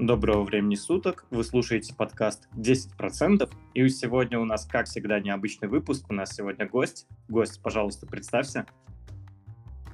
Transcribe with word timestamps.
Доброго 0.00 0.44
времени 0.44 0.76
суток. 0.76 1.24
Вы 1.32 1.42
слушаете 1.42 1.92
подкаст 1.92 2.48
10%. 2.54 3.50
И 3.74 3.88
сегодня 3.88 4.38
у 4.38 4.44
нас, 4.44 4.64
как 4.64 4.86
всегда, 4.86 5.18
необычный 5.18 5.66
выпуск. 5.66 6.06
У 6.08 6.12
нас 6.12 6.30
сегодня 6.30 6.68
гость. 6.68 7.08
Гость, 7.28 7.60
пожалуйста, 7.60 8.06
представься. 8.06 8.64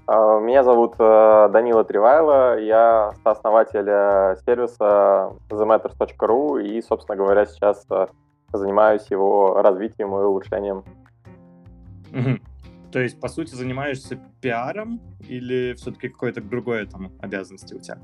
А, 0.06 0.40
меня 0.40 0.62
зовут 0.62 0.96
э, 0.98 1.48
Данила 1.50 1.84
Тривайло, 1.84 2.60
я 2.60 3.14
сооснователь 3.22 3.88
э, 3.88 4.36
сервиса 4.44 5.32
thematters.ru 5.48 6.62
и, 6.62 6.82
собственно 6.82 7.16
говоря, 7.16 7.46
сейчас 7.46 7.86
э, 7.90 8.08
занимаюсь 8.52 9.06
его 9.10 9.62
развитием 9.62 10.08
и 10.08 10.22
улучшением. 10.22 10.84
Угу. 12.12 12.40
То 12.92 13.00
есть, 13.00 13.18
по 13.18 13.28
сути, 13.28 13.54
занимаешься 13.54 14.20
пиаром 14.42 15.00
или 15.26 15.72
все-таки 15.78 16.10
какой-то 16.10 16.42
другой 16.42 16.86
там 16.86 17.10
обязанности 17.22 17.72
у 17.72 17.78
тебя? 17.78 17.98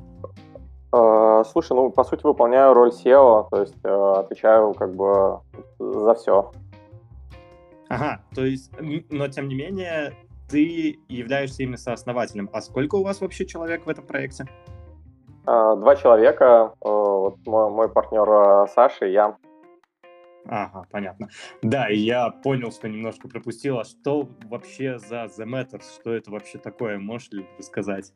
Слушай, 0.93 1.73
ну, 1.73 1.91
по 1.91 2.03
сути, 2.03 2.25
выполняю 2.25 2.75
роль 2.75 2.91
SEO, 2.91 3.49
то 3.49 3.61
есть 3.61 3.85
отвечаю 3.85 4.75
как 4.75 4.95
бы 4.95 5.41
за 5.79 6.15
все. 6.15 6.51
Ага, 7.89 8.23
то 8.35 8.45
есть, 8.45 8.73
но 9.11 9.29
тем 9.29 9.49
не 9.49 9.55
менее, 9.55 10.15
ты 10.49 10.99
являешься 11.09 11.63
именно 11.63 11.77
сооснователем. 11.77 12.51
А 12.53 12.61
сколько 12.61 12.97
у 12.97 13.05
вас 13.05 13.21
вообще 13.21 13.47
человек 13.47 13.87
в 13.87 13.89
этом 13.89 14.07
проекте? 14.07 14.47
А, 15.47 15.77
два 15.77 15.97
человека. 15.97 16.75
Э, 16.85 16.89
вот 16.89 17.39
мой, 17.47 17.71
мой 17.71 17.89
партнер 17.89 18.29
э, 18.29 18.67
Саша 18.75 19.07
и 19.07 19.13
я. 19.13 19.37
Ага, 20.47 20.87
понятно. 20.91 21.29
Да, 21.63 21.91
и 21.91 21.97
я 21.97 22.31
понял, 22.31 22.73
что 22.73 22.89
немножко 22.89 23.29
пропустил. 23.29 23.79
А 23.79 23.85
что 23.85 24.29
вообще 24.45 24.99
за 24.99 25.25
The 25.25 25.45
Matters? 25.45 25.85
Что 26.01 26.13
это 26.13 26.31
вообще 26.31 26.59
такое? 26.59 26.99
Можешь 26.99 27.31
ли 27.31 27.47
рассказать? 27.59 28.13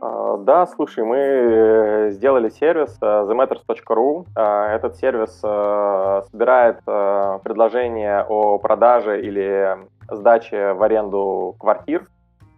А, 0.00 0.36
да, 0.38 0.66
слушай, 0.66 1.04
мы 1.04 1.16
э, 1.16 2.10
сделали 2.10 2.48
сервис 2.48 2.98
thematters.ru. 3.00 4.26
Этот 4.34 4.96
сервис 4.96 5.38
собирает 5.40 6.82
предложения 6.84 8.24
о 8.28 8.58
продаже 8.58 9.20
или 9.20 9.78
сдачи 10.10 10.72
в 10.72 10.82
аренду 10.82 11.54
квартир, 11.58 12.06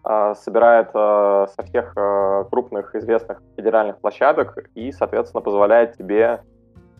а, 0.04 0.34
собирает 0.34 0.90
а, 0.94 1.46
со 1.46 1.62
всех 1.62 1.92
а, 1.96 2.44
крупных 2.44 2.94
известных 2.96 3.40
федеральных 3.56 3.98
площадок 3.98 4.58
и, 4.74 4.90
соответственно, 4.92 5.42
позволяет 5.42 5.96
тебе 5.96 6.42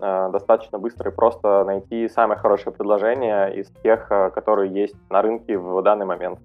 достаточно 0.01 0.81
быстро 0.81 1.13
и 1.13 1.15
просто 1.15 1.63
найти 1.63 2.09
самое 2.09 2.37
хорошее 2.37 2.75
предложение 2.75 3.55
из 3.55 3.69
тех, 3.85 4.09
которые 4.09 4.73
есть 4.73 4.97
на 5.11 5.23
рынке 5.23 5.57
в 5.57 5.81
данный 5.81 6.07
момент. 6.07 6.41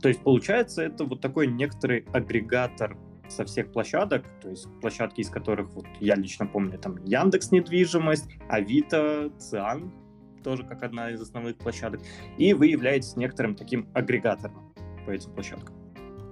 То 0.00 0.08
есть, 0.08 0.22
получается, 0.22 0.82
это 0.82 1.04
вот 1.04 1.20
такой 1.20 1.46
некоторый 1.46 2.04
агрегатор 2.12 2.96
со 3.28 3.44
всех 3.44 3.72
площадок, 3.72 4.24
то 4.40 4.48
есть 4.48 4.66
площадки, 4.80 5.20
из 5.20 5.30
которых 5.30 5.68
вот 5.74 5.84
я 6.00 6.14
лично 6.14 6.46
помню, 6.46 6.78
там 6.78 6.96
Яндекс 7.04 7.50
недвижимость, 7.52 8.28
Авито, 8.48 9.30
Циан, 9.38 9.92
тоже 10.42 10.64
как 10.64 10.82
одна 10.82 11.10
из 11.10 11.20
основных 11.20 11.58
площадок, 11.58 12.00
и 12.38 12.54
вы 12.54 12.66
являетесь 12.66 13.16
некоторым 13.16 13.54
таким 13.54 13.88
агрегатором 13.92 14.72
по 15.04 15.10
этим 15.10 15.32
площадкам. 15.32 15.74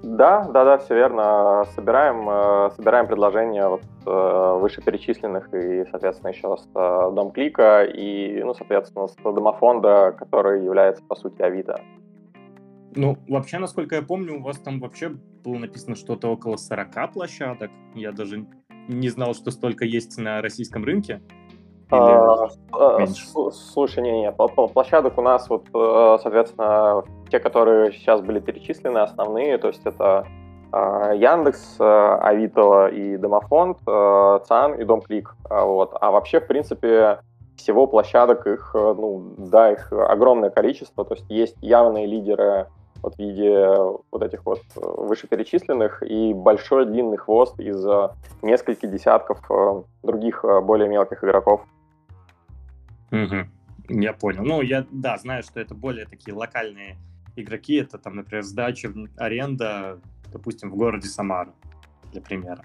Да, 0.03 0.47
да, 0.53 0.65
да, 0.65 0.79
все 0.79 0.95
верно. 0.95 1.65
Собираем, 1.75 2.29
э, 2.29 2.71
собираем 2.77 3.09
предложения 3.09 3.67
вот 3.67 3.83
э, 4.07 4.59
вышеперечисленных 4.61 5.53
и, 5.53 5.85
соответственно, 5.91 6.31
еще 6.31 6.57
с 6.57 6.69
э, 6.75 7.11
Дом 7.13 7.33
Клика 7.33 7.83
и, 7.83 8.41
ну, 8.45 8.55
соответственно, 8.55 9.09
с 9.09 9.17
Домофонда, 9.17 10.15
который 10.17 10.65
является, 10.65 11.03
по 11.03 11.17
сути, 11.17 11.43
Авито. 11.43 11.81
Ну, 12.97 13.19
вообще, 13.29 13.59
насколько 13.59 13.95
я 13.95 14.03
помню, 14.03 14.39
у 14.39 14.43
вас 14.43 14.59
там 14.59 14.81
вообще 14.81 15.11
было 15.45 15.57
написано 15.57 15.97
что-то 15.97 16.29
около 16.29 16.57
40 16.57 17.13
площадок. 17.13 17.71
Я 17.95 18.11
даже 18.11 18.47
не 18.89 19.09
знал, 19.11 19.35
что 19.35 19.51
столько 19.51 19.85
есть 19.85 20.17
на 20.17 20.41
российском 20.41 20.83
рынке. 20.83 21.21
А, 21.91 22.49
а, 22.73 23.07
слушай, 23.07 24.03
не, 24.03 24.23
не, 24.23 24.33
площадок 24.33 25.19
у 25.19 25.23
нас 25.23 25.49
вот, 25.49 25.69
э, 25.73 26.19
соответственно, 26.21 27.05
те, 27.31 27.39
которые 27.39 27.93
сейчас 27.93 28.23
были 28.23 28.41
перечислены, 28.41 28.99
основные, 28.99 29.57
то 29.59 29.69
есть 29.69 29.83
это 29.85 30.27
а, 30.73 31.13
Яндекс, 31.13 31.77
э, 31.79 31.85
Авито 31.85 32.89
и 32.89 33.17
Домофонд, 33.19 33.79
э, 33.87 34.41
ЦАН 34.49 34.81
и 34.81 34.85
Домклик. 34.85 35.37
Вот. 35.49 35.97
А 36.01 36.11
вообще, 36.11 36.41
в 36.41 36.49
принципе, 36.49 37.21
всего 37.57 37.87
площадок 37.87 38.49
их, 38.49 38.73
ну, 38.75 39.35
да, 39.39 39.71
их 39.71 39.93
огромное 39.93 40.51
количество, 40.51 41.05
то 41.05 41.15
есть 41.15 41.27
есть 41.29 41.57
явные 41.61 42.07
лидеры 42.07 42.67
вот 43.03 43.15
в 43.17 43.19
виде 43.19 43.67
вот 44.11 44.23
этих 44.23 44.45
вот 44.47 44.63
вышеперечисленных 44.75 46.03
и 46.03 46.33
большой 46.35 46.87
длинный 46.87 47.17
хвост 47.17 47.59
из 47.61 47.85
нескольких 48.43 48.91
десятков 48.91 49.41
других 50.03 50.45
более 50.63 50.89
мелких 50.89 51.23
игроков. 51.23 51.63
Угу. 53.13 53.47
Я 53.89 54.13
понял. 54.13 54.43
Ну, 54.45 54.63
я, 54.63 54.85
да, 54.91 55.17
знаю, 55.19 55.43
что 55.43 55.61
это 55.61 55.75
более 55.75 56.07
такие 56.07 56.35
локальные 56.35 56.97
игроки. 57.37 57.77
Это 57.77 57.99
там, 57.99 58.17
например, 58.17 58.43
сдача, 58.43 58.93
аренда, 59.17 60.01
допустим, 60.33 60.71
в 60.71 60.77
городе 60.77 61.09
Самара, 61.09 61.53
для 62.13 62.21
примера. 62.21 62.65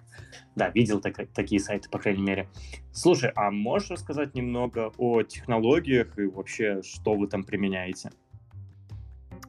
Да, 0.55 0.69
видел 0.69 0.99
так, 0.99 1.15
такие 1.33 1.59
сайты, 1.61 1.89
по 1.89 1.99
крайней 1.99 2.23
мере. 2.23 2.47
Слушай, 2.91 3.31
а 3.35 3.51
можешь 3.51 3.91
рассказать 3.91 4.33
немного 4.33 4.91
о 4.97 5.21
технологиях 5.21 6.17
и 6.17 6.25
вообще, 6.25 6.81
что 6.81 7.13
вы 7.13 7.27
там 7.27 7.43
применяете? 7.43 8.11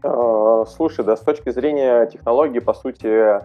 А, 0.02 0.64
слушай, 0.66 1.04
да, 1.04 1.16
с 1.16 1.20
точки 1.20 1.50
зрения 1.50 2.06
технологий, 2.06 2.60
по 2.60 2.74
сути, 2.74 3.40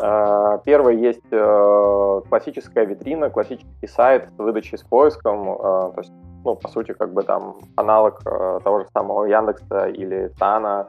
а, 0.00 0.58
Первое 0.58 0.94
есть 0.94 1.26
э, 1.32 2.20
классическая 2.28 2.84
витрина, 2.84 3.30
классический 3.30 3.88
сайт 3.88 4.28
с 4.36 4.38
выдачей 4.38 4.78
с 4.78 4.82
поиском. 4.82 5.56
То 5.56 5.94
есть 5.96 6.12
ну, 6.44 6.54
по 6.54 6.68
сути, 6.68 6.92
как 6.92 7.12
бы 7.12 7.22
там 7.22 7.56
аналог 7.76 8.20
э, 8.24 8.60
того 8.64 8.80
же 8.80 8.86
самого 8.94 9.24
Яндекса 9.24 9.88
или 9.88 10.28
Тана. 10.38 10.88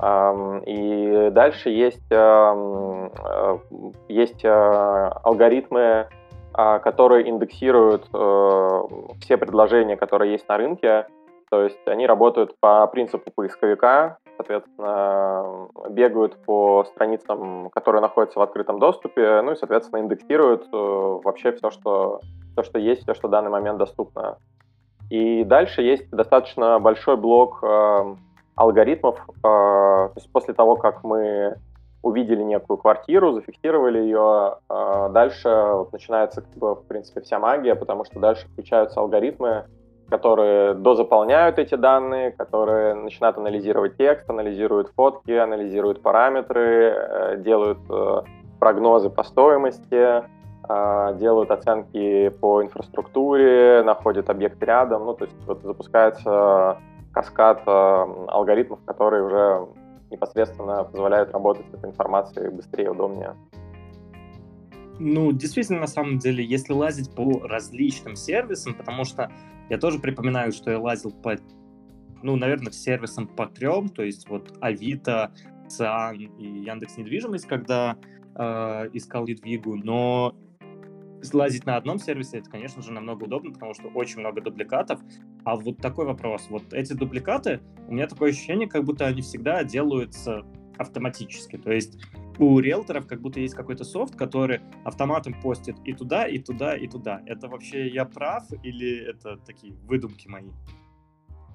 Эм, 0.00 0.58
и 0.66 1.30
дальше 1.30 1.70
есть, 1.70 2.10
э, 2.10 2.16
э, 2.16 3.58
есть 4.08 4.44
э, 4.44 4.48
алгоритмы, 5.22 6.08
э, 6.56 6.78
которые 6.80 7.28
индексируют 7.30 8.08
э, 8.12 8.82
все 9.20 9.36
предложения, 9.36 9.96
которые 9.96 10.32
есть 10.32 10.48
на 10.48 10.56
рынке. 10.56 11.06
То 11.50 11.62
есть 11.62 11.86
они 11.86 12.06
работают 12.06 12.58
по 12.58 12.86
принципу 12.88 13.30
поисковика, 13.34 14.18
соответственно, 14.36 15.68
бегают 15.90 16.36
по 16.44 16.84
страницам, 16.84 17.70
которые 17.70 18.02
находятся 18.02 18.38
в 18.38 18.42
открытом 18.42 18.78
доступе, 18.78 19.40
ну 19.42 19.52
и, 19.52 19.56
соответственно, 19.56 20.00
индексируют 20.00 20.64
э, 20.72 21.20
вообще 21.24 21.52
все, 21.52 21.70
что, 21.70 22.20
все, 22.52 22.62
что 22.62 22.78
есть, 22.78 23.02
все, 23.02 23.14
что 23.14 23.28
в 23.28 23.30
данный 23.30 23.50
момент 23.50 23.78
доступно. 23.78 24.38
И 25.10 25.44
дальше 25.44 25.82
есть 25.82 26.10
достаточно 26.10 26.78
большой 26.78 27.16
блок 27.16 27.60
э, 27.62 28.16
алгоритмов. 28.54 29.18
Э, 29.28 29.42
то 29.42 30.12
есть 30.16 30.30
после 30.32 30.54
того, 30.54 30.76
как 30.76 31.04
мы 31.04 31.56
увидели 32.02 32.42
некую 32.42 32.76
квартиру, 32.76 33.32
зафиксировали 33.32 33.98
ее, 33.98 34.58
дальше 34.68 35.48
начинается, 35.90 36.42
как 36.42 36.54
бы, 36.54 36.74
в 36.76 36.84
принципе, 36.86 37.20
вся 37.20 37.40
магия, 37.40 37.74
потому 37.74 38.04
что 38.04 38.20
дальше 38.20 38.46
включаются 38.46 39.00
алгоритмы, 39.00 39.64
которые 40.08 40.74
дозаполняют 40.74 41.58
эти 41.58 41.74
данные, 41.74 42.30
которые 42.30 42.94
начинают 42.94 43.38
анализировать 43.38 43.96
текст, 43.96 44.28
анализируют 44.30 44.92
фотки, 44.94 45.32
анализируют 45.32 46.02
параметры, 46.02 46.94
э, 46.94 47.36
делают 47.38 47.78
э, 47.90 48.22
прогнозы 48.60 49.10
по 49.10 49.22
стоимости, 49.22 50.24
а, 50.68 51.12
делают 51.12 51.50
оценки 51.50 52.28
по 52.40 52.62
инфраструктуре, 52.62 53.82
находят 53.84 54.28
объекты 54.30 54.66
рядом, 54.66 55.04
ну, 55.04 55.14
то 55.14 55.24
есть 55.24 55.36
вот 55.46 55.62
запускается 55.62 56.78
каскад 57.12 57.62
алгоритмов, 57.66 58.80
которые 58.84 59.22
уже 59.22 59.68
непосредственно 60.10 60.84
позволяют 60.84 61.32
работать 61.32 61.66
с 61.70 61.74
этой 61.74 61.90
информацией 61.90 62.48
быстрее 62.48 62.90
удобнее. 62.90 63.34
Ну, 64.98 65.32
действительно, 65.32 65.80
на 65.80 65.86
самом 65.86 66.18
деле, 66.18 66.44
если 66.44 66.72
лазить 66.72 67.14
по 67.14 67.40
различным 67.40 68.16
сервисам, 68.16 68.74
потому 68.74 69.04
что 69.04 69.30
я 69.68 69.78
тоже 69.78 69.98
припоминаю, 69.98 70.52
что 70.52 70.70
я 70.70 70.78
лазил 70.78 71.10
по, 71.10 71.36
ну, 72.22 72.36
наверное, 72.36 72.72
сервисам 72.72 73.26
по 73.26 73.46
трем, 73.46 73.88
то 73.88 74.02
есть 74.02 74.28
вот 74.28 74.56
Авито, 74.60 75.32
Циан 75.68 76.16
и 76.16 76.60
Яндекс 76.60 76.96
Недвижимость, 76.96 77.46
когда 77.46 77.96
э, 78.36 78.88
искал 78.92 79.26
Лидвигу, 79.26 79.76
но 79.76 80.34
лазить 81.32 81.66
на 81.66 81.76
одном 81.76 81.98
сервисе, 81.98 82.38
это, 82.38 82.50
конечно 82.50 82.82
же, 82.82 82.92
намного 82.92 83.24
удобно, 83.24 83.52
потому 83.52 83.74
что 83.74 83.88
очень 83.88 84.20
много 84.20 84.40
дубликатов. 84.40 85.00
А 85.44 85.56
вот 85.56 85.78
такой 85.78 86.06
вопрос. 86.06 86.46
Вот 86.50 86.72
эти 86.72 86.92
дубликаты, 86.92 87.60
у 87.88 87.94
меня 87.94 88.06
такое 88.06 88.30
ощущение, 88.30 88.68
как 88.68 88.84
будто 88.84 89.06
они 89.06 89.22
всегда 89.22 89.64
делаются 89.64 90.44
автоматически. 90.78 91.56
То 91.56 91.72
есть 91.72 91.98
у 92.38 92.58
риэлторов 92.58 93.06
как 93.06 93.20
будто 93.20 93.40
есть 93.40 93.54
какой-то 93.54 93.84
софт, 93.84 94.16
который 94.16 94.60
автоматом 94.84 95.34
постит 95.40 95.76
и 95.84 95.92
туда, 95.92 96.26
и 96.26 96.38
туда, 96.38 96.76
и 96.76 96.86
туда. 96.86 97.20
Это 97.26 97.48
вообще 97.48 97.88
я 97.88 98.04
прав 98.04 98.44
или 98.62 99.08
это 99.08 99.36
такие 99.38 99.74
выдумки 99.84 100.28
мои? 100.28 100.50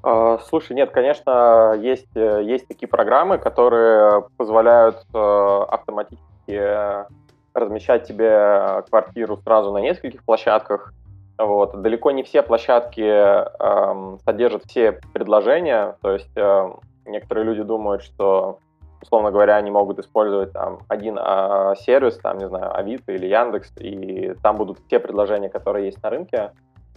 А, 0.03 0.39
слушай, 0.39 0.73
нет, 0.73 0.91
конечно, 0.91 1.75
есть, 1.79 2.15
э, 2.15 2.41
есть 2.43 2.67
такие 2.67 2.87
программы, 2.87 3.37
которые 3.37 4.27
позволяют 4.37 4.97
э, 5.13 5.17
автоматически 5.17 7.05
размещать 7.53 8.07
тебе 8.07 8.83
квартиру 8.89 9.37
сразу 9.37 9.71
на 9.71 9.79
нескольких 9.79 10.23
площадках. 10.23 10.93
Вот. 11.37 11.81
Далеко 11.81 12.11
не 12.11 12.23
все 12.23 12.43
площадки 12.43 13.01
э, 13.01 14.17
содержат 14.23 14.63
все 14.65 14.93
предложения, 15.13 15.97
то 16.01 16.11
есть 16.11 16.31
э, 16.35 16.73
некоторые 17.05 17.45
люди 17.45 17.63
думают, 17.63 18.03
что 18.03 18.59
условно 19.01 19.31
говоря, 19.31 19.55
они 19.55 19.71
могут 19.71 19.99
использовать 19.99 20.53
там 20.53 20.79
один 20.87 21.17
а, 21.19 21.75
сервис, 21.75 22.17
там, 22.17 22.37
не 22.37 22.47
знаю, 22.47 22.75
Авито 22.77 23.11
или 23.11 23.27
Яндекс, 23.27 23.71
и 23.77 24.33
там 24.41 24.57
будут 24.57 24.79
те 24.87 24.99
предложения, 24.99 25.49
которые 25.49 25.87
есть 25.87 26.01
на 26.03 26.09
рынке. 26.09 26.51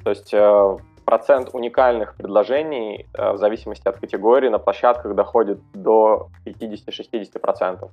То 0.04 0.10
есть 0.10 0.34
э, 0.34 0.76
процент 1.06 1.50
уникальных 1.52 2.14
предложений 2.14 3.06
э, 3.14 3.32
в 3.32 3.38
зависимости 3.38 3.88
от 3.88 3.96
категории 3.96 4.48
на 4.48 4.58
площадках 4.58 5.14
доходит 5.14 5.60
до 5.72 6.28
50-60%. 6.44 7.88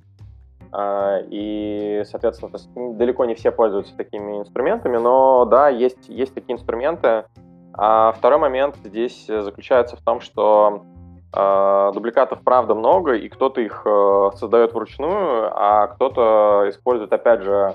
Э, 0.74 1.22
и, 1.30 2.02
соответственно, 2.04 2.52
далеко 2.94 3.24
не 3.24 3.34
все 3.34 3.50
пользуются 3.50 3.96
такими 3.96 4.40
инструментами, 4.40 4.98
но 4.98 5.46
да, 5.46 5.70
есть, 5.70 6.08
есть 6.08 6.34
такие 6.34 6.54
инструменты. 6.54 7.24
А 7.74 8.12
второй 8.12 8.38
момент 8.38 8.76
здесь 8.84 9.26
заключается 9.26 9.96
в 9.96 10.02
том, 10.02 10.20
что 10.20 10.84
дубликатов, 11.32 12.40
правда, 12.44 12.74
много, 12.74 13.14
и 13.14 13.28
кто-то 13.28 13.60
их 13.60 13.82
э, 13.86 14.30
создает 14.34 14.74
вручную, 14.74 15.50
а 15.54 15.86
кто-то 15.86 16.66
использует, 16.68 17.12
опять 17.12 17.40
же, 17.40 17.74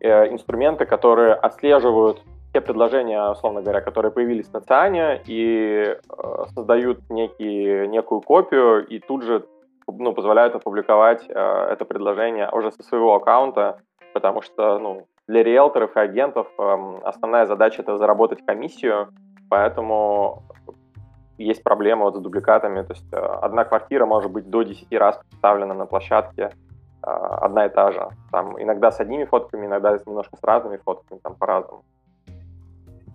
э, 0.00 0.28
инструменты, 0.28 0.84
которые 0.84 1.32
отслеживают 1.34 2.22
те 2.52 2.60
предложения, 2.60 3.30
условно 3.30 3.62
говоря, 3.62 3.80
которые 3.80 4.12
появились 4.12 4.52
на 4.52 4.60
Циане, 4.60 5.22
и 5.26 5.96
э, 5.96 6.44
создают 6.54 7.08
некий, 7.08 7.88
некую 7.88 8.20
копию, 8.20 8.86
и 8.86 8.98
тут 8.98 9.22
же 9.22 9.46
ну, 9.86 10.12
позволяют 10.12 10.54
опубликовать 10.54 11.26
это 11.28 11.84
предложение 11.84 12.48
уже 12.52 12.70
со 12.70 12.82
своего 12.82 13.14
аккаунта, 13.14 13.80
потому 14.12 14.42
что 14.42 14.78
ну, 14.78 15.06
для 15.26 15.42
риэлторов 15.42 15.96
и 15.96 16.00
агентов 16.00 16.46
эм, 16.58 17.00
основная 17.04 17.46
задача— 17.46 17.82
это 17.82 17.96
заработать 17.98 18.44
комиссию, 18.44 19.08
поэтому 19.48 20.42
есть 21.42 21.62
проблема 21.62 22.04
вот 22.04 22.16
с 22.16 22.20
дубликатами, 22.20 22.82
то 22.82 22.92
есть 22.94 23.12
э, 23.12 23.16
одна 23.16 23.64
квартира 23.64 24.06
может 24.06 24.30
быть 24.30 24.48
до 24.48 24.62
10 24.62 24.92
раз 24.92 25.20
представлена 25.28 25.74
на 25.74 25.86
площадке, 25.86 26.42
э, 26.42 27.06
одна 27.06 27.66
и 27.66 27.68
та 27.68 27.92
же. 27.92 28.08
Там 28.30 28.60
иногда 28.62 28.90
с 28.90 29.00
одними 29.00 29.24
фотками, 29.24 29.66
иногда 29.66 29.98
немножко 30.06 30.36
с 30.36 30.42
разными 30.42 30.78
фотками, 30.78 31.18
там 31.18 31.34
по-разному. 31.34 31.84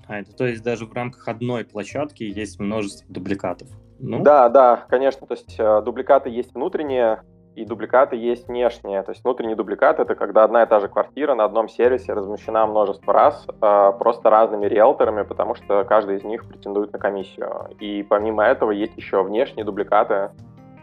А, 0.08 0.20
это 0.20 0.36
то 0.36 0.46
есть 0.46 0.64
даже 0.64 0.86
в 0.86 0.94
рамках 0.94 1.28
одной 1.28 1.66
площадки 1.66 2.24
есть 2.24 2.60
множество 2.60 3.06
дубликатов? 3.10 3.68
Ну? 4.00 4.22
Да, 4.24 4.50
да, 4.50 4.86
конечно. 4.90 5.28
То 5.28 5.34
есть 5.34 5.56
э, 5.60 5.82
дубликаты 5.82 6.30
есть 6.30 6.54
внутренние, 6.54 7.22
и 7.58 7.66
дубликаты 7.66 8.16
есть 8.16 8.48
внешние. 8.48 9.02
То 9.02 9.12
есть 9.12 9.24
внутренний 9.24 9.56
дубликат— 9.56 10.00
это 10.00 10.14
когда 10.14 10.44
одна 10.44 10.62
и 10.62 10.68
та 10.68 10.80
же 10.80 10.88
квартира 10.88 11.34
на 11.34 11.44
одном 11.44 11.68
сервисе 11.68 12.14
размещена 12.14 12.68
множество 12.68 13.14
раз, 13.14 13.48
э, 13.48 13.92
просто 13.98 14.30
разными 14.30 14.68
риэлторами, 14.68 15.24
потому 15.24 15.56
что 15.56 15.84
каждый 15.84 16.18
из 16.18 16.24
них 16.24 16.48
претендует 16.48 16.94
на 16.94 17.00
комиссию. 17.00 17.70
И 17.80 18.04
помимо 18.04 18.44
этого 18.44 18.70
есть 18.70 18.96
еще 18.96 19.24
внешние 19.24 19.66
дубликаты, 19.66 20.30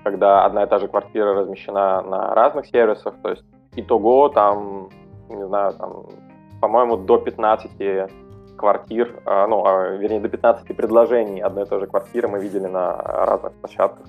когда 0.02 0.44
одна 0.44 0.64
и 0.64 0.66
та 0.66 0.80
же 0.80 0.88
квартира 0.88 1.34
размещена 1.34 2.02
на 2.02 2.34
разных 2.34 2.66
сервисах, 2.66 3.14
то 3.22 3.30
есть 3.30 3.44
итого 3.76 4.28
там, 4.28 4.88
не 5.28 5.46
знаю, 5.46 5.74
там, 5.74 6.06
по-моему, 6.60 6.96
до 6.96 7.18
15 7.18 8.10
квартир, 8.56 9.22
э, 9.24 9.46
ну, 9.46 9.64
а, 9.64 9.90
вернее, 9.90 10.20
до 10.20 10.28
15 10.28 10.76
предложений 10.76 11.40
одной 11.42 11.64
и 11.64 11.66
той 11.68 11.78
же 11.78 11.86
квартиры 11.86 12.26
мы 12.26 12.40
видели 12.40 12.66
на 12.66 12.96
разных 12.96 13.52
площадках. 13.52 14.06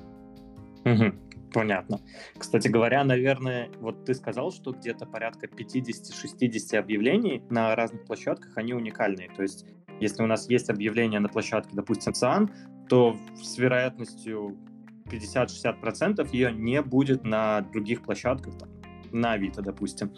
Угу. 0.84 1.25
Понятно. 1.56 2.02
Кстати 2.38 2.68
говоря, 2.68 3.06
наверное, 3.06 3.70
вот 3.80 4.04
ты 4.04 4.14
сказал, 4.14 4.52
что 4.52 4.74
где-то 4.74 5.06
порядка 5.06 5.48
50-60 5.48 6.76
объявлений 6.76 7.44
на 7.50 7.74
разных 7.78 8.04
площадках, 8.04 8.58
они 8.58 8.74
уникальные. 8.74 9.30
То 9.30 9.42
есть, 9.42 9.66
если 10.02 10.22
у 10.22 10.28
нас 10.28 10.50
есть 10.50 10.70
объявление 10.70 11.22
на 11.22 11.30
площадке, 11.30 11.72
допустим, 11.74 12.12
ЦИАН, 12.14 12.52
то 12.90 13.16
с 13.42 13.58
вероятностью 13.58 14.58
50-60% 15.06 16.28
ее 16.34 16.52
не 16.52 16.82
будет 16.82 17.24
на 17.24 17.62
других 17.62 18.02
площадках, 18.02 18.58
там, 18.58 18.70
на 19.14 19.32
Авито, 19.32 19.62
допустим. 19.62 20.12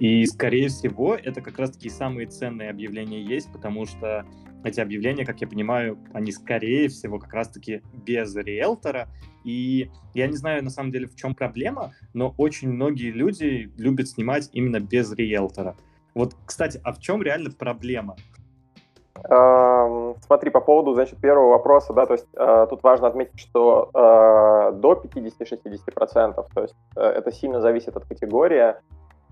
И, 0.00 0.26
скорее 0.26 0.66
всего, 0.66 1.14
это 1.14 1.42
как 1.42 1.60
раз-таки 1.60 1.90
самые 1.90 2.26
ценные 2.26 2.70
объявления 2.70 3.22
есть, 3.22 3.52
потому 3.52 3.86
что 3.86 4.26
эти 4.64 4.80
объявления, 4.80 5.24
как 5.24 5.40
я 5.40 5.46
понимаю, 5.46 5.98
они, 6.12 6.32
скорее 6.32 6.88
всего, 6.88 7.18
как 7.18 7.32
раз-таки 7.32 7.82
без 7.92 8.34
риэлтора. 8.34 9.08
И 9.44 9.90
я 10.14 10.26
не 10.26 10.36
знаю, 10.36 10.62
на 10.62 10.70
самом 10.70 10.92
деле, 10.92 11.06
в 11.06 11.16
чем 11.16 11.34
проблема, 11.34 11.92
но 12.14 12.34
очень 12.38 12.70
многие 12.70 13.10
люди 13.10 13.70
любят 13.76 14.08
снимать 14.08 14.48
именно 14.52 14.80
без 14.80 15.12
риэлтора. 15.12 15.76
Вот, 16.14 16.34
кстати, 16.46 16.80
а 16.84 16.92
в 16.92 17.00
чем 17.00 17.22
реально 17.22 17.50
проблема? 17.50 18.16
Смотри, 19.24 20.50
по 20.50 20.60
поводу, 20.60 20.94
значит, 20.94 21.20
первого 21.20 21.50
вопроса, 21.50 21.92
да, 21.92 22.06
то 22.06 22.14
есть 22.14 22.26
э, 22.34 22.66
тут 22.68 22.82
важно 22.82 23.06
отметить, 23.06 23.38
что 23.38 23.90
э, 23.94 24.72
до 24.72 24.94
50-60%, 24.94 26.46
то 26.54 26.62
есть 26.62 26.74
э, 26.96 27.00
это 27.00 27.30
сильно 27.30 27.60
зависит 27.60 27.96
от 27.96 28.04
категории, 28.04 28.74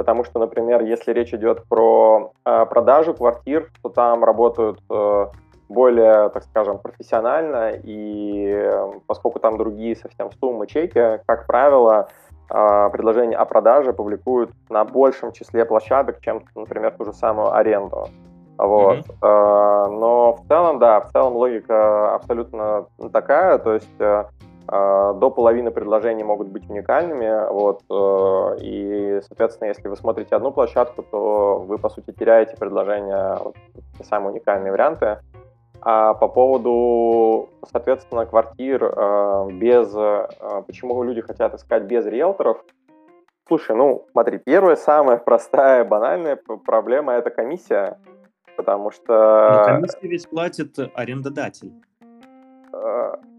потому 0.01 0.25
что, 0.25 0.39
например, 0.39 0.81
если 0.81 1.13
речь 1.13 1.35
идет 1.35 1.65
про 1.69 2.33
э, 2.47 2.65
продажу 2.65 3.13
квартир, 3.13 3.71
то 3.83 3.91
там 3.91 4.25
работают 4.25 4.81
э, 4.89 5.27
более, 5.69 6.31
так 6.31 6.43
скажем, 6.45 6.79
профессионально, 6.79 7.73
и 7.73 8.47
э, 8.49 8.93
поскольку 9.07 9.41
там 9.41 9.59
другие 9.59 9.95
совсем 9.97 10.31
суммы 10.41 10.67
чеки, 10.69 11.21
как 11.27 11.47
правило, 11.47 12.09
э, 12.49 12.89
предложения 12.91 13.37
о 13.37 13.45
продаже 13.45 13.93
публикуют 13.93 14.53
на 14.71 14.87
большем 14.87 15.33
числе 15.33 15.67
площадок, 15.67 16.23
чем, 16.23 16.45
например, 16.55 16.93
ту 16.97 17.05
же 17.05 17.13
самую 17.13 17.55
аренду. 17.55 18.09
Вот. 18.57 19.01
Mm-hmm. 19.01 19.99
Но 20.01 20.33
в 20.33 20.49
целом, 20.49 20.79
да, 20.79 21.01
в 21.01 21.13
целом 21.13 21.35
логика 21.35 22.15
абсолютно 22.15 22.87
такая, 23.13 23.59
то 23.59 23.75
есть 23.75 24.01
э, 24.01 24.25
до 24.71 25.31
половины 25.31 25.73
предложений 25.73 26.25
могут 26.25 26.49
быть 26.49 26.69
уникальными, 26.71 27.51
вот, 27.51 27.83
э, 27.91 28.59
и, 28.63 29.21
соответственно, 29.27 29.69
если 29.69 29.89
вы 29.89 29.97
смотрите 29.97 30.37
одну 30.37 30.53
площадку, 30.53 31.03
то 31.03 31.59
вы, 31.67 31.79
по 31.79 31.89
сути, 31.89 32.13
теряете 32.13 32.57
предложения, 32.57 33.37
вот, 33.43 33.57
те 33.99 34.05
самые 34.05 34.31
уникальные 34.31 34.71
варианты. 34.71 35.19
А 35.83 36.15
по 36.15 36.29
поводу, 36.29 37.49
соответственно, 37.69 38.27
квартир 38.27 38.85
э, 38.85 39.49
без... 39.53 39.93
Э, 39.97 40.29
почему 40.65 41.03
люди 41.03 41.23
хотят 41.23 41.53
искать 41.55 41.85
без 41.85 42.07
риэлторов? 42.07 42.63
Слушай, 43.49 43.75
ну, 43.75 44.07
смотри, 44.13 44.39
первая, 44.39 44.77
самая 44.77 45.17
простая, 45.25 45.85
банальная 45.85 46.39
проблема– 46.65 47.13
это 47.15 47.31
комиссия, 47.31 47.99
потому 48.57 48.93
что... 48.93 49.57
Но 49.59 49.65
комиссию 49.65 50.11
ведь 50.11 50.29
платит 50.31 50.79
арендодатель. 50.95 51.73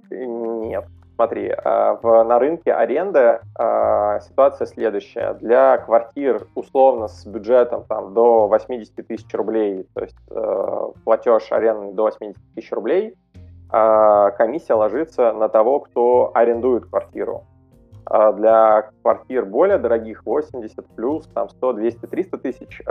Нет, 0.10 0.86
Смотри, 1.22 1.52
а, 1.52 2.00
в, 2.02 2.24
на 2.24 2.40
рынке 2.40 2.74
аренды 2.74 3.42
а, 3.54 4.20
ситуация 4.22 4.66
следующая. 4.66 5.36
Для 5.36 5.78
квартир 5.78 6.48
условно 6.56 7.10
с 7.10 7.28
бюджетом 7.28 7.84
там, 7.88 8.16
до 8.16 8.48
80 8.48 9.08
тысяч 9.08 9.32
рублей, 9.32 9.88
то 9.94 10.02
есть 10.02 10.18
э, 10.32 10.92
платеж 11.04 11.52
аренды 11.52 11.94
до 11.94 12.06
80 12.06 12.42
тысяч 12.56 12.72
рублей, 12.72 13.16
комиссия 13.70 14.74
ложится 14.74 15.32
на 15.32 15.48
того, 15.48 15.82
кто 15.82 16.32
арендует 16.34 16.86
квартиру. 16.88 17.44
Для 18.10 18.90
квартир 19.04 19.46
более 19.46 19.78
дорогих, 19.78 20.26
80 20.26 20.86
плюс, 20.96 21.28
там 21.28 21.50
100, 21.50 21.74
200, 21.74 22.08
300 22.08 22.38
тысяч, 22.40 22.82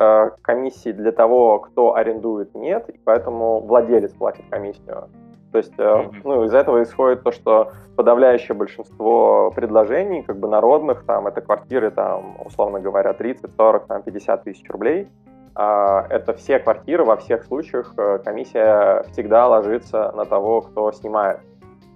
комиссии 0.41 0.93
для 0.93 1.13
того, 1.13 1.59
кто 1.59 1.97
арендует, 1.97 2.55
нет, 2.55 2.89
и 2.89 2.99
поэтому 3.05 3.61
владелец 3.61 4.13
платит 4.13 4.45
комиссию. 4.49 5.09
То 5.53 5.59
есть, 5.59 5.75
mm-hmm. 5.77 6.21
ну, 6.25 6.45
из 6.45 6.55
этого 6.55 6.83
исходит 6.83 7.23
то, 7.23 7.33
что 7.33 7.73
подавляющее 7.97 8.57
большинство 8.57 9.51
предложений, 9.51 10.23
как 10.23 10.39
бы 10.39 10.49
народных, 10.49 11.05
там, 11.05 11.27
это 11.27 11.41
квартиры, 11.41 11.91
там, 11.91 12.37
условно 12.45 12.81
говоря, 12.81 13.13
30, 13.13 13.55
40, 13.57 13.87
там, 13.87 14.03
50 14.03 14.45
тысяч 14.45 14.71
рублей. 14.71 15.09
А, 15.55 16.07
это 16.09 16.33
все 16.35 16.59
квартиры, 16.59 17.05
во 17.05 17.17
всех 17.17 17.45
случаях 17.45 17.95
э, 17.97 18.19
комиссия 18.25 19.03
всегда 19.13 19.49
ложится 19.49 20.13
на 20.13 20.25
того, 20.25 20.61
кто 20.63 20.93
снимает. 20.93 21.41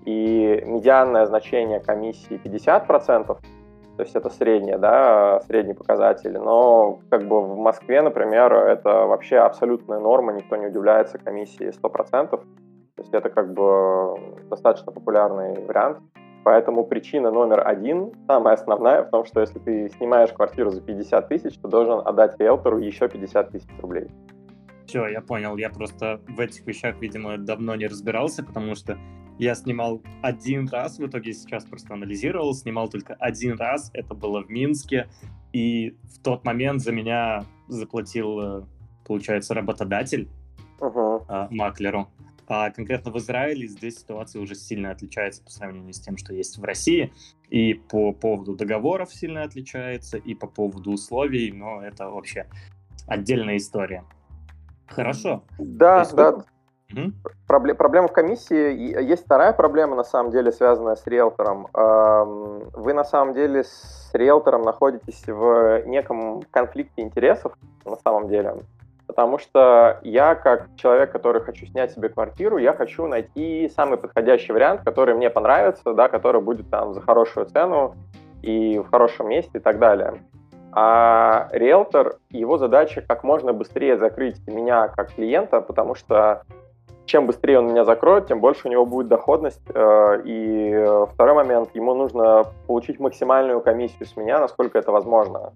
И 0.05 0.63
медианное 0.67 1.25
значение 1.27 1.81
комиссии 1.81 2.41
50%, 2.43 3.27
то 3.27 4.03
есть 4.03 4.15
это 4.17 4.29
среднее, 4.29 4.77
да, 4.77 5.41
средний 5.47 5.73
показатель, 5.73 6.37
но 6.37 6.99
как 7.09 7.27
бы 7.29 7.41
в 7.41 7.57
Москве, 7.57 8.03
например, 8.03 8.53
это 8.53 9.07
вообще 9.07 9.39
абсолютная 9.39 10.01
норма, 10.01 10.33
никто 10.33 10.57
не 10.57 10.67
удивляется 10.67 11.19
комиссии 11.19 11.69
100%. 11.69 12.41
То 13.05 13.17
есть 13.19 13.27
это 13.27 13.29
как 13.29 13.53
бы 13.53 14.19
достаточно 14.49 14.91
популярный 14.93 15.61
вариант. 15.67 15.99
Поэтому 16.43 16.85
причина 16.85 17.31
номер 17.31 17.67
один, 17.67 18.13
самая 18.27 18.55
основная, 18.55 19.03
в 19.03 19.11
том, 19.11 19.25
что 19.25 19.41
если 19.41 19.59
ты 19.59 19.91
снимаешь 19.91 20.31
квартиру 20.33 20.71
за 20.71 20.81
50 20.81 21.29
тысяч, 21.29 21.59
ты 21.59 21.69
должен 21.69 22.07
отдать 22.07 22.39
риэлтору 22.39 22.79
еще 22.79 23.09
50 23.09 23.51
тысяч 23.51 23.69
рублей. 23.81 24.09
Все, 24.87 25.07
я 25.07 25.21
понял. 25.21 25.57
Я 25.57 25.71
просто 25.71 26.21
в 26.29 26.41
этих 26.41 26.67
вещах, 26.67 26.97
видимо, 27.01 27.39
давно 27.39 27.75
не 27.77 27.87
разбирался, 27.87 28.45
потому 28.45 28.75
что 28.75 28.99
я 29.39 29.55
снимал 29.55 30.03
один 30.23 30.69
раз, 30.69 30.99
в 30.99 31.07
итоге 31.07 31.33
сейчас 31.33 31.65
просто 31.65 31.95
анализировал, 31.95 32.55
снимал 32.55 32.89
только 32.89 33.15
один 33.15 33.59
раз, 33.59 33.91
это 33.93 34.15
было 34.15 34.43
в 34.43 34.49
Минске, 34.49 35.09
и 35.53 35.97
в 36.05 36.23
тот 36.23 36.45
момент 36.45 36.81
за 36.81 36.93
меня 36.93 37.43
заплатил, 37.69 38.41
э, 38.41 38.63
получается, 39.07 39.55
работодатель 39.55 40.29
uh-huh. 40.79 41.49
маклеру. 41.51 42.09
А 42.47 42.71
конкретно 42.71 43.11
в 43.11 43.19
Израиле 43.19 43.67
здесь 43.67 43.99
ситуация 43.99 44.43
уже 44.43 44.55
сильно 44.55 44.91
отличается 44.91 45.43
по 45.43 45.51
сравнению 45.51 45.93
с 45.93 46.01
тем, 46.01 46.17
что 46.17 46.35
есть 46.35 46.59
в 46.59 46.65
России. 46.65 47.13
И 47.49 47.75
по 47.75 48.13
поводу 48.13 48.55
договоров 48.55 49.13
сильно 49.13 49.43
отличается, 49.43 50.17
и 50.19 50.35
по 50.35 50.47
поводу 50.47 50.93
условий, 50.93 51.53
но 51.53 51.83
это 51.83 52.11
вообще 52.11 52.47
отдельная 53.07 53.57
история. 53.57 54.05
Хорошо. 54.87 55.45
Да, 55.59 56.05
да. 56.13 56.45
Угу. 56.93 57.13
Пробле- 57.49 57.75
проблема 57.75 58.09
в 58.09 58.13
комиссии. 58.13 59.03
Есть 59.03 59.25
вторая 59.25 59.53
проблема, 59.53 59.97
на 59.97 60.05
самом 60.05 60.31
деле, 60.31 60.53
связанная 60.53 60.97
с 60.97 61.07
риэлтором. 61.07 61.69
Вы, 61.73 62.93
на 62.93 63.05
самом 63.05 63.35
деле, 63.35 63.65
с 63.65 64.11
риэлтором 64.13 64.63
находитесь 64.63 65.27
в 65.27 65.83
неком 65.87 66.43
конфликте 66.51 67.03
интересов, 67.03 67.57
на 67.85 67.97
самом 67.97 68.29
деле. 68.29 68.57
Потому 69.15 69.39
что 69.39 70.01
я, 70.03 70.35
как 70.35 70.71
человек, 70.75 71.13
который 71.13 71.41
хочу 71.41 71.67
снять 71.67 71.93
себе 71.93 72.09
квартиру, 72.09 72.59
я 72.59 72.73
хочу 72.73 73.07
найти 73.07 73.69
самый 73.69 73.97
подходящий 73.97 74.53
вариант, 74.53 74.81
который 74.85 75.15
мне 75.15 75.31
понравится, 75.31 75.95
да, 75.95 76.09
который 76.09 76.41
будет 76.41 76.69
там 76.69 76.95
за 76.95 77.01
хорошую 77.01 77.47
цену 77.47 77.95
и 78.43 78.81
в 78.81 78.91
хорошем 78.91 79.29
месте 79.29 79.59
и 79.59 79.61
так 79.61 79.79
далее. 79.79 80.15
А 80.73 81.49
риэлтор, 81.53 82.17
его 82.31 82.59
задача 82.59 83.03
как 83.03 83.23
можно 83.23 83.53
быстрее 83.53 83.99
закрыть 83.99 84.45
меня 84.49 84.89
как 84.89 85.15
клиента, 85.15 85.61
потому 85.61 85.95
что 85.95 86.43
чем 87.07 87.29
быстрее 87.29 87.61
он 87.61 87.69
меня 87.69 87.85
закроет, 87.85 88.27
тем 88.27 88.41
больше 88.41 88.67
у 88.67 88.71
него 88.73 88.85
будет 88.85 89.07
доходность. 89.07 89.63
Э, 89.73 90.23
и 90.25 91.07
второй 91.13 91.35
момент, 91.35 91.71
ему 91.75 91.95
нужно 91.95 92.47
получить 92.67 92.99
максимальную 92.99 93.61
комиссию 93.61 94.09
с 94.09 94.17
меня, 94.17 94.41
насколько 94.41 94.77
это 94.77 94.91
возможно. 94.91 95.53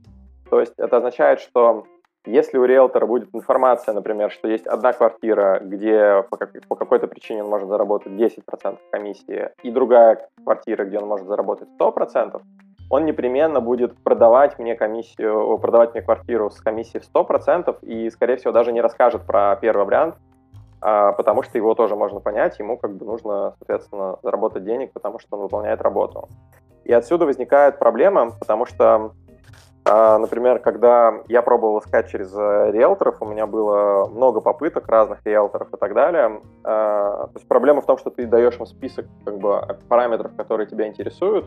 То 0.49 0.61
есть 0.61 0.75
это 0.77 0.99
означает, 0.99 1.41
что 1.41 1.85
если 2.31 2.59
у 2.59 2.65
риэлтора 2.65 3.07
будет 3.07 3.29
информация, 3.35 3.95
например, 3.95 4.31
что 4.31 4.49
есть 4.49 4.67
одна 4.67 4.93
квартира, 4.93 5.61
где 5.61 6.25
по, 6.31 6.37
как, 6.37 6.53
по 6.69 6.77
какой-то 6.77 7.07
причине 7.07 7.43
он 7.43 7.51
может 7.51 7.69
заработать 7.69 8.13
10% 8.13 8.79
комиссии, 8.91 9.51
и 9.63 9.71
другая 9.71 10.29
квартира, 10.45 10.85
где 10.85 10.99
он 10.99 11.09
может 11.09 11.27
заработать 11.27 11.69
100%, 11.79 12.41
он 12.91 13.05
непременно 13.05 13.61
будет 13.61 13.97
продавать 14.03 14.59
мне 14.59 14.75
комиссию, 14.75 15.59
продавать 15.59 15.93
мне 15.93 16.03
квартиру 16.03 16.51
с 16.51 16.61
комиссией 16.61 17.03
в 17.03 17.15
100% 17.15 17.79
и, 17.83 18.09
скорее 18.11 18.37
всего, 18.37 18.53
даже 18.53 18.73
не 18.73 18.81
расскажет 18.81 19.27
про 19.27 19.57
первый 19.57 19.85
вариант, 19.85 20.15
а, 20.81 21.13
потому 21.13 21.43
что 21.43 21.59
его 21.59 21.75
тоже 21.75 21.97
можно 21.97 22.21
понять, 22.21 22.59
ему 22.59 22.77
как 22.77 22.95
бы 22.97 23.05
нужно, 23.05 23.55
соответственно, 23.59 24.19
заработать 24.23 24.65
денег, 24.65 24.93
потому 24.93 25.19
что 25.19 25.37
он 25.37 25.43
выполняет 25.43 25.83
работу. 25.83 26.29
И 26.85 26.93
отсюда 26.93 27.27
возникает 27.27 27.79
проблема, 27.79 28.31
потому 28.39 28.65
что, 28.65 29.13
например, 30.19 30.59
когда 30.59 31.23
я 31.29 31.41
пробовал 31.41 31.79
искать 31.79 32.09
через 32.09 32.33
э, 32.35 32.71
риэлторов, 32.73 33.23
у 33.23 33.27
меня 33.27 33.47
было 33.47 34.07
много 34.07 34.41
попыток 34.41 34.89
разных 34.89 35.25
риэлторов 35.25 35.73
и 35.73 35.77
так 35.77 35.95
далее. 35.95 36.41
А, 36.65 37.29
то 37.29 37.33
есть 37.35 37.49
проблема 37.49 37.81
в 37.81 37.87
том, 37.87 37.97
что 37.97 38.11
ты 38.11 38.27
даешь 38.27 38.59
им 38.59 38.67
список 38.67 39.07
как 39.25 39.39
бы, 39.39 39.79
параметров, 39.89 40.33
которые 40.37 40.67
тебя 40.67 40.87
интересуют, 40.89 41.47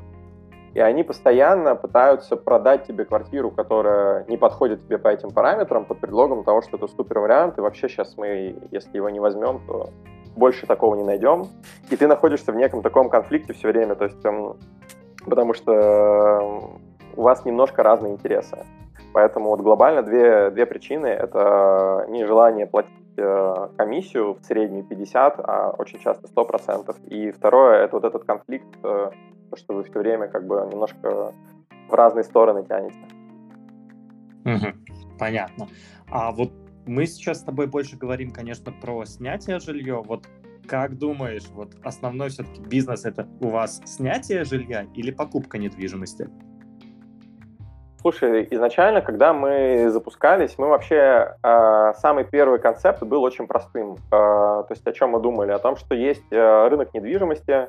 и 0.74 0.79
они 0.79 1.03
постоянно 1.03 1.75
пытаются 1.75 2.38
продать 2.38 2.88
тебе 2.88 3.03
квартиру, 3.03 3.51
которая 3.51 4.25
не 4.27 4.38
подходит 4.38 4.86
тебе 4.86 4.98
по 4.98 5.10
этим 5.10 5.31
параметрам, 5.31 5.83
под 5.83 6.00
предлогом 6.00 6.43
того, 6.43 6.62
что 6.62 6.77
это 6.77 6.88
супер 6.88 7.19
вариант, 7.19 7.57
и 7.57 7.62
вообще 7.62 7.89
сейчас 7.89 8.15
мы, 8.17 8.55
если 8.71 8.95
его 8.95 9.10
не 9.10 9.19
возьмем, 9.19 9.60
то 9.67 9.89
больше 10.36 10.65
такого 10.65 10.95
не 10.95 11.03
найдем. 11.03 11.48
И 11.89 11.98
ты 11.98 12.07
находишься 12.07 12.53
в 12.53 12.55
неком 12.55 12.81
таком 12.81 13.10
конфликте 13.10 13.53
все 13.53 13.67
время, 13.67 13.95
то 13.95 14.05
есть, 14.05 14.24
эм, 14.24 14.55
потому 15.25 15.53
что 15.53 15.74
эм, 15.74 16.81
у 17.15 17.22
вас 17.22 17.46
немножко 17.46 17.84
разные 17.84 18.13
интересы. 18.13 18.65
Поэтому 19.13 19.50
вот 19.50 19.62
глобально 19.62 20.03
две, 20.03 20.50
две 20.51 20.65
причины. 20.65 21.08
Это 21.08 22.06
нежелание 22.10 22.65
платить 22.65 22.94
э, 23.18 23.68
комиссию 23.77 24.36
в 24.36 24.46
среднюю 24.46 24.86
50, 24.86 25.39
а 25.39 25.75
очень 25.77 26.00
часто 26.00 26.27
100%. 26.27 27.08
И 27.08 27.32
второе, 27.32 27.84
это 27.84 27.96
вот 27.98 28.06
этот 28.06 28.24
конфликт 28.24 28.68
э, 28.84 29.12
то, 29.50 29.58
что 29.58 29.74
вы 29.74 29.84
все 29.84 30.00
время 30.00 30.27
как 30.27 30.48
бы 30.48 30.68
немножко 30.72 31.34
в 31.89 31.94
разные 31.94 32.24
стороны 32.24 32.63
тянете. 32.63 32.98
Понятно. 35.20 35.68
А 36.10 36.32
вот 36.32 36.51
мы 36.86 37.06
сейчас 37.06 37.41
с 37.41 37.44
тобой 37.44 37.68
больше 37.68 37.98
говорим, 37.98 38.32
конечно, 38.32 38.72
про 38.72 39.06
снятие 39.06 39.60
жилья. 39.60 39.98
Вот 39.98 40.25
как 40.68 40.98
думаешь, 40.98 41.48
вот 41.53 41.75
основной 41.84 42.30
все-таки 42.30 42.62
бизнес 42.62 43.06
это 43.06 43.27
у 43.41 43.50
вас 43.50 43.82
снятие 43.86 44.46
жилья 44.46 44.88
или 44.96 45.12
покупка 45.12 45.58
недвижимости? 45.58 46.30
Слушай, 48.01 48.48
изначально, 48.50 49.01
когда 49.01 49.31
мы 49.31 49.89
запускались, 49.91 50.58
мы 50.58 50.67
вообще 50.70 51.36
э, 51.43 51.93
самый 51.98 52.24
первый 52.24 52.58
концепт 52.58 53.03
был 53.03 53.22
очень 53.22 53.46
простым. 53.46 53.98
Э, 54.08 54.10
то 54.10 54.67
есть 54.72 54.88
о 54.88 54.91
чем 54.91 55.12
мы 55.12 55.20
думали? 55.20 55.51
О 55.51 55.60
том, 55.60 55.75
что 55.77 55.93
есть 55.93 56.25
э, 56.31 56.67
рынок 56.67 56.96
недвижимости, 56.96 57.67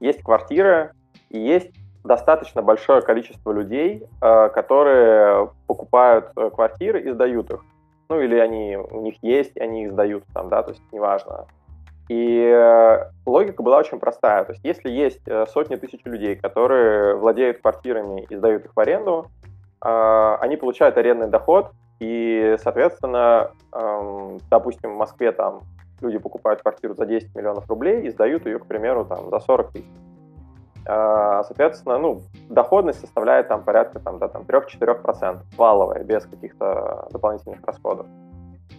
есть 0.00 0.22
квартиры, 0.22 0.92
и 1.28 1.38
есть 1.38 1.70
достаточно 2.02 2.62
большое 2.62 3.02
количество 3.02 3.52
людей, 3.52 4.04
э, 4.22 4.48
которые 4.50 5.50
покупают 5.66 6.30
э, 6.34 6.48
квартиры 6.48 7.02
и 7.02 7.10
сдают 7.10 7.50
их. 7.50 7.62
Ну, 8.08 8.20
или 8.20 8.38
они, 8.38 8.76
у 8.76 9.02
них 9.02 9.16
есть, 9.20 9.56
они 9.58 9.84
их 9.84 9.92
сдают 9.92 10.24
там, 10.32 10.48
да, 10.48 10.62
то 10.62 10.70
есть 10.70 10.82
неважно. 10.92 11.46
И 12.08 12.38
э, 12.38 13.10
логика 13.26 13.62
была 13.62 13.78
очень 13.78 13.98
простая. 13.98 14.44
То 14.44 14.52
есть 14.52 14.64
если 14.64 14.90
есть 14.90 15.22
сотни 15.52 15.76
тысяч 15.76 16.00
людей, 16.04 16.36
которые 16.36 17.16
владеют 17.16 17.60
квартирами 17.60 18.26
и 18.30 18.36
сдают 18.36 18.64
их 18.64 18.72
в 18.74 18.80
аренду, 18.80 19.30
они 19.84 20.56
получают 20.56 20.96
арендный 20.96 21.28
доход, 21.28 21.70
и, 22.00 22.56
соответственно, 22.62 23.50
эм, 23.72 24.38
допустим, 24.50 24.94
в 24.94 24.96
Москве 24.96 25.32
там 25.32 25.62
люди 26.00 26.18
покупают 26.18 26.62
квартиру 26.62 26.94
за 26.94 27.06
10 27.06 27.34
миллионов 27.34 27.68
рублей 27.68 28.02
и 28.02 28.10
сдают 28.10 28.46
ее, 28.46 28.58
к 28.58 28.66
примеру, 28.66 29.04
там, 29.04 29.30
за 29.30 29.38
40 29.38 29.72
тысяч. 29.72 29.86
А, 30.86 31.44
соответственно, 31.44 31.98
ну, 31.98 32.20
доходность 32.50 33.00
составляет 33.00 33.48
там 33.48 33.62
порядка 33.62 34.00
там, 34.00 34.18
да, 34.18 34.28
там, 34.28 34.42
3-4% 34.42 35.38
валовая, 35.56 36.04
без 36.04 36.26
каких-то 36.26 37.08
дополнительных 37.10 37.64
расходов. 37.64 38.06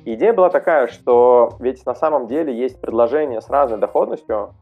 идея 0.04 0.34
была 0.34 0.50
такая, 0.50 0.88
что 0.88 1.54
ведь 1.60 1.84
на 1.86 1.96
самом 1.96 2.28
деле 2.28 2.56
есть 2.56 2.80
предложения 2.80 3.42
с 3.42 3.50
разной 3.50 3.80
доходностью, 3.80 4.54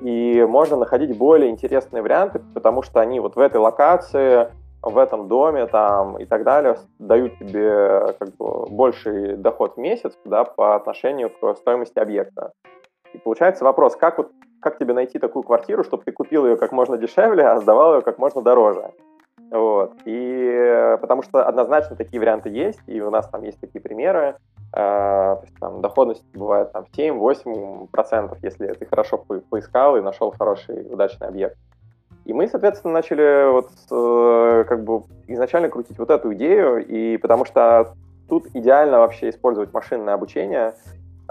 и 0.00 0.44
можно 0.48 0.76
находить 0.76 1.16
более 1.16 1.50
интересные 1.50 2.02
варианты, 2.02 2.40
потому 2.54 2.82
что 2.82 3.00
они 3.00 3.20
вот 3.20 3.36
в 3.36 3.38
этой 3.38 3.58
локации, 3.58 4.48
в 4.82 4.98
этом 4.98 5.28
доме 5.28 5.66
там 5.66 6.18
и 6.18 6.24
так 6.24 6.44
далее 6.44 6.76
дают 6.98 7.38
тебе 7.38 8.14
как 8.18 8.34
бы 8.36 8.66
больший 8.66 9.36
доход 9.36 9.74
в 9.76 9.78
месяц 9.78 10.16
да, 10.24 10.44
по 10.44 10.76
отношению 10.76 11.30
к 11.30 11.54
стоимости 11.56 11.98
объекта. 11.98 12.52
И 13.12 13.18
получается 13.18 13.64
вопрос, 13.64 13.96
как 13.96 14.18
вот 14.18 14.30
как 14.60 14.78
тебе 14.78 14.92
найти 14.92 15.18
такую 15.18 15.42
квартиру, 15.42 15.84
чтобы 15.84 16.04
ты 16.04 16.12
купил 16.12 16.46
ее 16.46 16.56
как 16.56 16.70
можно 16.72 16.98
дешевле, 16.98 17.46
а 17.46 17.60
сдавал 17.60 17.96
ее 17.96 18.02
как 18.02 18.18
можно 18.18 18.42
дороже. 18.42 18.92
Вот. 19.50 19.94
И 20.04 20.96
потому 21.00 21.22
что 21.22 21.44
однозначно 21.44 21.96
такие 21.96 22.20
варианты 22.20 22.50
есть, 22.50 22.80
и 22.86 23.00
у 23.00 23.10
нас 23.10 23.28
там 23.28 23.42
есть 23.42 23.58
такие 23.60 23.80
примеры. 23.80 24.36
Э, 24.72 25.36
то 25.36 25.40
есть 25.42 25.56
там 25.58 25.80
доходность 25.80 26.24
бывает 26.32 26.72
там 26.72 26.84
7-8%, 26.96 28.38
если 28.42 28.68
ты 28.68 28.86
хорошо 28.86 29.18
по 29.18 29.40
поискал 29.40 29.96
и 29.96 30.00
нашел 30.00 30.30
хороший, 30.30 30.86
удачный 30.92 31.26
объект. 31.26 31.56
И 32.30 32.32
мы, 32.32 32.48
соответственно, 32.48 32.94
начали 32.94 33.50
вот 33.50 33.70
э, 33.90 34.64
как 34.68 34.84
бы 34.84 35.02
изначально 35.26 35.68
крутить 35.68 35.98
вот 35.98 36.10
эту 36.10 36.32
идею, 36.34 36.86
и 36.86 37.16
потому 37.16 37.44
что 37.44 37.94
тут 38.28 38.46
идеально 38.54 38.98
вообще 38.98 39.30
использовать 39.30 39.72
машинное 39.72 40.14
обучение, 40.14 40.74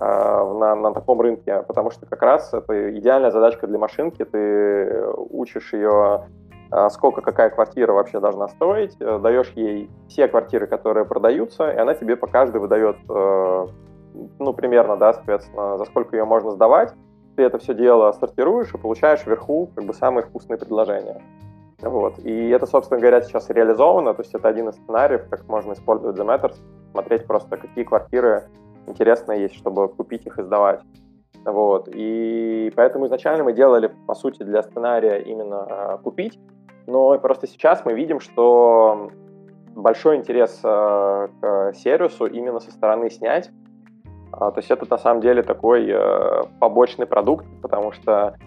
Э, 0.01 0.53
на, 0.53 0.75
на 0.75 0.93
таком 0.93 1.19
рынке, 1.19 1.61
потому 1.67 1.91
что 1.91 2.05
как 2.05 2.21
раз 2.21 2.53
это 2.53 2.97
идеальная 2.97 3.31
задачка 3.31 3.67
для 3.67 3.77
машинки, 3.77 4.23
ты 4.23 5.03
учишь 5.29 5.73
ее, 5.73 6.23
э, 6.71 6.89
сколько 6.89 7.19
какая 7.19 7.49
квартира 7.49 7.91
вообще 7.91 8.21
должна 8.21 8.47
стоить, 8.47 8.95
э, 9.01 9.19
даешь 9.19 9.51
ей 9.55 9.89
все 10.07 10.29
квартиры, 10.29 10.67
которые 10.67 11.03
продаются, 11.03 11.69
и 11.69 11.75
она 11.75 11.95
тебе 11.95 12.15
по 12.15 12.27
каждой 12.27 12.61
выдает, 12.61 12.95
ну, 13.07 14.53
примерно, 14.53 14.95
да, 14.95 15.13
соответственно, 15.13 15.77
за 15.77 15.83
сколько 15.83 16.15
ее 16.15 16.23
можно 16.23 16.51
сдавать, 16.51 16.93
ты 17.39 17.45
это 17.45 17.57
все 17.57 17.73
дело 17.73 18.11
сортируешь 18.11 18.73
и 18.73 18.77
получаешь 18.77 19.25
вверху 19.25 19.69
как 19.73 19.85
бы 19.85 19.93
самые 19.93 20.25
вкусные 20.25 20.57
предложения. 20.57 21.21
Вот. 21.81 22.19
И 22.19 22.49
это, 22.49 22.65
собственно 22.65 22.99
говоря, 22.99 23.21
сейчас 23.21 23.49
реализовано, 23.49 24.13
то 24.13 24.23
есть 24.23 24.35
это 24.35 24.49
один 24.49 24.67
из 24.67 24.75
сценариев, 24.75 25.29
как 25.29 25.47
можно 25.47 25.71
использовать 25.71 26.17
The 26.17 26.25
Matters, 26.25 26.57
смотреть 26.91 27.25
просто, 27.25 27.55
какие 27.55 27.85
квартиры 27.85 28.49
интересное 28.87 29.37
есть, 29.37 29.55
чтобы 29.55 29.87
купить 29.87 30.25
их 30.25 30.37
и 30.37 30.43
сдавать. 30.43 30.81
Вот. 31.45 31.87
И 31.93 32.73
поэтому 32.75 33.05
изначально 33.05 33.45
мы 33.45 33.53
делали, 33.53 33.89
по 34.05 34.15
сути, 34.15 34.43
для 34.43 34.61
сценария 34.61 35.19
именно 35.21 35.65
э, 35.69 35.97
купить, 36.03 36.37
но 36.87 37.17
просто 37.19 37.47
сейчас 37.47 37.85
мы 37.85 37.93
видим, 37.93 38.19
что 38.19 39.11
большой 39.75 40.17
интерес 40.17 40.59
э, 40.61 41.27
к 41.39 41.71
сервису 41.73 42.25
именно 42.25 42.59
со 42.59 42.71
стороны 42.71 43.09
снять. 43.09 43.49
А, 44.39 44.51
то 44.51 44.59
есть 44.59 44.71
это 44.71 44.85
на 44.89 44.97
самом 44.97 45.21
деле 45.21 45.43
такой 45.43 45.85
э, 45.89 46.43
побочный 46.59 47.05
продукт, 47.05 47.45
потому 47.61 47.91
что 47.91 48.37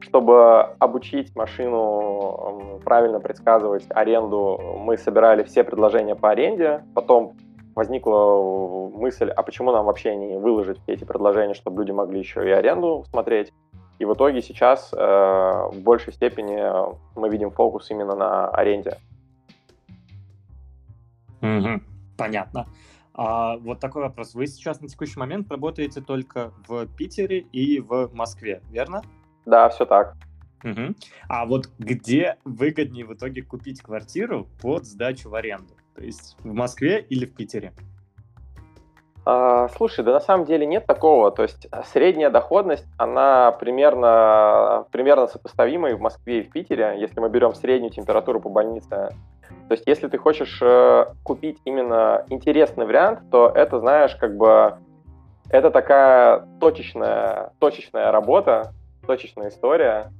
чтобы 0.00 0.62
обучить 0.78 1.34
машину 1.34 2.80
правильно 2.84 3.20
предсказывать 3.20 3.86
аренду, 3.90 4.60
мы 4.78 4.98
собирали 4.98 5.42
все 5.42 5.64
предложения 5.64 6.14
по 6.14 6.30
аренде, 6.30 6.84
потом 6.94 7.32
возникла 7.74 8.90
мысль, 8.94 9.30
а 9.30 9.42
почему 9.42 9.72
нам 9.72 9.86
вообще 9.86 10.14
не 10.16 10.36
выложить 10.36 10.80
эти 10.86 11.04
предложения, 11.04 11.54
чтобы 11.54 11.82
люди 11.82 11.92
могли 11.92 12.18
еще 12.18 12.46
и 12.46 12.50
аренду 12.50 13.04
смотреть. 13.08 13.52
И 13.98 14.04
в 14.04 14.12
итоге 14.12 14.42
сейчас 14.42 14.92
э, 14.92 14.96
в 14.96 15.80
большей 15.82 16.12
степени 16.12 16.60
мы 17.18 17.28
видим 17.30 17.50
фокус 17.50 17.90
именно 17.90 18.14
на 18.14 18.48
аренде. 18.48 18.98
Угу, 21.40 21.80
понятно. 22.18 22.66
А 23.14 23.56
вот 23.56 23.80
такой 23.80 24.02
вопрос. 24.02 24.34
Вы 24.34 24.46
сейчас 24.46 24.80
на 24.80 24.88
текущий 24.88 25.18
момент 25.18 25.50
работаете 25.50 26.00
только 26.00 26.52
в 26.68 26.86
Питере 26.96 27.40
и 27.40 27.80
в 27.80 28.10
Москве, 28.12 28.62
верно? 28.70 29.02
Да, 29.46 29.68
все 29.68 29.84
так. 29.84 30.16
Угу. 30.62 30.94
А 31.28 31.46
вот 31.46 31.70
где 31.78 32.36
выгоднее 32.44 33.04
в 33.04 33.14
итоге 33.14 33.42
купить 33.42 33.80
квартиру 33.82 34.46
под 34.60 34.84
сдачу 34.84 35.30
в 35.30 35.34
аренду? 35.34 35.74
То 35.94 36.02
есть 36.02 36.36
в 36.40 36.52
Москве 36.52 37.00
или 37.00 37.26
в 37.26 37.34
Питере? 37.34 37.72
А, 39.24 39.68
слушай, 39.68 40.04
да 40.04 40.12
на 40.12 40.20
самом 40.20 40.46
деле 40.46 40.66
нет 40.66 40.86
такого. 40.86 41.30
То 41.30 41.42
есть 41.42 41.68
средняя 41.92 42.30
доходность, 42.30 42.86
она 42.96 43.52
примерно, 43.52 44.86
примерно 44.92 45.26
сопоставима 45.26 45.90
и 45.90 45.94
в 45.94 46.00
Москве, 46.00 46.40
и 46.40 46.42
в 46.42 46.50
Питере, 46.50 46.96
если 46.98 47.20
мы 47.20 47.28
берем 47.28 47.54
среднюю 47.54 47.92
температуру 47.92 48.40
по 48.40 48.48
больнице. 48.48 49.10
То 49.70 49.74
есть 49.74 49.84
если 49.86 50.08
ты 50.08 50.18
хочешь 50.18 50.58
э, 50.60 51.04
купить 51.22 51.60
именно 51.64 52.24
интересный 52.28 52.86
вариант, 52.86 53.20
то 53.30 53.52
это, 53.54 53.78
знаешь, 53.78 54.16
как 54.16 54.36
бы 54.36 54.74
это 55.48 55.70
такая 55.70 56.44
точечная, 56.58 57.52
точечная 57.60 58.10
работа, 58.10 58.72
точечная 59.06 59.48
история. 59.48 60.10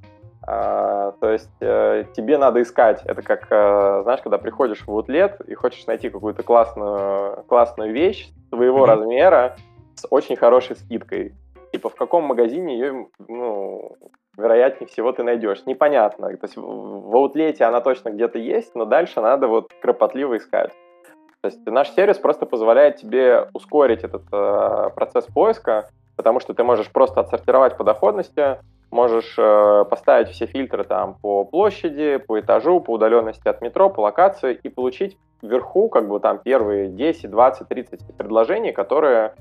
А, 0.47 1.11
то 1.19 1.29
есть 1.29 1.51
э, 1.59 2.05
тебе 2.15 2.37
надо 2.37 2.61
искать. 2.61 3.01
Это 3.03 3.21
как, 3.23 3.47
э, 3.49 4.03
знаешь, 4.03 4.21
когда 4.21 4.37
приходишь 4.37 4.87
в 4.87 4.89
аутлет 4.89 5.41
и 5.41 5.53
хочешь 5.53 5.85
найти 5.85 6.09
какую-то 6.09 6.43
классную, 6.43 7.43
классную 7.43 7.91
вещь 7.91 8.31
своего 8.47 8.85
mm-hmm. 8.85 8.87
размера 8.87 9.57
с 9.95 10.07
очень 10.09 10.37
хорошей 10.37 10.77
скидкой. 10.77 11.35
Типа 11.73 11.89
в 11.89 11.95
каком 11.95 12.23
магазине 12.23 12.79
ее, 12.79 13.07
ну, 13.27 13.97
вероятнее 14.37 14.87
всего 14.87 15.11
ты 15.11 15.23
найдешь. 15.23 15.65
Непонятно. 15.65 16.29
То 16.37 16.45
есть 16.45 16.55
в 16.57 17.15
аутлете 17.15 17.65
она 17.65 17.81
точно 17.81 18.09
где-то 18.09 18.39
есть, 18.39 18.75
но 18.75 18.85
дальше 18.85 19.21
надо 19.21 19.47
вот 19.47 19.71
кропотливо 19.81 20.37
искать. 20.37 20.71
То 21.41 21.47
есть 21.47 21.65
наш 21.65 21.89
сервис 21.91 22.19
просто 22.19 22.45
позволяет 22.45 22.97
тебе 22.97 23.47
ускорить 23.53 24.03
этот 24.03 24.23
э, 24.31 24.89
процесс 24.95 25.25
поиска, 25.25 25.89
потому 26.15 26.39
что 26.39 26.53
ты 26.53 26.63
можешь 26.63 26.91
просто 26.91 27.21
отсортировать 27.21 27.77
по 27.77 27.83
доходности, 27.83 28.59
можешь 28.91 29.35
э, 29.39 29.85
поставить 29.89 30.29
все 30.29 30.45
фильтры 30.45 30.83
там 30.83 31.15
по 31.15 31.43
площади, 31.43 32.17
по 32.17 32.39
этажу, 32.39 32.79
по 32.79 32.91
удаленности 32.91 33.47
от 33.47 33.61
метро, 33.61 33.89
по 33.89 34.01
локации 34.01 34.53
и 34.61 34.69
получить 34.69 35.17
вверху 35.41 35.89
как 35.89 36.07
бы 36.07 36.19
там 36.19 36.37
первые 36.37 36.89
10, 36.89 37.31
20, 37.31 37.67
30 37.67 38.17
предложений, 38.17 38.73
которые 38.73 39.33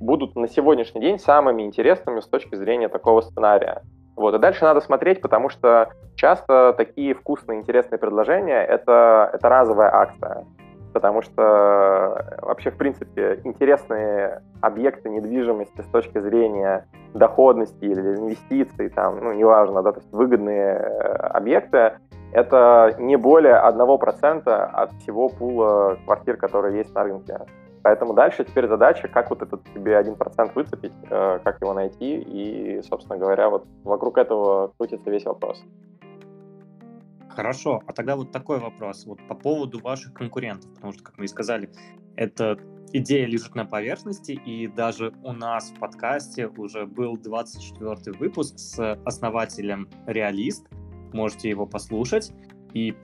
будут 0.00 0.36
на 0.36 0.46
сегодняшний 0.46 1.00
день 1.00 1.18
самыми 1.18 1.62
интересными 1.62 2.20
с 2.20 2.26
точки 2.26 2.54
зрения 2.54 2.88
такого 2.88 3.22
сценария. 3.22 3.82
Вот, 4.20 4.34
и 4.34 4.38
дальше 4.38 4.64
надо 4.64 4.82
смотреть, 4.82 5.22
потому 5.22 5.48
что 5.48 5.88
часто 6.14 6.74
такие 6.76 7.14
вкусные, 7.14 7.58
интересные 7.58 7.98
предложения 7.98 8.62
это, 8.62 9.30
это 9.32 9.48
разовая 9.48 9.90
акция 9.94 10.44
потому 10.92 11.22
что 11.22 11.42
э, 11.42 12.38
вообще, 12.42 12.72
в 12.72 12.76
принципе, 12.76 13.40
интересные 13.44 14.42
объекты 14.60 15.08
недвижимости 15.08 15.80
с 15.82 15.86
точки 15.86 16.18
зрения 16.18 16.88
доходности 17.14 17.84
или 17.84 18.16
инвестиций, 18.16 18.88
там, 18.88 19.20
ну, 19.22 19.32
неважно, 19.32 19.84
да, 19.84 19.92
то 19.92 20.00
есть 20.00 20.12
выгодные 20.12 20.74
э, 20.74 21.12
объекты, 21.28 21.92
это 22.32 22.96
не 22.98 23.14
более 23.14 23.54
1% 23.54 24.48
от 24.48 24.92
всего 24.94 25.28
пула 25.28 25.96
квартир, 26.04 26.36
которые 26.36 26.78
есть 26.78 26.92
на 26.92 27.04
рынке. 27.04 27.38
Поэтому 27.82 28.12
дальше 28.12 28.44
теперь 28.44 28.68
задача, 28.68 29.08
как 29.08 29.30
вот 29.30 29.42
этот 29.42 29.64
тебе 29.72 29.98
1% 29.98 30.52
выцепить, 30.54 30.92
э, 31.08 31.38
как 31.42 31.60
его 31.60 31.72
найти, 31.72 32.18
и, 32.18 32.82
собственно 32.82 33.18
говоря, 33.18 33.48
вот 33.48 33.66
вокруг 33.84 34.18
этого 34.18 34.72
крутится 34.76 35.10
весь 35.10 35.24
вопрос. 35.24 35.64
Хорошо, 37.30 37.82
а 37.86 37.92
тогда 37.92 38.16
вот 38.16 38.32
такой 38.32 38.58
вопрос, 38.58 39.06
вот 39.06 39.18
по 39.26 39.34
поводу 39.34 39.78
ваших 39.78 40.12
конкурентов, 40.12 40.74
потому 40.74 40.92
что, 40.92 41.02
как 41.04 41.16
мы 41.16 41.24
и 41.24 41.28
сказали, 41.28 41.70
эта 42.16 42.58
идея 42.92 43.26
лежит 43.26 43.54
на 43.54 43.64
поверхности, 43.64 44.32
и 44.32 44.66
даже 44.66 45.14
у 45.22 45.32
нас 45.32 45.70
в 45.70 45.78
подкасте 45.78 46.48
уже 46.48 46.86
был 46.86 47.16
24 47.16 48.18
выпуск 48.18 48.58
с 48.58 48.98
основателем 49.04 49.88
Реалист, 50.06 50.66
можете 51.12 51.48
его 51.48 51.66
послушать, 51.66 52.32
и 52.74 52.94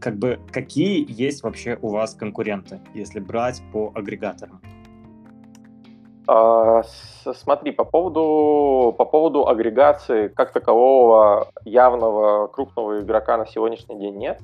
как 0.00 0.16
бы 0.16 0.38
какие 0.52 1.04
есть 1.08 1.42
вообще 1.42 1.78
у 1.80 1.88
вас 1.88 2.14
конкуренты, 2.14 2.80
если 2.94 3.20
брать 3.20 3.62
по 3.72 3.92
агрегаторам? 3.94 4.60
А, 6.26 6.82
смотри, 7.34 7.72
по 7.72 7.84
поводу, 7.84 8.94
по 8.96 9.06
поводу 9.06 9.48
агрегации 9.48 10.28
как 10.28 10.52
такового 10.52 11.48
явного 11.64 12.48
крупного 12.48 13.00
игрока 13.00 13.38
на 13.38 13.46
сегодняшний 13.46 13.98
день 13.98 14.16
нет. 14.16 14.38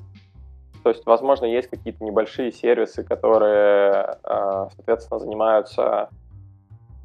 То 0.83 0.89
есть, 0.89 1.05
возможно, 1.05 1.45
есть 1.45 1.69
какие-то 1.69 2.03
небольшие 2.03 2.51
сервисы, 2.51 3.03
которые, 3.03 4.17
а, 4.23 4.69
соответственно, 4.75 5.19
занимаются 5.19 6.09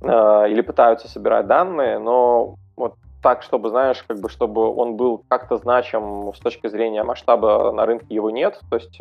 а, 0.02 0.46
или 0.46 0.62
пытаются 0.62 1.08
собирать 1.08 1.46
данные, 1.46 1.98
но 1.98 2.56
вот 2.76 2.94
так, 3.22 3.42
чтобы, 3.42 3.70
знаешь, 3.70 4.02
как 4.06 4.20
бы, 4.20 4.28
чтобы 4.28 4.74
он 4.74 4.96
был 4.96 5.24
как-то 5.28 5.56
значим 5.56 6.32
с 6.34 6.38
точки 6.38 6.68
зрения 6.68 7.02
масштаба 7.02 7.72
на 7.72 7.86
рынке, 7.86 8.14
его 8.14 8.30
нет. 8.30 8.60
То 8.70 8.76
есть 8.76 9.00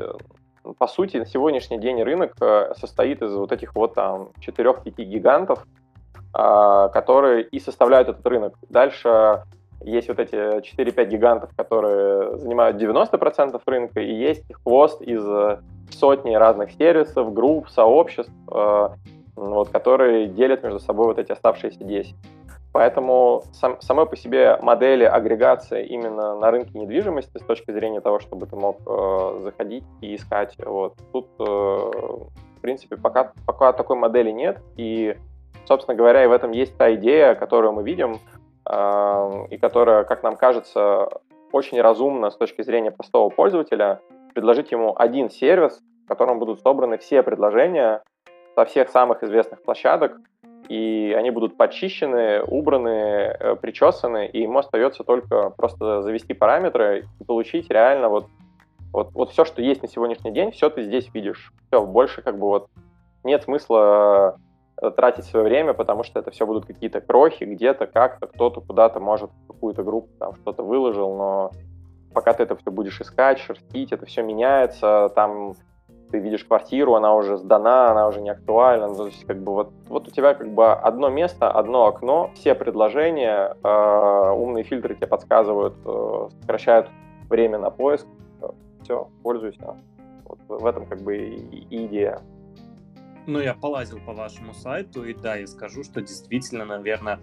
по 0.78 0.88
сути, 0.88 1.18
на 1.18 1.26
сегодняшний 1.26 1.80
день 1.80 2.02
рынок 2.04 2.34
э, 2.42 2.74
состоит 2.78 3.22
из 3.22 3.34
вот 3.34 3.52
этих 3.52 3.76
вот 3.76 3.96
там 3.96 4.30
4-5 4.46 4.92
гигантов, 5.04 5.66
а, 6.34 6.90
которые 6.90 7.44
и 7.44 7.60
составляют 7.60 8.10
этот 8.10 8.26
рынок. 8.28 8.54
Дальше 8.70 9.44
есть 9.82 10.10
вот 10.10 10.20
эти 10.20 10.36
4-5 10.36 11.06
гигантов, 11.06 11.50
которые 11.56 12.38
занимают 12.38 12.78
90% 12.78 13.60
рынка, 13.66 14.02
и 14.02 14.14
есть 14.14 14.44
хвост 14.64 15.02
из 15.02 15.24
сотни 15.92 16.36
разных 16.36 16.72
сервисов, 16.74 17.34
групп, 17.34 17.70
сообществ, 17.70 18.32
э, 18.52 18.90
вот, 19.36 19.70
которые 19.70 20.28
делят 20.28 20.64
между 20.64 20.80
собой 20.80 21.08
вот 21.08 21.18
эти 21.18 21.32
оставшиеся 21.32 21.84
10. 21.84 22.16
Поэтому 22.80 23.44
сам, 23.52 23.82
самой 23.82 24.06
по 24.06 24.16
себе 24.16 24.58
модели 24.62 25.04
агрегации 25.04 25.86
именно 25.86 26.40
на 26.40 26.50
рынке 26.50 26.80
недвижимости 26.80 27.38
с 27.38 27.42
точки 27.42 27.72
зрения 27.72 28.00
того, 28.00 28.20
чтобы 28.20 28.46
ты 28.46 28.56
мог 28.56 28.80
э, 28.88 29.40
заходить 29.42 29.84
и 30.00 30.16
искать, 30.16 30.56
вот, 30.66 30.96
тут, 31.12 31.28
э, 31.40 31.44
в 31.44 32.62
принципе, 32.62 32.96
пока, 32.96 33.34
пока 33.46 33.74
такой 33.74 33.98
модели 33.98 34.32
нет, 34.32 34.62
и, 34.78 35.18
собственно 35.66 35.98
говоря, 35.98 36.24
и 36.24 36.28
в 36.28 36.32
этом 36.32 36.52
есть 36.52 36.78
та 36.78 36.96
идея, 36.96 37.36
которую 37.36 37.74
мы 37.74 37.84
видим, 37.84 38.16
э, 38.66 39.46
и 39.50 39.58
которая, 39.58 40.06
как 40.06 40.24
нам 40.24 40.38
кажется, 40.38 41.10
очень 41.52 41.82
разумно 41.82 42.30
с 42.30 42.38
точки 42.38 42.62
зрения 42.62 42.92
простого 42.92 43.30
пользователя, 43.30 44.00
предложить 44.34 44.72
ему 44.72 44.96
один 44.98 45.30
сервис, 45.30 45.82
в 46.06 46.08
котором 46.08 46.40
будут 46.40 46.62
собраны 46.62 46.98
все 46.98 47.24
предложения 47.24 48.04
со 48.56 48.64
всех 48.64 48.88
самых 48.88 49.22
известных 49.22 49.64
площадок, 49.64 50.16
и 50.70 51.16
они 51.18 51.32
будут 51.32 51.58
почищены, 51.58 52.44
убраны, 52.44 52.90
э, 52.90 53.56
причесаны, 53.56 54.28
и 54.28 54.44
ему 54.44 54.60
остается 54.60 55.04
только 55.04 55.50
просто 55.50 56.04
завести 56.04 56.36
параметры 56.36 57.08
и 57.20 57.24
получить 57.24 57.72
реально 57.72 58.08
вот, 58.08 58.28
вот, 58.94 59.12
вот 59.14 59.32
все, 59.32 59.46
что 59.46 59.64
есть 59.64 59.82
на 59.82 59.88
сегодняшний 59.88 60.32
день, 60.32 60.52
все 60.52 60.70
ты 60.70 60.84
здесь 60.84 61.10
видишь. 61.12 61.52
Все, 61.68 61.84
больше 61.84 62.22
как 62.22 62.38
бы 62.38 62.48
вот 62.48 62.70
нет 63.24 63.44
смысла 63.44 64.38
э, 64.80 64.92
тратить 64.92 65.26
свое 65.26 65.44
время, 65.44 65.74
потому 65.74 66.04
что 66.04 66.20
это 66.20 66.30
все 66.30 66.46
будут 66.46 66.68
какие-то 66.68 67.02
крохи, 67.02 67.46
где-то, 67.46 67.88
как-то, 67.88 68.28
кто-то 68.28 68.62
куда-то 68.62 69.00
может 69.00 69.32
какую-то 69.48 69.82
группу 69.82 70.10
там 70.20 70.36
что-то 70.36 70.62
выложил, 70.62 71.16
но 71.18 71.52
пока 72.14 72.34
ты 72.34 72.44
это 72.44 72.56
все 72.56 72.70
будешь 72.70 73.02
искать, 73.02 73.40
шерстить, 73.40 73.92
это 73.92 74.06
все 74.06 74.22
меняется, 74.22 75.12
там 75.16 75.56
ты 76.12 76.20
видишь 76.20 76.44
квартиру, 76.44 76.96
она 76.96 77.16
уже 77.16 77.38
сдана, 77.38 77.92
она 77.92 78.08
уже 78.08 78.22
не 78.22 78.30
актуальна. 78.30 78.88
Ну, 78.88 78.96
то 78.96 79.06
есть, 79.08 79.26
как 79.26 79.42
бы 79.42 79.54
вот, 79.54 79.72
вот 79.88 80.08
у 80.08 80.12
тебя 80.12 80.34
как 80.34 80.54
бы 80.54 80.72
одно 80.72 81.10
место, 81.10 81.52
одно 81.52 81.88
окно, 81.88 82.32
все 82.36 82.56
предложения, 82.56 83.56
э, 83.64 84.32
умные 84.32 84.64
фильтры 84.64 84.96
тебе 84.96 85.08
подсказывают, 85.08 85.76
э, 85.86 86.30
сокращают 86.42 86.90
время 87.30 87.60
на 87.60 87.70
поиск. 87.70 88.08
Все, 88.84 89.08
пользуйся. 89.24 89.76
Вот 90.26 90.40
в 90.48 90.66
этом 90.66 90.86
как 90.86 91.02
бы 91.02 91.18
идея. 91.70 92.22
Ну, 93.28 93.40
я 93.40 93.54
полазил 93.54 94.00
по 94.06 94.14
вашему 94.14 94.54
сайту, 94.54 95.04
и 95.04 95.14
да, 95.14 95.36
я 95.36 95.46
скажу, 95.46 95.84
что 95.84 96.02
действительно, 96.02 96.66
наверное, 96.66 97.20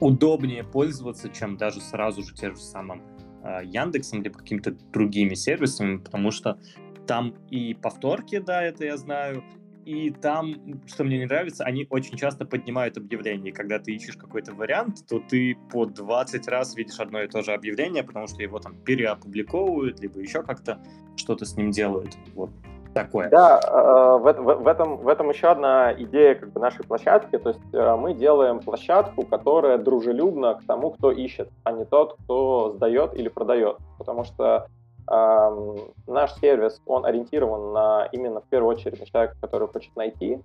удобнее 0.00 0.64
пользоваться, 0.64 1.30
чем 1.30 1.56
даже 1.56 1.80
сразу 1.80 2.22
же 2.22 2.34
тем 2.34 2.56
же 2.56 2.60
самым 2.60 3.02
э, 3.42 3.60
Яндексом 3.64 4.22
либо 4.22 4.38
какими-то 4.38 4.72
другими 4.92 5.34
сервисами, 5.34 5.96
потому 5.98 6.30
что 6.30 6.58
там 7.06 7.34
и 7.50 7.74
повторки, 7.74 8.38
да, 8.38 8.62
это 8.62 8.84
я 8.84 8.96
знаю, 8.96 9.42
и 9.86 10.10
там, 10.10 10.80
что 10.86 11.04
мне 11.04 11.18
не 11.18 11.26
нравится, 11.26 11.62
они 11.64 11.86
очень 11.90 12.16
часто 12.16 12.44
поднимают 12.44 12.96
объявления. 12.96 13.52
Когда 13.52 13.78
ты 13.78 13.94
ищешь 13.94 14.16
какой-то 14.16 14.52
вариант, 14.52 15.06
то 15.08 15.20
ты 15.20 15.56
по 15.70 15.86
20 15.86 16.48
раз 16.48 16.76
видишь 16.76 16.98
одно 16.98 17.22
и 17.22 17.28
то 17.28 17.42
же 17.42 17.52
объявление, 17.52 18.02
потому 18.02 18.26
что 18.26 18.42
его 18.42 18.58
там 18.58 18.74
переопубликовывают, 18.84 20.00
либо 20.00 20.18
еще 20.18 20.42
как-то 20.42 20.80
что-то 21.14 21.44
с 21.44 21.56
ним 21.56 21.70
делают. 21.70 22.18
Вот. 22.34 22.50
такое. 22.94 23.28
Да, 23.30 23.60
э, 23.62 24.18
в, 24.18 24.32
в, 24.32 24.62
в, 24.64 24.66
этом, 24.66 24.96
в 24.96 25.06
этом 25.06 25.30
еще 25.30 25.48
одна 25.48 25.92
идея 25.92 26.34
как 26.34 26.52
бы, 26.52 26.60
нашей 26.60 26.84
площадки. 26.84 27.38
То 27.38 27.50
есть 27.50 27.60
э, 27.72 27.96
мы 27.96 28.14
делаем 28.14 28.58
площадку, 28.58 29.24
которая 29.24 29.78
дружелюбна 29.78 30.54
к 30.54 30.64
тому, 30.64 30.90
кто 30.90 31.12
ищет, 31.12 31.48
а 31.62 31.70
не 31.70 31.84
тот, 31.84 32.16
кто 32.24 32.72
сдает 32.72 33.14
или 33.14 33.28
продает. 33.28 33.76
Потому 33.98 34.24
что 34.24 34.66
наш 35.08 36.34
сервис, 36.40 36.80
он 36.86 37.06
ориентирован 37.06 37.72
на 37.72 38.08
именно 38.12 38.40
в 38.40 38.44
первую 38.44 38.74
очередь 38.74 39.00
на 39.00 39.06
человека, 39.06 39.36
который 39.40 39.68
хочет 39.68 39.94
найти, 39.96 40.40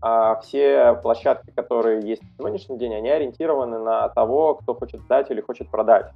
а 0.00 0.36
все 0.40 0.94
площадки, 1.02 1.50
которые 1.50 2.00
есть 2.06 2.22
в 2.22 2.36
сегодняшний 2.36 2.78
день, 2.78 2.94
они 2.94 3.10
ориентированы 3.10 3.78
на 3.78 4.08
того, 4.10 4.54
кто 4.54 4.74
хочет 4.74 5.00
сдать 5.00 5.30
или 5.30 5.40
хочет 5.40 5.70
продать. 5.70 6.12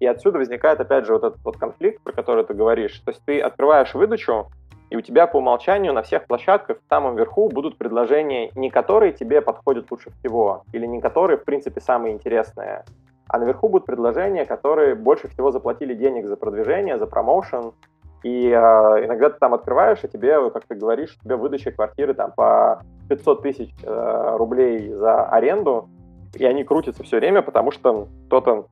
И 0.00 0.06
отсюда 0.06 0.38
возникает, 0.38 0.80
опять 0.80 1.06
же, 1.06 1.12
вот 1.12 1.24
этот 1.24 1.44
вот 1.44 1.56
конфликт, 1.56 2.02
про 2.02 2.12
который 2.12 2.44
ты 2.44 2.54
говоришь. 2.54 2.98
То 3.04 3.10
есть 3.10 3.22
ты 3.24 3.40
открываешь 3.40 3.94
выдачу, 3.94 4.48
и 4.90 4.96
у 4.96 5.00
тебя 5.00 5.26
по 5.26 5.38
умолчанию 5.38 5.94
на 5.94 6.02
всех 6.02 6.26
площадках 6.26 6.78
в 6.78 6.88
самом 6.88 7.16
верху 7.16 7.48
будут 7.48 7.78
предложения, 7.78 8.50
не 8.54 8.68
которые 8.68 9.12
тебе 9.12 9.40
подходят 9.40 9.90
лучше 9.90 10.10
всего, 10.18 10.64
или 10.72 10.86
не 10.86 11.00
которые, 11.00 11.38
в 11.38 11.44
принципе, 11.44 11.80
самые 11.80 12.14
интересные, 12.14 12.84
а 13.32 13.38
наверху 13.38 13.68
будут 13.68 13.86
предложения, 13.86 14.44
которые 14.44 14.94
больше 14.94 15.26
всего 15.28 15.50
заплатили 15.50 15.94
денег 15.94 16.26
за 16.26 16.36
продвижение, 16.36 16.98
за 16.98 17.06
промоушен, 17.06 17.72
и 18.22 18.48
э, 18.48 18.52
иногда 18.52 19.30
ты 19.30 19.38
там 19.38 19.54
открываешь, 19.54 20.04
и 20.04 20.08
тебе, 20.08 20.50
как 20.50 20.66
ты 20.66 20.74
говоришь, 20.74 21.18
тебе 21.24 21.36
выдача 21.36 21.72
квартиры 21.72 22.12
там 22.12 22.32
по 22.32 22.82
500 23.08 23.42
тысяч 23.42 23.74
э, 23.82 24.36
рублей 24.36 24.92
за 24.92 25.24
аренду, 25.24 25.88
и 26.34 26.44
они 26.44 26.62
крутятся 26.62 27.02
все 27.04 27.16
время, 27.16 27.40
потому 27.40 27.70
что 27.70 28.08
кто-то 28.26 28.66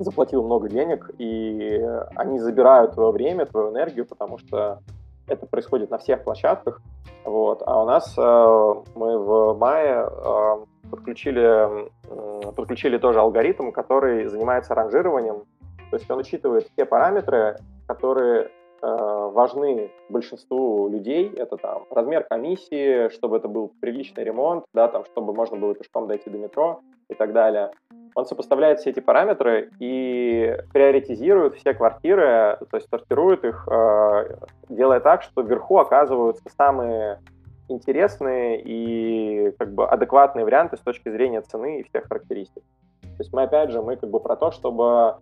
заплатил 0.00 0.44
много 0.44 0.68
денег, 0.68 1.10
и 1.18 1.82
они 2.14 2.38
забирают 2.38 2.92
твое 2.92 3.10
время, 3.10 3.46
твою 3.46 3.70
энергию, 3.70 4.06
потому 4.06 4.36
что 4.36 4.80
это 5.28 5.46
происходит 5.46 5.90
на 5.90 5.98
всех 5.98 6.24
площадках. 6.24 6.80
Вот. 7.24 7.62
А 7.66 7.82
у 7.82 7.86
нас 7.86 8.16
э, 8.16 8.74
мы 8.94 9.18
в 9.18 9.58
мае 9.58 10.06
э, 10.08 10.88
подключили, 10.90 11.88
э, 12.08 12.52
подключили 12.52 12.98
тоже 12.98 13.20
алгоритм, 13.20 13.70
который 13.70 14.26
занимается 14.26 14.74
ранжированием. 14.74 15.44
То 15.90 15.96
есть 15.96 16.10
он 16.10 16.18
учитывает 16.18 16.68
все 16.72 16.84
параметры, 16.84 17.56
которые 17.86 18.44
э, 18.44 18.50
важны 18.82 19.90
большинству 20.08 20.88
людей. 20.88 21.32
Это 21.36 21.56
там 21.56 21.84
размер 21.90 22.24
комиссии, 22.24 23.08
чтобы 23.10 23.36
это 23.36 23.48
был 23.48 23.72
приличный 23.80 24.24
ремонт, 24.24 24.64
да, 24.74 24.88
там, 24.88 25.04
чтобы 25.06 25.34
можно 25.34 25.56
было 25.56 25.74
пешком 25.74 26.06
дойти 26.08 26.30
до 26.30 26.38
метро 26.38 26.80
и 27.08 27.14
так 27.14 27.32
далее 27.32 27.70
он 28.14 28.26
сопоставляет 28.26 28.80
все 28.80 28.90
эти 28.90 29.00
параметры 29.00 29.70
и 29.78 30.56
приоритизирует 30.72 31.54
все 31.54 31.74
квартиры, 31.74 32.58
то 32.70 32.76
есть 32.76 32.88
сортирует 32.88 33.44
их, 33.44 33.66
э, 33.70 34.36
делая 34.68 35.00
так, 35.00 35.22
что 35.22 35.42
вверху 35.42 35.78
оказываются 35.78 36.44
самые 36.56 37.20
интересные 37.68 38.60
и 38.64 39.52
как 39.58 39.72
бы 39.74 39.86
адекватные 39.86 40.44
варианты 40.44 40.76
с 40.76 40.80
точки 40.80 41.10
зрения 41.10 41.42
цены 41.42 41.80
и 41.80 41.82
всех 41.84 42.08
характеристик. 42.08 42.62
То 43.02 43.22
есть 43.22 43.32
мы 43.32 43.42
опять 43.42 43.70
же, 43.70 43.82
мы 43.82 43.96
как 43.96 44.10
бы 44.10 44.20
про 44.20 44.36
то, 44.36 44.50
чтобы 44.50 45.16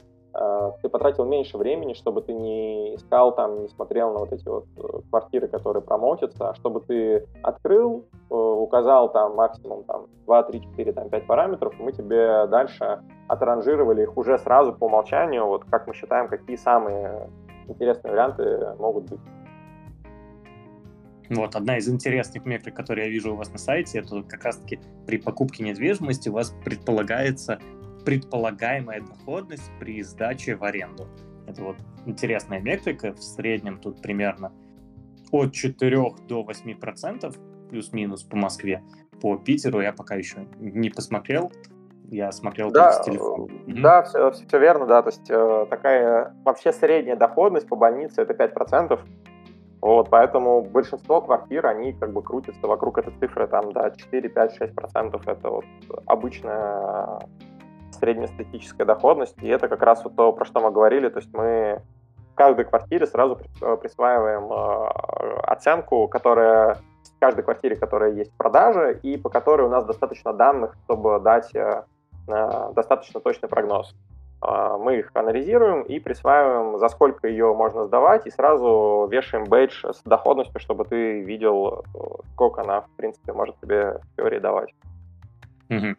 ты 0.82 0.88
потратил 0.88 1.24
меньше 1.24 1.56
времени, 1.56 1.94
чтобы 1.94 2.22
ты 2.22 2.32
не 2.32 2.94
искал 2.96 3.34
там, 3.34 3.62
не 3.62 3.68
смотрел 3.68 4.12
на 4.12 4.20
вот 4.20 4.32
эти 4.32 4.46
вот 4.46 4.66
э, 4.76 5.00
квартиры, 5.08 5.48
которые 5.48 5.82
промоутятся, 5.82 6.50
а 6.50 6.54
чтобы 6.54 6.80
ты 6.80 7.26
открыл, 7.42 8.04
э, 8.30 8.34
указал 8.34 9.10
там 9.12 9.34
максимум 9.34 9.84
там 9.84 10.06
2, 10.26 10.42
3, 10.42 10.60
4, 10.60 10.92
там 10.92 11.08
5 11.08 11.26
параметров, 11.26 11.74
и 11.78 11.82
мы 11.82 11.92
тебе 11.92 12.46
дальше 12.48 13.00
отранжировали 13.28 14.02
их 14.02 14.16
уже 14.16 14.38
сразу 14.38 14.72
по 14.72 14.84
умолчанию, 14.84 15.46
вот 15.46 15.64
как 15.64 15.86
мы 15.86 15.94
считаем, 15.94 16.28
какие 16.28 16.56
самые 16.56 17.30
интересные 17.68 18.12
варианты 18.12 18.74
могут 18.78 19.04
быть. 19.04 19.20
Вот, 21.28 21.56
одна 21.56 21.78
из 21.78 21.88
интересных 21.88 22.44
метрик, 22.44 22.74
которые 22.74 23.06
я 23.06 23.10
вижу 23.10 23.32
у 23.32 23.36
вас 23.36 23.50
на 23.50 23.58
сайте, 23.58 23.98
это 23.98 24.22
как 24.22 24.44
раз-таки 24.44 24.78
при 25.06 25.18
покупке 25.18 25.64
недвижимости 25.64 26.28
у 26.28 26.34
вас 26.34 26.54
предполагается 26.64 27.58
предполагаемая 28.06 29.00
доходность 29.00 29.70
при 29.80 30.00
сдаче 30.02 30.54
в 30.54 30.62
аренду. 30.62 31.08
Это 31.48 31.62
вот 31.62 31.76
интересная 32.06 32.60
метрика, 32.60 33.12
в 33.12 33.22
среднем 33.22 33.78
тут 33.78 34.00
примерно 34.00 34.52
от 35.32 35.52
4 35.52 36.14
до 36.28 36.44
8 36.44 36.78
процентов, 36.78 37.36
плюс-минус 37.68 38.22
по 38.22 38.36
Москве. 38.36 38.82
По 39.20 39.36
Питеру 39.36 39.80
я 39.80 39.92
пока 39.92 40.14
еще 40.14 40.46
не 40.60 40.88
посмотрел, 40.88 41.50
я 42.08 42.30
смотрел 42.30 42.70
да, 42.70 42.92
с 42.92 43.04
телефона. 43.04 43.48
Да, 43.66 44.04
все, 44.04 44.30
все 44.30 44.58
верно, 44.60 44.86
да, 44.86 45.02
то 45.02 45.08
есть 45.08 45.28
э, 45.28 45.66
такая 45.68 46.32
вообще 46.44 46.72
средняя 46.72 47.16
доходность 47.16 47.66
по 47.66 47.74
больнице 47.74 48.22
это 48.22 48.34
5%, 48.34 49.00
вот, 49.80 50.10
поэтому 50.10 50.62
большинство 50.62 51.20
квартир, 51.20 51.66
они 51.66 51.92
как 51.92 52.12
бы 52.12 52.22
крутятся 52.22 52.68
вокруг 52.68 52.98
этой 52.98 53.12
цифры, 53.18 53.48
там, 53.48 53.72
да, 53.72 53.90
4, 53.90 54.28
5, 54.28 54.54
6 54.54 54.74
процентов, 54.76 55.26
это 55.26 55.50
вот 55.50 55.64
обычная 56.06 57.18
среднестатистическая 57.98 58.84
доходность, 58.84 59.36
и 59.42 59.48
это 59.48 59.68
как 59.68 59.82
раз 59.82 60.04
вот 60.04 60.16
то, 60.16 60.32
про 60.32 60.44
что 60.44 60.60
мы 60.60 60.70
говорили, 60.70 61.08
то 61.08 61.18
есть 61.18 61.32
мы 61.34 61.82
каждой 62.36 62.66
квартире 62.66 63.06
сразу 63.06 63.38
э, 63.60 63.76
присваиваем 63.76 64.52
э, 64.52 65.40
оценку, 65.42 66.06
которая 66.06 66.74
в 66.74 67.18
каждой 67.18 67.42
квартире, 67.42 67.76
которая 67.76 68.12
есть 68.12 68.32
в 68.32 68.36
продаже, 68.36 69.00
и 69.02 69.16
по 69.16 69.30
которой 69.30 69.62
у 69.62 69.70
нас 69.70 69.84
достаточно 69.84 70.32
данных, 70.32 70.76
чтобы 70.84 71.18
дать 71.18 71.52
э, 71.54 71.82
достаточно 72.26 73.20
точный 73.20 73.48
прогноз. 73.48 73.94
Мы 74.42 74.98
их 74.98 75.10
анализируем 75.14 75.82
и 75.82 75.98
присваиваем, 75.98 76.78
за 76.78 76.88
сколько 76.88 77.26
ее 77.26 77.54
можно 77.54 77.84
сдавать, 77.84 78.26
и 78.26 78.30
сразу 78.30 79.08
вешаем 79.10 79.44
бейдж 79.44 79.84
с 79.86 80.02
доходностью, 80.04 80.60
чтобы 80.60 80.84
ты 80.84 81.22
видел, 81.22 81.84
сколько 82.32 82.60
она, 82.60 82.82
в 82.82 82.90
принципе, 82.96 83.32
может 83.32 83.58
тебе 83.60 83.92
в 83.94 84.16
теории 84.16 84.38
давать. 84.38 84.74
Угу. 85.68 85.96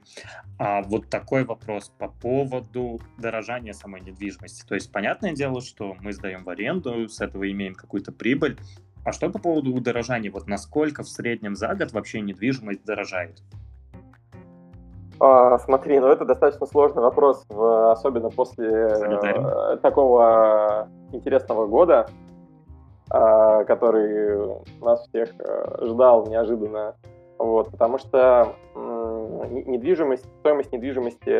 А 0.59 0.81
вот 0.83 1.09
такой 1.09 1.43
вопрос 1.43 1.91
по 1.97 2.07
поводу 2.07 2.99
дорожания 3.17 3.73
самой 3.73 4.01
недвижимости. 4.01 4.65
То 4.65 4.75
есть, 4.75 4.91
понятное 4.91 5.33
дело, 5.33 5.61
что 5.61 5.95
мы 5.99 6.13
сдаем 6.13 6.43
в 6.43 6.49
аренду, 6.49 7.09
с 7.09 7.21
этого 7.21 7.49
имеем 7.51 7.75
какую-то 7.75 8.11
прибыль. 8.11 8.57
А 9.03 9.11
что 9.11 9.29
по 9.29 9.39
поводу 9.39 9.73
удорожания? 9.73 10.31
Вот 10.31 10.47
насколько 10.47 11.03
в 11.03 11.09
среднем 11.09 11.55
за 11.55 11.73
год 11.75 11.91
вообще 11.93 12.21
недвижимость 12.21 12.83
дорожает? 12.85 13.41
А, 15.19 15.57
смотри, 15.59 15.99
ну 15.99 16.07
это 16.07 16.25
достаточно 16.25 16.65
сложный 16.67 17.01
вопрос, 17.01 17.43
в, 17.49 17.91
особенно 17.91 18.29
после 18.29 18.67
э, 18.67 19.77
такого 19.81 20.89
интересного 21.11 21.65
года, 21.65 22.07
э, 23.11 23.65
который 23.65 24.61
нас 24.81 25.07
всех 25.07 25.29
э, 25.39 25.85
ждал 25.85 26.27
неожиданно. 26.27 26.95
Вот, 27.39 27.71
потому 27.71 27.97
что 27.97 28.55
недвижимость, 29.45 30.25
стоимость 30.39 30.71
недвижимости, 30.71 31.31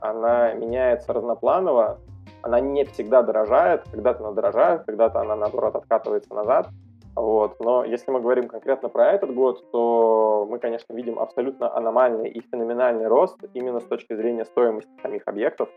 она 0.00 0.52
меняется 0.54 1.12
разнопланово, 1.12 2.00
она 2.42 2.60
не 2.60 2.84
всегда 2.84 3.22
дорожает, 3.22 3.84
когда-то 3.90 4.24
она 4.24 4.32
дорожает, 4.32 4.84
когда-то 4.84 5.20
она, 5.20 5.36
наоборот, 5.36 5.76
откатывается 5.76 6.34
назад. 6.34 6.68
Вот. 7.16 7.58
Но 7.60 7.84
если 7.84 8.10
мы 8.10 8.20
говорим 8.20 8.48
конкретно 8.48 8.88
про 8.88 9.12
этот 9.12 9.32
год, 9.34 9.64
то 9.70 10.46
мы, 10.50 10.58
конечно, 10.58 10.92
видим 10.92 11.18
абсолютно 11.18 11.74
аномальный 11.74 12.28
и 12.28 12.40
феноменальный 12.40 13.06
рост 13.06 13.38
именно 13.54 13.80
с 13.80 13.84
точки 13.84 14.14
зрения 14.14 14.44
стоимости 14.44 14.90
самих 15.00 15.22
объектов. 15.26 15.68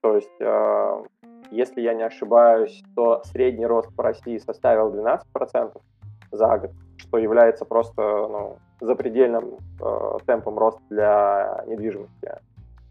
То 0.00 0.16
есть, 0.16 0.40
э, 0.40 1.02
если 1.50 1.80
я 1.80 1.94
не 1.94 2.04
ошибаюсь, 2.04 2.82
то 2.96 3.22
средний 3.24 3.66
рост 3.66 3.94
по 3.94 4.02
России 4.02 4.38
составил 4.38 4.90
12% 4.90 5.82
за 6.30 6.58
год, 6.58 6.70
что 6.96 7.18
является 7.18 7.64
просто 7.64 8.02
ну, 8.02 8.56
запредельным 8.82 9.58
э, 9.80 10.18
темпом 10.26 10.58
роста 10.58 10.82
для 10.90 11.64
недвижимости. 11.66 12.32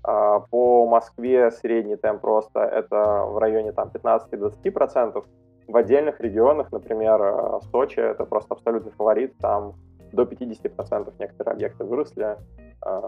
А 0.04 0.40
по 0.40 0.88
Москве 0.88 1.52
средний 1.52 1.96
темп 1.96 2.26
роста 2.26 2.62
это 2.62 3.26
в 3.26 3.38
районе 3.38 3.72
там, 3.72 3.90
15-20%. 3.94 5.24
В 5.68 5.78
отдельных 5.78 6.20
регионах, 6.20 6.72
например, 6.72 7.22
э, 7.22 7.60
Сочи, 7.72 8.00
это 8.00 8.26
просто 8.26 8.56
абсолютный 8.56 8.92
фаворит, 8.92 9.38
там 9.38 9.76
до 10.12 10.24
50% 10.24 11.14
некоторые 11.20 11.54
объекты 11.54 11.84
выросли. 11.84 12.38
Э, 12.84 13.02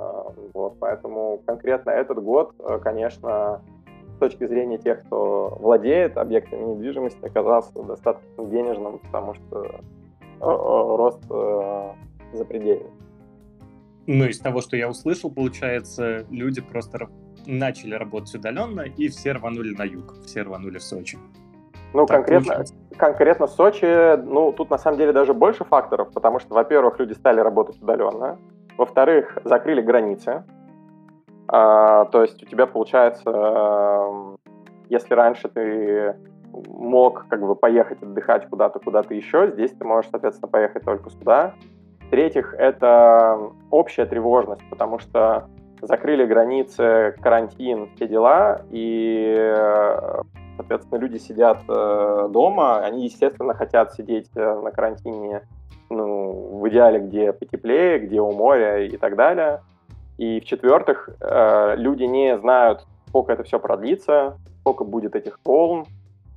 вот, 0.54 0.78
поэтому 0.80 1.42
конкретно 1.46 1.90
этот 1.90 2.24
год, 2.24 2.54
э, 2.60 2.80
конечно, 2.80 3.62
с 4.16 4.20
точки 4.20 4.46
зрения 4.46 4.78
тех, 4.78 5.04
кто 5.04 5.58
владеет 5.60 6.18
объектами 6.18 6.64
недвижимости, 6.64 7.26
оказался 7.26 7.74
достаточно 7.82 8.46
денежным, 8.46 9.00
потому 9.00 9.34
что 9.34 9.80
рост 10.40 11.24
запредельный. 12.38 12.90
Ну, 14.06 14.26
из 14.26 14.40
того, 14.40 14.62
что 14.62 14.76
я 14.76 14.90
услышал, 14.90 15.32
получается, 15.32 16.26
люди 16.30 16.62
просто 16.62 17.08
начали 17.46 17.96
работать 17.96 18.36
удаленно, 18.36 18.82
и 18.82 19.08
все 19.08 19.32
рванули 19.34 19.74
на 19.76 19.84
юг, 19.84 20.16
все 20.26 20.42
рванули 20.42 20.78
в 20.78 20.84
Сочи. 20.84 21.18
Ну, 21.94 22.06
конкретно, 22.06 22.66
конкретно 22.98 23.48
Сочи, 23.48 24.18
ну, 24.18 24.52
тут 24.52 24.70
на 24.72 24.78
самом 24.78 24.98
деле 24.98 25.14
даже 25.14 25.34
больше 25.34 25.64
факторов, 25.64 26.12
потому 26.12 26.40
что, 26.40 26.54
во-первых, 26.54 27.00
люди 27.00 27.14
стали 27.14 27.40
работать 27.40 27.82
удаленно, 27.82 28.40
во-вторых, 28.78 29.38
закрыли 29.46 29.82
границы, 29.82 30.44
а, 31.48 32.06
то 32.06 32.24
есть 32.24 32.42
у 32.42 32.46
тебя 32.46 32.66
получается, 32.66 33.30
если 34.90 35.14
раньше 35.14 35.50
ты 35.50 36.16
мог 36.68 37.28
как 37.28 37.42
бы 37.42 37.56
поехать 37.56 38.02
отдыхать 38.02 38.48
куда-то, 38.50 38.80
куда-то 38.80 39.14
еще. 39.14 39.52
Здесь 39.52 39.72
ты 39.72 39.86
можешь, 39.86 40.10
соответственно, 40.12 40.50
поехать 40.50 40.84
только 40.84 41.10
сюда. 41.10 41.54
В-третьих, 42.14 42.54
это 42.60 43.40
общая 43.72 44.06
тревожность, 44.06 44.62
потому 44.70 45.00
что 45.00 45.50
закрыли 45.82 46.28
границы, 46.28 47.16
карантин, 47.20 47.90
все 47.96 48.08
дела, 48.08 48.62
и, 48.70 49.52
соответственно, 50.56 51.00
люди 51.00 51.18
сидят 51.18 51.64
э, 51.68 52.28
дома, 52.30 52.82
они, 52.82 53.06
естественно, 53.06 53.56
хотят 53.56 53.96
сидеть 53.96 54.30
э, 54.36 54.62
на 54.62 54.70
карантине, 54.70 55.42
ну, 55.90 56.60
в 56.60 56.70
идеале, 56.70 57.00
где 57.00 57.34
потеплее, 57.34 57.98
где 57.98 58.22
у 58.22 58.32
моря 58.32 58.86
и 58.86 58.96
так 58.98 59.16
далее. 59.16 59.62
И 60.20 60.40
в-четвертых, 60.40 61.10
э, 61.20 61.74
люди 61.78 62.04
не 62.04 62.38
знают, 62.38 62.86
сколько 63.08 63.34
это 63.34 63.42
все 63.42 63.58
продлится, 63.58 64.38
сколько 64.60 64.84
будет 64.84 65.16
этих 65.16 65.40
волн, 65.44 65.88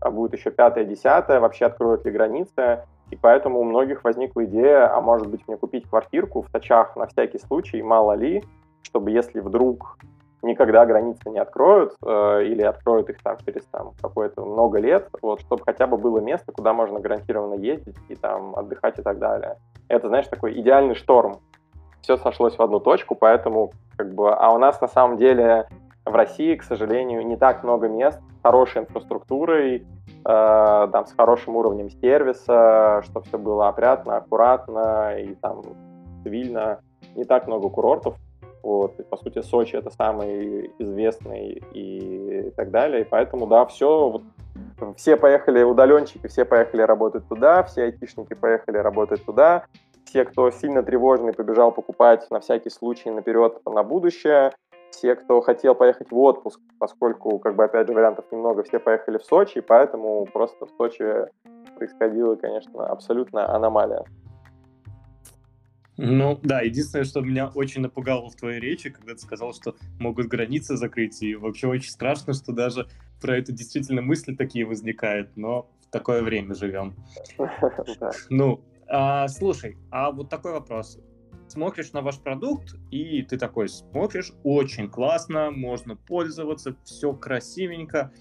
а 0.00 0.10
будет 0.10 0.32
еще 0.32 0.50
пятое, 0.50 0.86
десятое, 0.86 1.38
вообще 1.38 1.66
откроют 1.66 2.06
ли 2.06 2.12
границы. 2.12 2.86
И 3.10 3.16
поэтому 3.16 3.60
у 3.60 3.64
многих 3.64 4.04
возникла 4.04 4.44
идея, 4.44 4.94
а 4.94 5.00
может 5.00 5.28
быть 5.28 5.46
мне 5.46 5.56
купить 5.56 5.88
квартирку 5.88 6.42
в 6.42 6.50
Тачах 6.50 6.96
на 6.96 7.06
всякий 7.06 7.38
случай, 7.38 7.82
мало 7.82 8.12
ли, 8.14 8.42
чтобы 8.82 9.10
если 9.10 9.40
вдруг 9.40 9.98
никогда 10.42 10.86
границы 10.86 11.30
не 11.30 11.38
откроют 11.38 11.94
э, 12.04 12.44
или 12.44 12.62
откроют 12.62 13.08
их 13.10 13.22
там 13.22 13.36
через 13.44 13.64
там 13.66 13.92
какое-то 14.00 14.44
много 14.44 14.78
лет, 14.78 15.08
вот, 15.22 15.40
чтобы 15.40 15.62
хотя 15.64 15.86
бы 15.86 15.96
было 15.96 16.18
место, 16.18 16.52
куда 16.52 16.72
можно 16.72 17.00
гарантированно 17.00 17.54
ездить 17.54 17.96
и 18.08 18.14
там 18.14 18.54
отдыхать 18.56 18.98
и 18.98 19.02
так 19.02 19.18
далее. 19.18 19.56
Это, 19.88 20.08
знаешь, 20.08 20.26
такой 20.28 20.58
идеальный 20.60 20.94
шторм. 20.94 21.40
Все 22.00 22.16
сошлось 22.16 22.56
в 22.56 22.62
одну 22.62 22.80
точку, 22.80 23.14
поэтому 23.14 23.72
как 23.96 24.14
бы, 24.14 24.32
а 24.32 24.50
у 24.52 24.58
нас 24.58 24.80
на 24.80 24.88
самом 24.88 25.16
деле 25.16 25.68
в 26.06 26.14
России, 26.14 26.54
к 26.54 26.62
сожалению, 26.62 27.26
не 27.26 27.36
так 27.36 27.64
много 27.64 27.88
мест 27.88 28.20
с 28.38 28.42
хорошей 28.42 28.82
инфраструктурой, 28.82 29.78
э, 29.78 29.82
там, 30.24 31.06
с 31.06 31.12
хорошим 31.12 31.56
уровнем 31.56 31.90
сервиса, 31.90 33.02
чтобы 33.04 33.26
все 33.26 33.38
было 33.38 33.68
опрятно, 33.68 34.16
аккуратно 34.16 35.18
и 35.18 35.34
там 35.34 35.62
цивильно. 36.22 36.80
Не 37.16 37.24
так 37.24 37.48
много 37.48 37.68
курортов. 37.68 38.16
Вот. 38.62 38.98
И, 39.00 39.02
по 39.02 39.16
сути, 39.16 39.42
Сочи 39.42 39.76
это 39.76 39.90
самый 39.90 40.70
известный 40.78 41.62
и 41.72 42.52
так 42.56 42.70
далее. 42.70 43.02
И 43.02 43.04
поэтому, 43.04 43.46
да, 43.46 43.64
все, 43.66 44.10
вот, 44.10 44.22
все 44.96 45.16
поехали 45.16 45.62
удаленщики, 45.62 46.26
все 46.28 46.44
поехали 46.44 46.82
работать 46.82 47.26
туда, 47.28 47.62
все 47.64 47.84
айтишники 47.84 48.34
поехали 48.34 48.78
работать 48.78 49.24
туда. 49.24 49.64
Все, 50.04 50.24
кто 50.24 50.50
сильно 50.50 50.84
тревожный, 50.84 51.32
побежал 51.32 51.72
покупать 51.72 52.30
на 52.30 52.38
всякий 52.38 52.70
случай 52.70 53.10
наперед 53.10 53.60
на 53.66 53.82
будущее 53.82 54.52
все, 54.90 55.14
кто 55.14 55.40
хотел 55.40 55.74
поехать 55.74 56.10
в 56.10 56.18
отпуск, 56.18 56.60
поскольку, 56.78 57.38
как 57.38 57.56
бы, 57.56 57.64
опять 57.64 57.86
же, 57.86 57.94
вариантов 57.94 58.24
немного, 58.30 58.62
все 58.62 58.78
поехали 58.78 59.18
в 59.18 59.24
Сочи, 59.24 59.60
поэтому 59.60 60.26
просто 60.26 60.66
в 60.66 60.70
Сочи 60.76 61.04
происходила, 61.76 62.36
конечно, 62.36 62.86
абсолютно 62.86 63.54
аномалия. 63.54 64.04
Ну, 65.98 66.38
да, 66.42 66.60
единственное, 66.60 67.04
что 67.04 67.20
меня 67.20 67.50
очень 67.54 67.80
напугало 67.80 68.28
в 68.28 68.36
твоей 68.36 68.60
речи, 68.60 68.90
когда 68.90 69.14
ты 69.14 69.20
сказал, 69.20 69.54
что 69.54 69.76
могут 69.98 70.26
границы 70.26 70.76
закрыть, 70.76 71.22
и 71.22 71.34
вообще 71.34 71.68
очень 71.68 71.90
страшно, 71.90 72.34
что 72.34 72.52
даже 72.52 72.86
про 73.20 73.36
это 73.38 73.52
действительно 73.52 74.02
мысли 74.02 74.34
такие 74.34 74.66
возникают, 74.66 75.34
но 75.36 75.70
в 75.80 75.90
такое 75.90 76.22
время 76.22 76.54
живем. 76.54 76.94
Ну, 78.28 78.60
а, 78.88 79.26
слушай, 79.28 79.76
а 79.90 80.12
вот 80.12 80.28
такой 80.28 80.52
вопрос 80.52 80.98
смотришь 81.56 81.94
на 81.94 82.02
ваш 82.02 82.18
продукт, 82.20 82.74
и 82.90 83.22
ты 83.22 83.38
такой 83.38 83.70
смотришь, 83.70 84.30
очень 84.44 84.90
классно, 84.90 85.50
можно 85.50 85.96
пользоваться, 85.96 86.76
все 86.84 87.14
красивенько, 87.14 88.12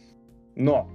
но 0.56 0.88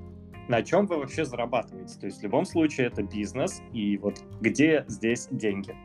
на 0.48 0.62
чем 0.62 0.86
вы 0.86 0.96
вообще 0.96 1.26
зарабатываете? 1.26 2.00
То 2.00 2.06
есть 2.06 2.20
в 2.20 2.22
любом 2.22 2.46
случае 2.46 2.86
это 2.86 3.02
бизнес, 3.02 3.60
и 3.74 3.98
вот 3.98 4.14
где 4.40 4.86
здесь 4.88 5.28
деньги? 5.30 5.76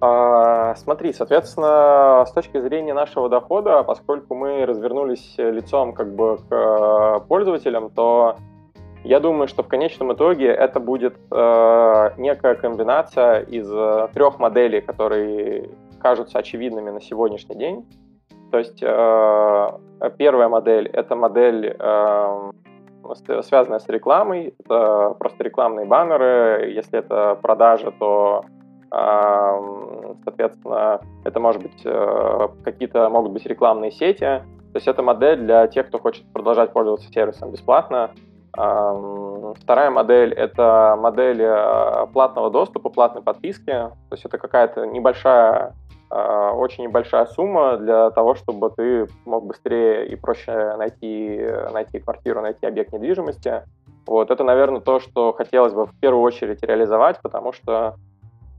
А, 0.00 0.74
смотри, 0.74 1.12
соответственно, 1.12 2.24
с 2.26 2.32
точки 2.32 2.60
зрения 2.60 2.92
нашего 2.92 3.28
дохода, 3.28 3.84
поскольку 3.84 4.34
мы 4.34 4.66
развернулись 4.66 5.36
лицом 5.38 5.92
как 5.92 6.16
бы 6.16 6.38
к 6.38 6.52
э, 6.52 7.20
пользователям, 7.28 7.90
то 7.90 8.38
я 9.04 9.20
думаю, 9.20 9.48
что 9.48 9.62
в 9.62 9.68
конечном 9.68 10.14
итоге 10.14 10.46
это 10.46 10.80
будет 10.80 11.14
э, 11.30 12.10
некая 12.16 12.54
комбинация 12.54 13.40
из 13.40 13.70
э, 13.70 14.08
трех 14.14 14.38
моделей, 14.38 14.80
которые 14.80 15.70
кажутся 16.00 16.38
очевидными 16.38 16.90
на 16.90 17.02
сегодняшний 17.02 17.56
день. 17.56 17.86
То 18.50 18.58
есть 18.58 18.82
э, 18.82 20.10
первая 20.16 20.48
модель 20.48 20.88
это 20.88 21.16
модель, 21.16 21.76
э, 21.78 22.50
связанная 23.42 23.78
с 23.78 23.88
рекламой, 23.88 24.54
это 24.58 25.14
просто 25.18 25.44
рекламные 25.44 25.84
баннеры. 25.84 26.70
Если 26.74 26.98
это 26.98 27.38
продажа, 27.42 27.90
то 27.90 28.44
э, 28.90 30.14
соответственно, 30.24 31.00
это 31.24 31.40
может 31.40 31.60
быть 31.60 31.82
э, 31.84 32.48
какие-то 32.64 33.10
могут 33.10 33.32
быть 33.32 33.44
рекламные 33.44 33.90
сети. 33.90 34.42
То 34.72 34.76
есть 34.76 34.88
это 34.88 35.02
модель 35.02 35.40
для 35.40 35.66
тех, 35.66 35.88
кто 35.88 35.98
хочет 35.98 36.24
продолжать 36.32 36.72
пользоваться 36.72 37.12
сервисом 37.12 37.50
бесплатно. 37.50 38.10
Вторая 38.54 39.90
модель— 39.90 40.32
это 40.34 40.96
модель 40.98 41.42
э, 41.42 42.06
платного 42.12 42.50
доступа, 42.50 42.88
платной 42.88 43.22
подписки. 43.22 43.66
То 43.66 44.12
есть 44.12 44.24
это 44.24 44.38
какая-то 44.38 44.86
небольшая, 44.86 45.74
э, 46.10 46.50
очень 46.54 46.84
небольшая 46.84 47.26
сумма 47.26 47.76
для 47.78 48.10
того, 48.10 48.36
чтобы 48.36 48.70
ты 48.70 49.08
мог 49.24 49.46
быстрее 49.46 50.06
и 50.06 50.14
проще 50.14 50.76
найти, 50.76 51.44
найти 51.72 51.98
квартиру, 51.98 52.42
найти 52.42 52.64
объект 52.66 52.92
недвижимости. 52.92 53.62
Вот 54.06 54.30
это, 54.30 54.44
наверное, 54.44 54.80
то, 54.80 55.00
что 55.00 55.32
хотелось 55.32 55.72
бы 55.72 55.86
в 55.86 55.98
первую 55.98 56.22
очередь 56.22 56.62
реализовать, 56.62 57.20
потому 57.22 57.52
что, 57.52 57.96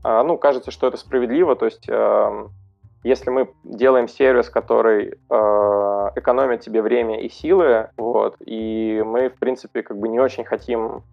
э, 0.04 0.22
ну, 0.22 0.36
кажется, 0.36 0.70
что 0.70 0.88
это 0.88 0.98
справедливо. 0.98 1.56
То 1.56 1.64
есть 1.64 1.88
эм, 1.88 2.50
если 3.06 3.30
мы 3.30 3.48
делаем 3.62 4.08
сервис, 4.08 4.50
который 4.50 5.14
э, 5.30 6.10
экономит 6.16 6.60
тебе 6.62 6.82
время 6.82 7.20
и 7.20 7.28
силы, 7.28 7.90
вот, 7.96 8.34
и 8.44 9.00
мы, 9.06 9.28
в 9.28 9.38
принципе, 9.38 9.84
как 9.84 9.96
бы 9.96 10.08
не 10.08 10.18
очень 10.18 10.44
хотим 10.44 11.04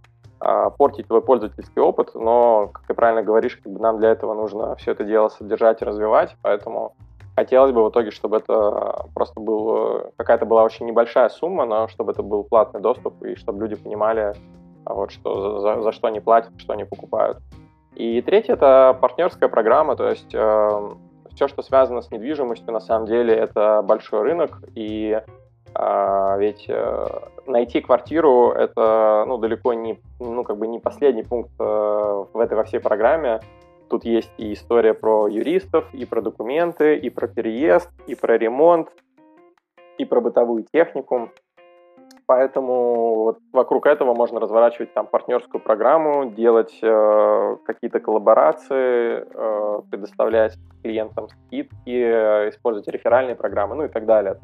э, 0.41 0.69
портить 0.75 1.08
твой 1.08 1.21
пользовательский 1.21 1.79
опыт, 1.79 2.15
но, 2.15 2.71
как 2.73 2.88
ты 2.88 2.95
правильно 2.95 3.21
говоришь, 3.21 3.58
как 3.58 3.71
бы 3.71 3.79
нам 3.79 3.99
для 3.99 4.10
этого 4.10 4.34
нужно 4.34 4.75
все 4.77 4.93
это 4.93 5.03
дело 5.03 5.29
содержать 5.29 5.84
и 5.84 5.86
развивать, 5.86 6.36
поэтому 6.41 6.95
хотелось 7.36 7.71
бы 7.71 7.86
в 7.86 7.89
итоге, 7.91 8.10
чтобы 8.10 8.38
это 8.38 9.06
просто 9.13 9.39
был 9.39 10.12
какая-то 10.17 10.47
была 10.47 10.63
очень 10.63 10.88
небольшая 10.88 11.29
сумма, 11.29 11.65
но 11.65 11.88
чтобы 11.89 12.13
это 12.13 12.23
был 12.23 12.43
платный 12.43 12.82
доступ 12.82 13.21
и 13.21 13.36
чтобы 13.36 13.60
люди 13.60 13.75
понимали, 13.75 14.34
вот, 14.84 15.12
что 15.12 15.60
за, 15.60 15.84
за 15.84 15.91
что 15.91 16.08
они 16.08 16.21
платят, 16.21 16.53
что 16.58 16.73
они 16.73 16.86
покупают. 16.86 17.38
И 17.93 18.19
третье 18.23 18.53
это 18.53 18.97
партнерская 18.99 19.47
программа, 19.47 19.95
то 19.95 20.10
есть 20.10 20.34
э, 20.34 20.91
все, 21.36 21.48
что 21.48 21.62
связано 21.62 22.02
с 22.02 22.12
недвижимостью, 22.12 22.72
на 22.72 22.80
самом 22.80 23.08
деле 23.08 23.34
это 23.34 23.82
большой 23.84 24.22
рынок, 24.22 24.60
и 24.76 25.22
а, 25.76 26.38
ведь 26.38 26.67
а, 26.69 27.30
найти 27.48 27.82
квартиру 27.82 28.52
это 28.52 29.26
ну, 29.28 29.38
далеко 29.38 29.74
не, 29.74 30.00
ну, 30.19 30.43
как 30.43 30.58
бы 30.58 30.67
не 30.67 30.80
последний 30.80 31.24
пункт 31.24 31.52
а, 31.60 32.26
в 32.32 32.39
этой 32.39 32.56
во 32.56 32.63
всей 32.63 32.80
программе. 32.80 33.39
Тут 33.89 34.06
есть 34.06 34.32
и 34.38 34.54
история 34.54 34.93
про 34.93 35.28
юристов, 35.28 35.86
и 35.93 36.06
про 36.06 36.22
документы, 36.22 36.96
и 36.96 37.10
про 37.10 37.28
переезд, 37.28 37.89
и 38.08 38.15
про 38.15 38.38
ремонт, 38.38 38.89
и 39.98 40.06
про 40.06 40.22
бытовую 40.22 40.65
технику. 40.72 41.32
Поэтому 42.34 43.15
вот 43.26 43.39
вокруг 43.52 43.86
этого 43.86 44.15
можно 44.15 44.39
разворачивать 44.39 44.91
там 44.96 45.06
партнерскую 45.06 45.62
программу, 45.62 46.32
делать 46.32 46.80
э, 46.82 47.58
какие-то 47.63 48.00
коллаборации, 48.00 49.24
э, 49.24 49.82
предоставлять 49.91 50.58
клиентам 50.82 51.30
скидки, 51.30 51.76
э, 51.86 52.50
использовать 52.50 52.88
реферальные 52.88 53.36
программы, 53.36 53.76
ну 53.76 53.86
и 53.86 53.88
так 53.88 54.08
далее. 54.08 54.39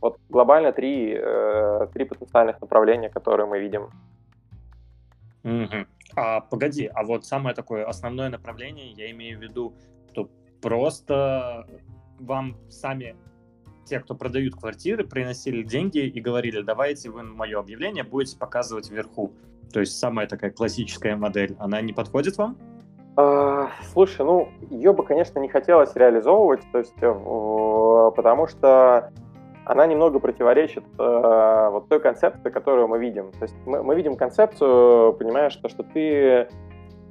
Вот 0.00 0.16
глобально 0.30 0.72
три, 0.72 1.14
э, 1.14 1.88
три 1.92 2.06
потенциальных 2.06 2.58
направления, 2.62 3.10
которые 3.10 3.46
мы 3.46 3.60
видим. 3.60 3.90
Mm-hmm. 5.44 5.86
А 6.16 6.40
погоди, 6.40 6.90
а 6.94 7.04
вот 7.04 7.26
самое 7.26 7.54
такое 7.54 7.84
основное 7.84 8.30
направление, 8.30 8.92
я 8.92 9.10
имею 9.10 9.38
в 9.38 9.42
виду, 9.42 9.74
что 10.10 10.30
просто 10.62 11.66
вам 12.18 12.56
сами 12.70 13.14
те, 13.84 14.00
кто 14.00 14.14
продают 14.14 14.54
квартиры, 14.54 15.04
приносили 15.04 15.62
деньги 15.62 15.98
и 15.98 16.20
говорили, 16.20 16.62
давайте 16.62 17.10
вы 17.10 17.22
мое 17.22 17.58
объявление 17.58 18.04
будете 18.04 18.38
показывать 18.38 18.90
вверху. 18.90 19.32
То 19.72 19.80
есть 19.80 19.98
самая 19.98 20.26
такая 20.26 20.50
классическая 20.50 21.16
модель, 21.16 21.56
она 21.58 21.80
не 21.80 21.92
подходит 21.92 22.36
вам? 22.38 22.56
А, 23.16 23.70
слушай, 23.92 24.24
ну, 24.24 24.48
ее 24.70 24.92
бы, 24.92 25.04
конечно, 25.04 25.38
не 25.38 25.48
хотелось 25.48 25.94
реализовывать, 25.94 26.62
то 26.72 26.78
есть, 26.78 26.94
э, 27.00 28.10
потому 28.16 28.46
что 28.46 29.12
она 29.64 29.86
немного 29.86 30.18
противоречит 30.18 30.84
э, 30.98 31.68
вот 31.70 31.88
той 31.88 32.00
концепции, 32.00 32.50
которую 32.50 32.88
мы 32.88 32.98
видим. 32.98 33.30
То 33.32 33.42
есть 33.42 33.54
мы, 33.66 33.82
мы 33.82 33.94
видим 33.94 34.16
концепцию, 34.16 35.12
понимаешь, 35.14 35.54
то, 35.56 35.68
что 35.68 35.82
ты 35.82 36.48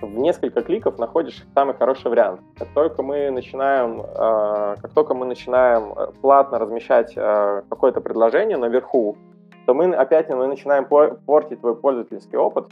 в 0.06 0.18
несколько 0.18 0.62
кликов 0.62 0.98
находишь 0.98 1.46
самый 1.54 1.76
хороший 1.76 2.10
вариант. 2.10 2.42
Как 2.58 2.68
только 2.70 3.04
мы 3.04 3.30
начинаем, 3.32 4.02
э, 4.02 4.76
как 4.82 4.92
только 4.94 5.14
мы 5.14 5.26
начинаем 5.26 5.94
э, 5.94 6.12
платно 6.22 6.60
размещать 6.60 7.14
э, 7.16 7.62
какое-то 7.70 8.02
предложение 8.02 8.58
наверху, 8.58 9.18
то 9.66 9.74
мы 9.74 9.94
опять 9.94 10.30
мы 10.30 10.48
начинаем 10.48 10.86
портить 10.86 11.60
твой 11.60 11.76
пользовательский 11.76 12.38
опыт, 12.38 12.68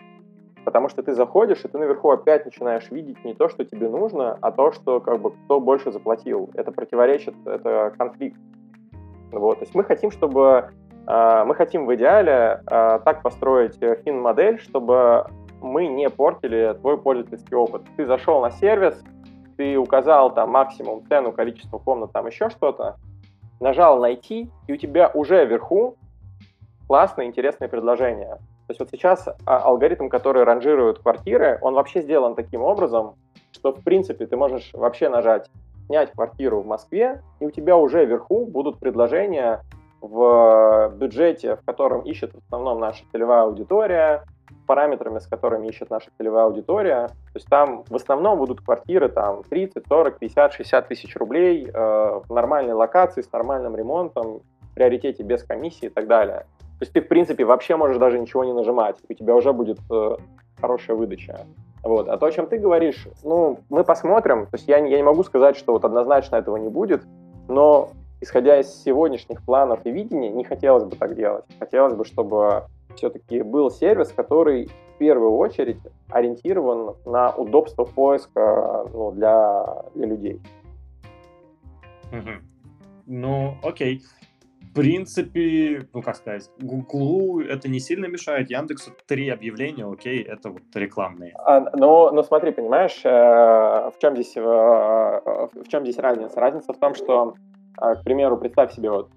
потому 0.66 0.90
что 0.90 1.04
ты 1.04 1.14
заходишь, 1.14 1.64
и 1.64 1.68
ты 1.68 1.78
наверху 1.78 2.10
опять 2.10 2.46
начинаешь 2.46 2.90
видеть 2.92 3.24
не 3.24 3.34
то, 3.34 3.50
что 3.50 3.64
тебе 3.66 3.88
нужно, 3.90 4.38
а 4.42 4.52
то, 4.52 4.72
что 4.72 5.00
как 5.00 5.20
бы 5.20 5.32
кто 5.32 5.60
больше 5.60 5.92
заплатил. 5.92 6.50
Это 6.56 6.72
противоречит, 6.72 7.36
это 7.46 7.94
конфликт. 7.98 8.40
Вот. 9.32 9.60
То 9.60 9.64
есть 9.64 9.76
мы 9.76 9.84
хотим, 9.84 10.12
чтобы 10.12 10.72
э, 11.06 11.44
мы 11.46 11.56
хотим 11.56 11.86
в 11.86 11.94
идеале 11.96 12.64
э, 12.66 13.00
так 13.06 13.22
построить 13.22 13.78
фин-модель, 13.78 14.60
чтобы 14.60 15.28
мы 15.62 15.88
не 15.88 16.10
портили 16.10 16.76
твой 16.80 16.98
пользовательский 16.98 17.56
опыт. 17.56 17.84
Ты 17.96 18.06
зашел 18.06 18.42
на 18.42 18.52
сервис, 18.52 19.04
ты 19.58 19.78
указал 19.78 20.34
там 20.34 20.52
максимум 20.52 21.06
цену, 21.08 21.32
количество 21.32 21.78
комнат, 21.80 22.12
там 22.12 22.28
еще 22.28 22.50
что-то, 22.50 22.98
нажал 23.60 24.00
«Найти», 24.00 24.50
и 24.68 24.74
у 24.74 24.78
тебя 24.78 25.10
уже 25.14 25.46
вверху 25.46 25.96
классное, 26.88 27.26
интересное 27.26 27.68
предложение. 27.68 28.38
То 28.68 28.72
есть 28.72 28.80
вот 28.80 28.90
сейчас 28.92 29.28
а, 29.46 29.60
алгоритм, 29.60 30.10
который 30.10 30.44
ранжирует 30.44 31.00
квартиры, 31.00 31.58
он 31.62 31.74
вообще 31.74 32.02
сделан 32.02 32.36
таким 32.36 32.62
образом, 32.62 33.16
что 33.52 33.72
в 33.72 33.84
принципе 33.84 34.28
ты 34.28 34.36
можешь 34.36 34.72
вообще 34.74 35.10
нажать 35.10 35.50
«Снять 35.88 36.12
квартиру 36.12 36.62
в 36.62 36.68
Москве», 36.68 37.22
и 37.40 37.46
у 37.46 37.52
тебя 37.52 37.78
уже 37.78 38.06
вверху 38.06 38.46
будут 38.46 38.78
предложения 38.80 39.64
в 40.02 40.94
бюджете, 40.96 41.56
в 41.56 41.66
котором 41.66 42.02
ищет 42.02 42.34
в 42.34 42.38
основном 42.38 42.80
наша 42.80 43.04
целевая 43.12 43.44
аудитория, 43.44 44.24
параметрами, 44.66 45.20
с 45.20 45.28
которыми 45.28 45.68
ищет 45.68 45.90
наша 45.90 46.10
целевая 46.18 46.46
аудитория. 46.46 47.08
То 47.08 47.36
есть 47.36 47.48
там 47.48 47.84
в 47.88 47.96
основном 47.96 48.38
будут 48.38 48.62
квартиры 48.62 49.10
там 49.10 49.44
30, 49.44 49.88
40, 49.88 50.20
50, 50.20 50.54
60 50.54 50.88
тысяч 50.88 51.16
рублей 51.16 51.70
э, 51.72 51.72
в 51.74 52.34
нормальной 52.34 52.74
локации, 52.74 53.22
с 53.22 53.32
нормальным 53.32 53.76
ремонтом, 53.76 54.42
приоритете 54.76 55.24
без 55.24 55.44
комиссии 55.44 55.88
и 55.88 55.90
так 55.90 56.08
далее. 56.08 56.46
То 56.80 56.84
есть 56.84 56.94
ты, 56.94 57.02
в 57.02 57.08
принципе, 57.08 57.44
вообще 57.46 57.76
можешь 57.76 57.98
даже 57.98 58.20
ничего 58.20 58.44
не 58.44 58.54
нажимать, 58.54 58.98
у 59.10 59.14
тебя 59.14 59.36
уже 59.36 59.52
будет 59.52 59.80
э, 59.92 60.16
хорошая 60.62 60.96
выдача. 60.96 61.40
Вот. 61.84 62.08
А 62.10 62.18
то, 62.18 62.26
о 62.26 62.32
чем 62.32 62.48
ты 62.48 62.58
говоришь, 62.58 63.08
ну, 63.24 63.60
мы 63.70 63.84
посмотрим. 63.84 64.46
То 64.46 64.58
есть 64.58 64.68
я, 64.68 64.78
я 64.78 64.98
не 64.98 65.04
могу 65.04 65.24
сказать, 65.24 65.58
что 65.58 65.74
вот 65.74 65.86
однозначно 65.86 66.36
этого 66.36 66.58
не 66.58 66.70
будет, 66.70 67.04
но 67.48 67.90
исходя 68.22 68.60
из 68.60 68.84
сегодняшних 68.84 69.44
планов 69.44 69.80
и 69.86 69.92
видения, 69.92 70.30
не 70.30 70.44
хотелось 70.44 70.84
бы 70.84 70.96
так 70.96 71.16
делать. 71.16 71.46
Хотелось 71.60 71.94
бы, 71.94 72.06
чтобы 72.06 72.66
все-таки 72.98 73.42
был 73.42 73.72
сервис, 73.72 74.12
который 74.12 74.70
в 74.96 74.98
первую 74.98 75.36
очередь 75.38 75.78
ориентирован 76.10 76.96
на 77.06 77.32
удобство 77.32 77.86
поиска 77.86 78.90
ну, 78.92 79.12
для, 79.12 79.84
для 79.94 80.08
людей. 80.08 80.42
Угу. 82.12 82.32
Ну, 83.08 83.58
окей. 83.64 84.02
В 84.62 84.74
принципе, 84.74 85.88
ну 85.94 86.02
как 86.04 86.16
сказать, 86.16 86.50
Гуглу 86.60 87.42
это 87.42 87.68
не 87.68 87.80
сильно 87.80 88.06
мешает, 88.06 88.52
Яндексу 88.52 88.92
три 89.08 89.30
объявления, 89.30 89.86
окей, 89.86 90.22
это 90.22 90.50
вот 90.50 90.62
рекламные. 90.76 91.34
А, 91.40 91.62
но, 91.76 92.12
но 92.12 92.22
смотри, 92.22 92.52
понимаешь, 92.52 93.02
э, 93.04 93.10
в 93.10 93.96
чем 94.00 94.14
здесь 94.14 94.38
э, 94.38 94.42
в 94.42 95.68
чем 95.68 95.84
здесь 95.84 95.98
разница? 95.98 96.40
Разница 96.40 96.74
в 96.74 96.78
том, 96.78 96.94
что 96.94 97.34
э, 97.82 97.96
к 97.96 98.04
примеру, 98.04 98.38
представь 98.38 98.74
себе, 98.74 98.92
вот 98.92 99.10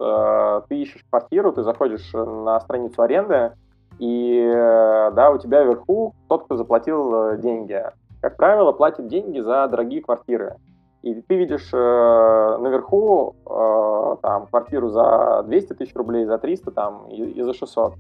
ты 0.69 0.81
ищешь 0.81 1.05
квартиру, 1.11 1.53
ты 1.53 1.63
заходишь 1.63 2.11
на 2.15 2.59
страницу 2.61 3.03
аренды, 3.03 3.53
и 4.01 4.51
э, 4.51 5.11
да, 5.13 5.31
у 5.31 5.37
тебя 5.37 5.63
вверху 5.63 6.15
тот, 6.27 6.45
кто 6.45 6.57
заплатил 6.57 7.15
э, 7.15 7.39
деньги. 7.39 7.83
Как 8.23 8.39
правило, 8.39 8.73
платит 8.73 9.09
деньги 9.09 9.41
за 9.41 9.69
дорогие 9.69 10.01
квартиры. 10.01 10.57
И 11.03 11.21
ты 11.21 11.37
видишь 11.37 11.69
э, 11.71 12.57
наверху 12.61 13.37
э, 13.45 14.17
там 14.23 14.47
квартиру 14.47 14.89
за 14.89 15.43
200 15.47 15.75
тысяч 15.75 15.95
рублей, 15.95 16.25
за 16.25 16.39
300 16.39 16.71
там 16.71 17.09
и, 17.09 17.23
и 17.23 17.43
за 17.43 17.53
600. 17.53 17.93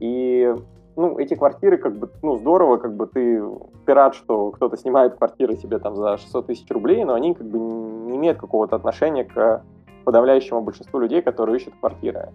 И 0.00 0.54
ну, 0.96 1.18
эти 1.18 1.32
квартиры, 1.32 1.78
как 1.78 1.96
бы, 1.96 2.10
ну, 2.20 2.36
здорово, 2.36 2.76
как 2.76 2.94
бы 2.94 3.06
ты, 3.06 3.42
ты 3.86 3.94
рад, 3.94 4.14
что 4.14 4.50
кто-то 4.50 4.76
снимает 4.76 5.16
квартиры 5.16 5.56
себе 5.56 5.78
там 5.78 5.96
за 5.96 6.18
600 6.18 6.46
тысяч 6.46 6.70
рублей, 6.70 7.04
но 7.04 7.14
они 7.14 7.32
как 7.32 7.46
бы 7.46 7.58
не 7.58 8.18
имеют 8.18 8.38
какого-то 8.38 8.76
отношения 8.76 9.24
к 9.24 9.62
подавляющему 10.04 10.60
большинству 10.60 11.00
людей, 11.00 11.22
которые 11.22 11.56
ищут 11.56 11.72
квартиры. 11.80 12.28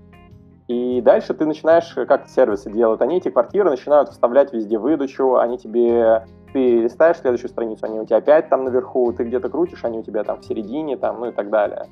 И 0.67 0.99
дальше 1.01 1.33
ты 1.33 1.45
начинаешь, 1.45 1.93
как 2.07 2.27
сервисы 2.27 2.69
делают, 2.69 3.01
они 3.01 3.17
эти 3.17 3.29
квартиры 3.29 3.69
начинают 3.69 4.09
вставлять 4.09 4.51
везде 4.51 4.77
выдачу, 4.77 5.37
они 5.37 5.57
тебе, 5.57 6.25
ты 6.51 6.81
листаешь 6.81 7.17
следующую 7.17 7.49
страницу, 7.49 7.85
они 7.85 8.01
у 8.01 8.05
тебя 8.05 8.17
опять 8.17 8.49
там 8.49 8.65
наверху, 8.65 9.13
ты 9.13 9.23
где-то 9.23 9.49
крутишь, 9.49 9.85
они 9.85 9.99
у 9.99 10.03
тебя 10.03 10.25
там 10.25 10.41
в 10.41 10.45
середине, 10.45 10.97
там, 10.97 11.21
ну 11.21 11.27
и 11.27 11.31
так 11.31 11.49
далее. 11.49 11.85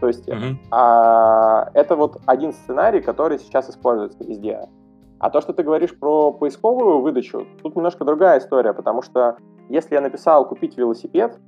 То 0.00 0.08
есть 0.08 0.28
mm-hmm. 0.28 0.56
а, 0.70 1.70
это 1.72 1.96
вот 1.96 2.20
один 2.26 2.52
сценарий, 2.52 3.00
который 3.00 3.38
сейчас 3.38 3.70
используется 3.70 4.22
везде. 4.22 4.68
А 5.18 5.30
то, 5.30 5.40
что 5.40 5.52
ты 5.52 5.62
говоришь 5.62 5.98
про 5.98 6.30
поисковую 6.30 7.00
выдачу, 7.00 7.46
тут 7.62 7.76
немножко 7.76 8.04
другая 8.04 8.38
история, 8.38 8.72
потому 8.72 9.02
что 9.02 9.38
если 9.68 9.94
я 9.94 10.00
написал 10.00 10.46
купить 10.46 10.76
велосипед, 10.76 11.38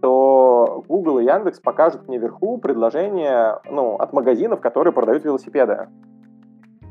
то 0.00 0.84
Google 0.88 1.18
и 1.18 1.24
Яндекс 1.24 1.60
покажут 1.60 2.08
мне 2.08 2.18
вверху 2.18 2.58
предложения 2.58 3.60
ну, 3.70 3.96
от 3.96 4.12
магазинов, 4.12 4.60
которые 4.60 4.92
продают 4.92 5.24
велосипеды. 5.24 5.88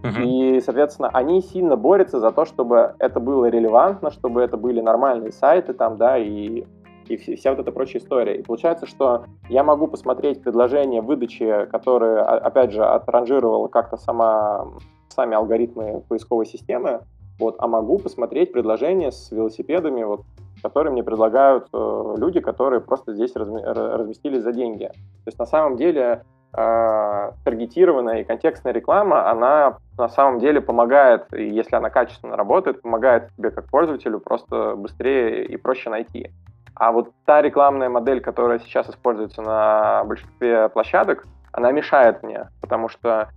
Uh-huh. 0.04 0.24
И, 0.24 0.62
соответственно, 0.62 1.10
они 1.12 1.42
сильно 1.42 1.76
борются 1.76 2.20
за 2.20 2.32
то, 2.32 2.46
чтобы 2.46 2.96
это 3.00 3.20
было 3.20 3.46
релевантно, 3.46 4.12
чтобы 4.12 4.42
это 4.42 4.56
были 4.58 4.80
нормальные 4.80 5.32
сайты 5.32 5.74
там, 5.74 5.98
да, 5.98 6.18
и, 6.18 6.66
и 7.08 7.36
вся 7.36 7.52
вот 7.52 7.60
эта 7.60 7.72
прочая 7.72 8.02
история. 8.02 8.38
И 8.38 8.44
получается, 8.44 8.86
что 8.86 9.26
я 9.50 9.64
могу 9.64 9.88
посмотреть 9.88 10.44
предложение 10.44 11.02
выдачи, 11.02 11.66
которые, 11.72 12.20
опять 12.20 12.72
же, 12.72 12.86
отранжировала 12.86 13.68
как-то 13.68 13.98
сама, 13.98 14.68
сами 15.10 15.36
алгоритмы 15.36 16.04
поисковой 16.08 16.46
системы, 16.46 17.02
вот, 17.40 17.56
а 17.60 17.68
могу 17.68 17.98
посмотреть 17.98 18.52
предложения 18.52 19.12
с 19.12 19.32
велосипедами, 19.32 20.04
вот, 20.04 20.22
которые 20.62 20.92
мне 20.92 21.04
предлагают 21.04 21.68
э, 21.74 22.16
люди, 22.18 22.40
которые 22.40 22.82
просто 22.82 23.14
здесь 23.14 23.36
разми- 23.36 23.64
разместились 23.64 24.44
за 24.44 24.52
деньги. 24.52 24.86
То 24.86 25.28
есть 25.28 25.40
на 25.40 25.46
самом 25.46 25.78
деле 25.78 26.24
э, 26.54 27.32
таргетированная 27.44 28.22
и 28.22 28.24
контекстная 28.24 28.74
реклама, 28.74 29.30
она 29.30 29.78
на 29.98 30.10
самом 30.10 30.40
деле 30.40 30.62
помогает, 30.62 31.26
если 31.32 31.76
она 31.76 31.90
качественно 31.90 32.36
работает, 32.36 32.82
помогает 32.82 33.30
тебе 33.38 33.52
как 33.52 33.66
пользователю 33.70 34.20
просто 34.20 34.76
быстрее 34.76 35.46
и 35.46 35.58
проще 35.58 35.90
найти. 35.90 36.32
А 36.76 36.92
вот 36.92 37.12
та 37.26 37.42
рекламная 37.42 37.90
модель, 37.90 38.22
которая 38.22 38.60
сейчас 38.60 38.90
используется 38.90 39.42
на 39.42 40.04
большинстве 40.04 40.70
площадок, 40.70 41.26
она 41.52 41.72
мешает 41.72 42.22
мне, 42.22 42.50
потому 42.62 42.88
что 42.88 43.30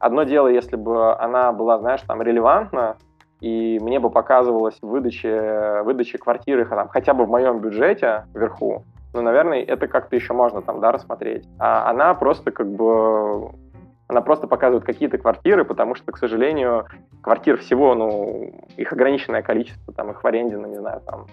одно 0.00 0.24
дело, 0.24 0.48
если 0.48 0.76
бы 0.76 1.14
она 1.16 1.52
была, 1.52 1.78
знаешь, 1.78 2.02
там 2.02 2.22
релевантна, 2.22 2.96
и 3.40 3.78
мне 3.80 4.00
бы 4.00 4.10
показывалось 4.10 4.78
выдача, 4.82 5.82
выдача 5.84 6.18
квартиры 6.18 6.64
там, 6.66 6.88
хотя 6.88 7.14
бы 7.14 7.24
в 7.24 7.28
моем 7.28 7.60
бюджете 7.60 8.24
вверху, 8.34 8.84
ну, 9.14 9.22
наверное, 9.22 9.62
это 9.62 9.88
как-то 9.88 10.16
еще 10.16 10.32
можно 10.34 10.60
там, 10.60 10.80
да, 10.80 10.92
рассмотреть. 10.92 11.48
А 11.58 11.90
она 11.90 12.14
просто 12.14 12.50
как 12.50 12.68
бы 12.70 13.50
она 14.08 14.22
просто 14.22 14.46
показывает 14.46 14.84
какие-то 14.84 15.18
квартиры, 15.18 15.64
потому 15.64 15.94
что, 15.94 16.12
к 16.12 16.18
сожалению, 16.18 16.86
квартир 17.20 17.58
всего, 17.58 17.94
ну, 17.94 18.52
их 18.76 18.92
ограниченное 18.92 19.42
количество, 19.42 19.92
там, 19.92 20.10
их 20.10 20.22
в 20.22 20.26
аренде, 20.26 20.56
ну, 20.56 20.66
не 20.66 20.76
знаю, 20.76 21.02
там, 21.04 21.26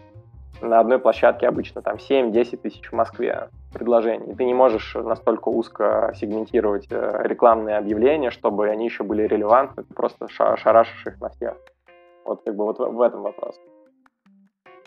на 0.62 0.80
одной 0.80 1.00
площадке 1.00 1.48
обычно 1.48 1.82
там 1.82 1.98
7-10 1.98 2.58
тысяч 2.58 2.89
в 2.89 2.94
Москве 2.94 3.50
предложений. 3.74 4.36
Ты 4.36 4.46
не 4.46 4.54
можешь 4.54 4.94
настолько 4.96 5.50
узко 5.50 6.13
сегментировать 6.15 6.88
э, 6.89 7.22
рекламные 7.24 7.78
объявления, 7.78 8.30
чтобы 8.30 8.70
они 8.70 8.86
еще 8.86 9.04
были 9.04 9.24
релевантны, 9.24 9.84
ты 9.84 9.94
просто 9.94 10.28
шарашишь 10.30 11.06
их 11.06 11.20
на 11.20 11.30
всех. 11.30 11.56
Вот 12.25 12.43
как 12.43 12.55
бы 12.55 12.65
вот 12.65 12.79
в, 12.79 13.01
этом 13.01 13.21
вопрос. 13.21 13.55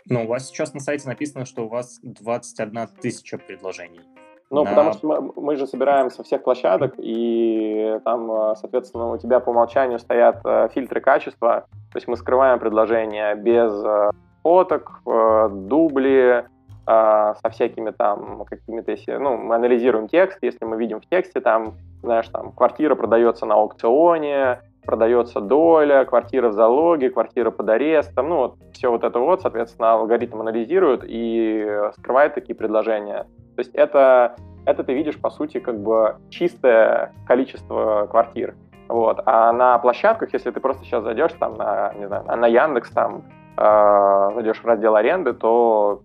Ну, 0.05 0.23
у 0.23 0.27
вас 0.27 0.47
сейчас 0.47 0.73
на 0.73 0.79
сайте 0.79 1.07
написано, 1.07 1.45
что 1.45 1.65
у 1.65 1.69
вас 1.69 1.99
21 2.03 2.87
тысяча 3.01 3.37
предложений. 3.37 4.01
Ну, 4.49 4.63
на... 4.63 4.69
потому 4.69 4.93
что 4.93 5.07
мы, 5.07 5.33
мы 5.35 5.55
же 5.55 5.67
собираем 5.67 6.09
со 6.09 6.23
всех 6.23 6.43
площадок, 6.43 6.95
и 6.97 7.99
там, 8.03 8.31
э, 8.31 8.55
соответственно, 8.55 9.11
у 9.11 9.17
тебя 9.17 9.39
по 9.39 9.51
умолчанию 9.51 9.99
стоят 9.99 10.41
э, 10.43 10.69
фильтры 10.73 11.01
качества, 11.01 11.65
то 11.91 11.97
есть 11.97 12.07
мы 12.07 12.17
скрываем 12.17 12.59
предложения 12.59 13.35
без 13.35 13.71
э, 13.85 14.11
фоток, 14.43 15.01
дубли, 15.05 16.45
со 16.85 17.49
всякими 17.51 17.91
там 17.91 18.45
какими-то, 18.45 18.95
ну, 19.19 19.37
мы 19.37 19.55
анализируем 19.55 20.07
текст, 20.07 20.39
если 20.41 20.65
мы 20.65 20.77
видим 20.77 21.01
в 21.01 21.05
тексте 21.05 21.39
там, 21.39 21.75
знаешь, 22.01 22.27
там, 22.29 22.51
квартира 22.51 22.95
продается 22.95 23.45
на 23.45 23.55
аукционе, 23.55 24.61
продается 24.85 25.41
доля, 25.41 26.05
квартира 26.05 26.49
в 26.49 26.53
залоге, 26.53 27.09
квартира 27.09 27.51
под 27.51 27.69
арестом, 27.69 28.29
ну 28.29 28.37
вот 28.37 28.55
все 28.73 28.89
вот 28.89 29.03
это 29.03 29.19
вот, 29.19 29.41
соответственно, 29.41 29.93
алгоритм 29.93 30.41
анализирует 30.41 31.03
и 31.05 31.67
скрывает 31.97 32.33
такие 32.35 32.55
предложения. 32.55 33.27
То 33.55 33.59
есть 33.59 33.75
это, 33.75 34.35
это 34.65 34.83
ты 34.83 34.93
видишь, 34.93 35.19
по 35.19 35.29
сути, 35.29 35.59
как 35.59 35.79
бы 35.79 36.15
чистое 36.29 37.13
количество 37.27 38.07
квартир. 38.09 38.55
Вот. 38.87 39.21
А 39.25 39.51
на 39.51 39.77
площадках, 39.77 40.33
если 40.33 40.49
ты 40.49 40.59
просто 40.59 40.83
сейчас 40.83 41.03
зайдешь 41.03 41.33
там 41.39 41.55
на, 41.55 41.93
не 41.93 42.07
знаю, 42.07 42.25
на 42.25 42.47
Яндекс, 42.47 42.89
там, 42.89 43.23
э, 43.57 44.31
зайдешь 44.33 44.59
в 44.59 44.65
раздел 44.65 44.95
аренды, 44.95 45.33
то 45.33 46.01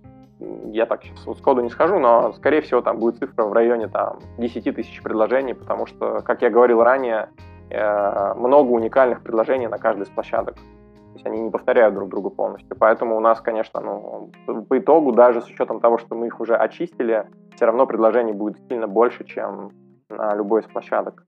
я 0.73 0.87
так 0.87 1.03
сейчас 1.03 1.39
сходу 1.39 1.63
не 1.63 1.71
скажу, 1.71 1.99
но, 1.99 2.33
скорее 2.33 2.61
всего, 2.61 2.83
там 2.83 2.99
будет 2.99 3.19
цифра 3.19 3.45
в 3.45 3.53
районе 3.53 3.89
там, 3.89 4.19
10 4.39 4.75
тысяч 4.75 5.03
предложений, 5.03 5.55
потому 5.55 5.87
что, 5.87 6.21
как 6.23 6.43
я 6.43 6.51
говорил 6.51 6.83
ранее, 6.83 7.29
э, 7.29 7.54
много 7.71 8.71
уникальных 8.71 9.23
предложений 9.23 9.69
на 9.69 9.79
каждой 9.79 10.03
из 10.03 10.11
площадок. 10.11 10.57
То 10.57 11.15
есть 11.15 11.27
они 11.27 11.41
не 11.41 11.51
повторяют 11.51 11.95
друг 11.95 12.09
друга 12.09 12.31
полностью. 12.31 12.77
Поэтому 12.77 13.17
у 13.17 13.21
нас, 13.21 13.41
конечно, 13.41 13.81
ну, 13.81 14.31
по 14.65 14.79
итогу, 14.79 15.13
даже 15.13 15.41
с 15.41 15.47
учетом 15.47 15.81
того, 15.81 15.99
что 15.99 16.15
мы 16.17 16.27
их 16.27 16.41
уже 16.41 16.57
очистили, 16.57 17.27
все 17.55 17.67
равно 17.67 17.87
предложений 17.87 18.33
будет 18.33 18.59
сильно 18.69 18.89
больше, 18.89 19.25
чем 19.25 19.71
на 20.09 20.35
любой 20.35 20.63
из 20.63 20.67
площадок. 20.67 21.25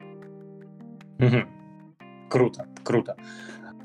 Круто, 2.29 2.67
круто. 2.85 3.17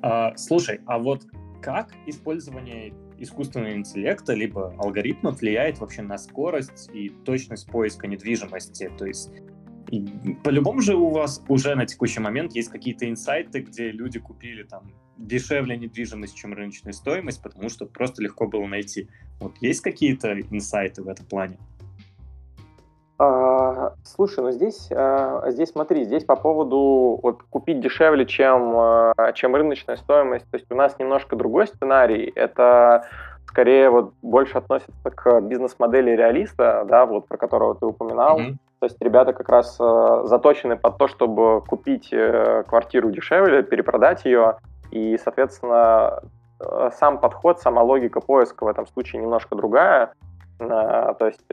А, 0.02 0.36
слушай, 0.36 0.82
а 0.88 0.98
вот 0.98 1.22
как 1.62 1.90
использование 2.08 2.94
искусственного 3.20 3.74
интеллекта 3.74 4.34
либо 4.34 4.74
алгоритмов 4.80 5.42
влияет 5.42 5.80
вообще 5.80 6.02
на 6.02 6.18
скорость 6.18 6.90
и 6.92 7.10
точность 7.10 7.70
поиска 7.70 8.08
недвижимости? 8.08 8.92
То 8.98 9.06
есть 9.06 9.32
по-любому 10.44 10.82
же 10.82 10.96
у 10.96 11.10
вас 11.10 11.44
уже 11.48 11.76
на 11.76 11.86
текущий 11.86 12.20
момент 12.20 12.54
есть 12.54 12.70
какие-то 12.70 13.10
инсайты, 13.10 13.62
где 13.62 13.92
люди 13.92 14.20
купили 14.20 14.64
там 14.64 14.84
дешевле 15.18 15.78
недвижимость, 15.78 16.36
чем 16.36 16.54
рыночная 16.54 16.94
стоимость, 16.94 17.44
потому 17.44 17.70
что 17.70 17.86
просто 17.86 18.24
легко 18.24 18.48
было 18.48 18.66
найти. 18.66 19.10
Вот 19.40 19.54
есть 19.62 19.82
какие-то 19.82 20.40
инсайты 20.40 21.04
в 21.04 21.08
этом 21.08 21.26
плане? 21.26 21.58
А, 23.20 23.94
слушай, 24.04 24.40
ну 24.40 24.52
здесь, 24.52 24.90
а, 24.92 25.44
здесь 25.52 25.70
смотри, 25.70 26.06
здесь 26.06 26.24
по 26.24 26.36
поводу 26.36 27.20
вот 27.22 27.44
купить 27.44 27.80
дешевле, 27.80 28.26
чем, 28.26 28.74
а, 28.76 29.32
чем 29.36 29.56
рыночная 29.56 29.98
стоимость, 29.98 30.50
то 30.50 30.58
есть 30.58 30.72
у 30.72 30.76
нас 30.76 30.98
немножко 30.98 31.36
другой 31.36 31.68
сценарий, 31.68 32.32
это 32.34 33.06
скорее 33.46 33.92
вот 33.92 34.14
больше 34.24 34.58
относится 34.58 35.12
к 35.12 35.42
бизнес-модели 35.42 36.12
реалиста, 36.12 36.84
да, 36.90 37.06
вот 37.06 37.28
про 37.28 37.38
которого 37.38 37.76
ты 37.76 37.86
упоминал. 37.86 38.40
Mm-hmm. 38.40 38.58
То 38.82 38.86
есть 38.86 38.98
ребята 39.00 39.32
как 39.32 39.48
раз 39.48 39.78
э, 39.80 40.22
заточены 40.26 40.76
под 40.76 40.98
то, 40.98 41.08
чтобы 41.08 41.62
купить 41.62 42.12
э, 42.12 42.64
квартиру 42.68 43.12
дешевле, 43.12 43.62
перепродать 43.62 44.26
ее, 44.26 44.58
и, 44.90 45.20
соответственно, 45.24 46.24
э, 46.60 46.90
сам 46.98 47.20
подход, 47.20 47.60
сама 47.60 47.84
логика 47.84 48.22
поиска 48.22 48.64
в 48.64 48.68
этом 48.68 48.88
случае 48.88 49.22
немножко 49.22 49.56
другая. 49.56 50.14
То 50.58 51.18
есть 51.22 51.48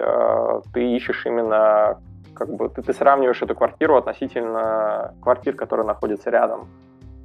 ты 0.75 0.97
ищешь 0.97 1.25
именно, 1.25 1.99
как 2.35 2.49
бы, 2.51 2.69
ты, 2.69 2.83
ты 2.83 2.93
сравниваешь 2.93 3.41
эту 3.41 3.55
квартиру 3.55 3.97
относительно 3.97 5.15
квартир, 5.23 5.55
которые 5.55 5.87
находятся 5.87 6.29
рядом. 6.29 6.69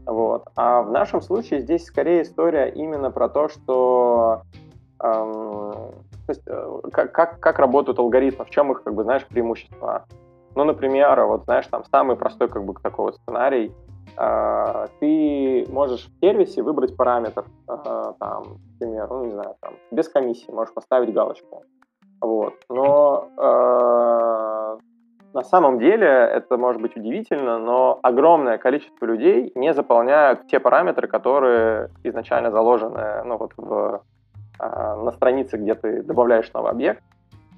Вот. 0.05 0.47
А 0.55 0.81
в 0.81 0.91
нашем 0.91 1.21
случае 1.21 1.59
здесь 1.59 1.83
скорее 1.85 2.21
история 2.21 2.69
именно 2.69 3.11
про 3.11 3.27
то, 3.27 3.49
что 3.49 4.43
эм, 5.01 5.73
э, 6.29 6.79
как, 6.91 7.11
как, 7.11 7.39
как 7.39 7.59
работают 7.59 7.99
алгоритмы, 7.99 8.45
в 8.45 8.49
чем 8.49 8.71
их, 8.71 8.83
как 8.83 8.93
бы, 8.93 9.03
знаешь, 9.03 9.25
преимущество. 9.25 10.05
Ну, 10.55 10.63
например, 10.63 11.25
вот, 11.25 11.45
знаешь, 11.45 11.67
там 11.67 11.83
самый 11.85 12.15
простой, 12.15 12.47
как 12.47 12.63
бы, 12.63 12.73
такой 12.81 13.05
вот 13.05 13.15
сценарий. 13.15 13.71
Э, 14.17 14.87
ты 14.99 15.65
можешь 15.69 16.07
в 16.07 16.19
сервисе 16.19 16.61
выбрать 16.61 16.95
параметр, 16.95 17.45
э, 17.67 18.13
там, 18.19 18.59
например, 18.79 19.07
ну, 19.09 19.25
не 19.25 19.31
знаю, 19.31 19.55
там, 19.61 19.73
без 19.91 20.09
комиссии 20.09 20.51
можешь 20.51 20.73
поставить 20.73 21.13
галочку. 21.13 21.63
Вот. 22.21 22.53
Но 22.69 23.27
э, 23.37 24.77
на 25.33 25.43
самом 25.43 25.79
деле 25.79 26.07
это 26.07 26.57
может 26.57 26.81
быть 26.81 26.95
удивительно, 26.95 27.57
но 27.57 27.99
огромное 28.03 28.57
количество 28.57 29.05
людей 29.05 29.51
не 29.55 29.73
заполняют 29.73 30.47
те 30.47 30.59
параметры, 30.59 31.07
которые 31.07 31.89
изначально 32.03 32.51
заложены 32.51 33.23
ну, 33.25 33.37
вот 33.37 33.51
в 33.57 34.01
на 34.97 35.11
странице, 35.11 35.57
где 35.57 35.75
ты 35.75 36.03
добавляешь 36.03 36.51
новый 36.53 36.71
объект, 36.71 37.03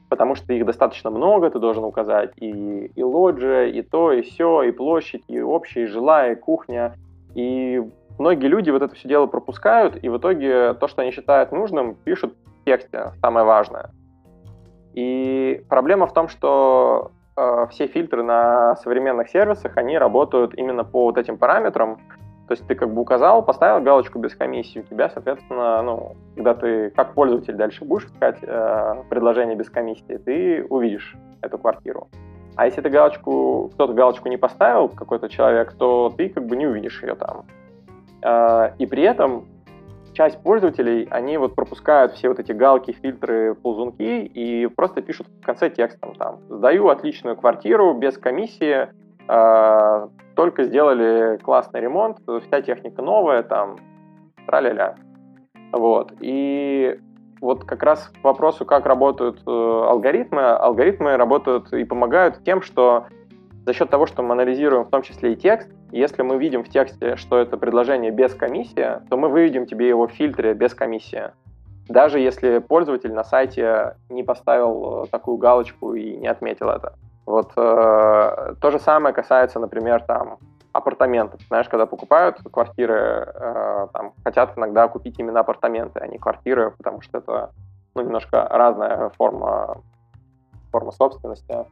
потому 0.10 0.36
что 0.36 0.53
их 0.53 0.66
достаточно 0.66 1.10
много, 1.10 1.49
ты 1.49 1.60
должен 1.60 1.84
указать 1.84 2.32
и, 2.38 2.91
и 2.95 3.03
лоджия, 3.03 3.66
и 3.66 3.82
то, 3.82 4.12
и 4.12 4.22
все, 4.22 4.64
и 4.64 4.72
площадь, 4.72 5.24
и 5.28 5.41
общая, 5.41 5.84
и 5.84 5.88
жилая, 5.88 6.34
и 6.34 6.36
кухня. 6.36 6.95
И 7.34 7.82
многие 8.18 8.47
люди 8.47 8.70
вот 8.70 8.82
это 8.82 8.95
все 8.95 9.08
дело 9.08 9.26
пропускают, 9.26 10.01
и 10.03 10.10
в 10.10 10.18
итоге 10.18 10.74
то, 10.76 10.88
что 10.88 11.01
они 11.01 11.12
считают 11.12 11.51
нужным, 11.51 11.95
пишут 11.95 12.34
в 12.62 12.66
тексте, 12.66 13.12
самое 13.22 13.45
важное. 13.45 13.91
И 14.93 15.62
проблема 15.68 16.08
в 16.08 16.14
том, 16.14 16.30
что 16.30 17.12
э, 17.36 17.68
все 17.72 17.88
фильтры 17.88 18.24
на 18.24 18.78
современных 18.78 19.30
сервисах, 19.30 19.76
они 19.76 19.97
работают 19.97 20.53
именно 20.56 20.86
по 20.86 21.06
вот 21.06 21.18
этим 21.18 21.38
параметрам, 21.38 21.99
то 22.47 22.51
есть 22.51 22.67
ты 22.67 22.75
как 22.75 22.93
бы 22.93 23.01
указал, 23.01 23.43
поставил 23.43 23.83
галочку 23.83 24.19
без 24.19 24.35
комиссии, 24.35 24.79
у 24.79 24.83
тебя, 24.83 25.09
соответственно, 25.09 25.81
ну, 25.81 26.15
когда 26.35 26.53
ты 26.53 26.91
как 26.91 27.13
пользователь 27.13 27.55
дальше 27.55 27.85
будешь 27.85 28.05
искать 28.05 28.37
э, 28.41 29.03
предложение 29.09 29.55
без 29.55 29.69
комиссии, 29.69 30.17
ты 30.17 30.65
увидишь 30.69 31.15
эту 31.41 31.57
квартиру. 31.57 32.07
А 32.55 32.65
если 32.65 32.81
ты 32.81 32.89
галочку, 32.89 33.71
кто-то 33.73 33.93
галочку 33.93 34.29
не 34.29 34.37
поставил, 34.37 34.89
какой-то 34.89 35.27
человек, 35.27 35.73
то 35.73 36.13
ты 36.15 36.29
как 36.29 36.45
бы 36.45 36.55
не 36.55 36.67
увидишь 36.67 37.01
ее 37.01 37.15
там. 37.15 37.45
Э, 38.21 38.73
и 38.77 38.85
при 38.85 39.03
этом 39.03 39.47
часть 40.13 40.41
пользователей, 40.41 41.07
они 41.11 41.37
вот 41.37 41.55
пропускают 41.55 42.13
все 42.13 42.29
вот 42.29 42.39
эти 42.39 42.51
галки, 42.51 42.91
фильтры, 42.91 43.55
ползунки 43.55 44.23
и 44.23 44.67
просто 44.67 45.01
пишут 45.01 45.27
в 45.27 45.45
конце 45.45 45.69
текстом 45.69 46.15
там 46.15 46.39
«Сдаю 46.49 46.89
отличную 46.89 47.35
квартиру 47.35 47.93
без 47.93 48.17
комиссии, 48.17 48.87
э, 49.28 50.07
только 50.36 50.63
сделали 50.63 51.38
классный 51.38 51.82
ремонт, 51.82 52.19
вся 52.43 52.61
техника 52.61 53.01
новая, 53.01 53.43
там, 53.43 53.78
тра-ля-ля. 54.47 54.95
Вот. 55.71 56.13
И 56.19 56.99
вот 57.41 57.63
как 57.65 57.84
раз 57.84 58.09
к 58.09 58.23
вопросу, 58.23 58.65
как 58.65 58.86
работают 58.86 59.41
э, 59.45 59.49
алгоритмы, 59.49 60.41
алгоритмы 60.41 61.17
работают 61.17 61.71
и 61.73 61.84
помогают 61.84 62.43
тем, 62.43 62.61
что 62.61 63.05
за 63.65 63.73
счет 63.73 63.89
того, 63.89 64.05
что 64.05 64.21
мы 64.21 64.34
анализируем 64.34 64.86
в 64.86 64.89
том 64.89 65.01
числе 65.01 65.34
и 65.34 65.36
текст, 65.36 65.69
если 65.91 66.21
мы 66.21 66.38
видим 66.38 66.63
в 66.63 66.69
тексте, 66.69 67.15
что 67.15 67.38
это 67.38 67.57
предложение 67.57 68.11
без 68.11 68.34
комиссии, 68.34 68.99
то 69.09 69.17
мы 69.17 69.30
выведем 69.30 69.65
тебе 69.65 69.88
его 69.88 70.07
в 70.07 70.11
фильтре 70.11 70.53
без 70.53 70.73
комиссии. 70.73 71.32
Даже 71.88 72.19
если 72.19 72.59
пользователь 72.59 73.13
на 73.13 73.23
сайте 73.23 73.95
не 74.09 74.23
поставил 74.23 75.03
э, 75.03 75.07
такую 75.11 75.38
галочку 75.38 75.93
и 75.93 76.15
не 76.17 76.28
отметил 76.28 76.69
это. 76.69 76.93
Вот 77.26 77.51
э, 77.57 78.55
то 78.61 78.71
же 78.71 78.80
самое 78.80 79.13
касается, 79.13 79.59
например, 79.59 80.03
там 80.03 80.38
апартаментов. 80.73 81.41
Знаешь, 81.47 81.69
когда 81.69 81.86
покупают 81.86 82.38
квартиры, 82.51 83.34
э, 83.34 83.88
там, 83.93 84.13
хотят 84.23 84.57
иногда 84.57 84.88
купить 84.88 85.17
именно 85.19 85.39
апартаменты, 85.39 85.99
а 85.99 86.07
не 86.07 86.17
квартиры, 86.17 86.71
потому 86.78 87.01
что 87.01 87.17
это 87.19 87.51
ну, 87.95 88.01
немножко 88.01 88.47
разная 88.49 89.09
форма, 89.17 89.78
форма 90.71 90.91
собственности. 90.91 91.65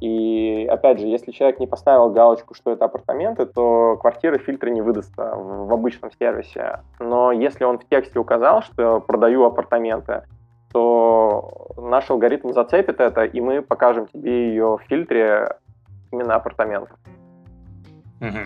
И 0.00 0.66
опять 0.70 0.98
же, 0.98 1.06
если 1.06 1.30
человек 1.30 1.60
не 1.60 1.66
поставил 1.66 2.10
галочку, 2.10 2.54
что 2.54 2.70
это 2.70 2.86
апартаменты, 2.86 3.46
то 3.46 3.96
квартиры 4.00 4.38
фильтры 4.38 4.70
не 4.70 4.80
выдастся 4.80 5.34
в 5.34 5.72
обычном 5.72 6.10
сервисе. 6.18 6.80
Но 6.98 7.32
если 7.32 7.64
он 7.64 7.78
в 7.78 7.86
тексте 7.86 8.18
указал, 8.18 8.62
что 8.62 9.00
продаю 9.00 9.44
апартаменты, 9.44 10.22
то 10.72 11.09
наш 11.76 12.10
алгоритм 12.10 12.52
зацепит 12.52 13.00
это, 13.00 13.24
и 13.24 13.40
мы 13.40 13.62
покажем 13.62 14.06
тебе 14.06 14.48
ее 14.50 14.78
в 14.78 14.82
фильтре 14.88 15.56
именно 16.12 16.34
апартаментов. 16.34 16.98
Угу. 18.20 18.38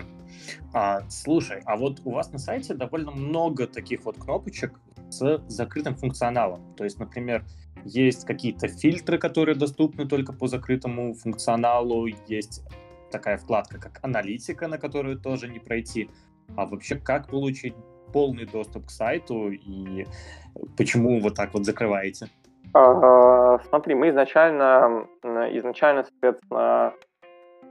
А, 0.73 1.01
слушай, 1.09 1.61
а 1.65 1.75
вот 1.77 2.01
у 2.05 2.11
вас 2.11 2.31
на 2.31 2.39
сайте 2.39 2.73
довольно 2.73 3.11
много 3.11 3.67
таких 3.67 4.05
вот 4.05 4.17
кнопочек 4.17 4.79
с 5.09 5.41
закрытым 5.47 5.95
функционалом. 5.95 6.73
То 6.75 6.83
есть, 6.83 6.99
например, 6.99 7.43
есть 7.83 8.25
какие-то 8.25 8.67
фильтры, 8.67 9.17
которые 9.17 9.55
доступны 9.55 10.07
только 10.07 10.33
по 10.33 10.47
закрытому 10.47 11.13
функционалу, 11.13 12.07
есть 12.27 12.63
такая 13.11 13.37
вкладка, 13.37 13.79
как 13.79 13.99
аналитика, 14.03 14.67
на 14.67 14.77
которую 14.77 15.19
тоже 15.19 15.47
не 15.47 15.59
пройти. 15.59 16.09
А 16.55 16.65
вообще, 16.65 16.95
как 16.95 17.27
получить 17.27 17.75
полный 18.11 18.45
доступ 18.45 18.87
к 18.87 18.91
сайту 18.91 19.51
и 19.51 20.05
почему 20.77 21.19
вот 21.19 21.35
так 21.35 21.53
вот 21.53 21.65
закрываете? 21.65 22.29
А, 22.77 23.59
смотри, 23.69 23.95
мы 23.95 24.09
изначально, 24.09 25.07
изначально, 25.23 26.03
соответственно, 26.03 26.93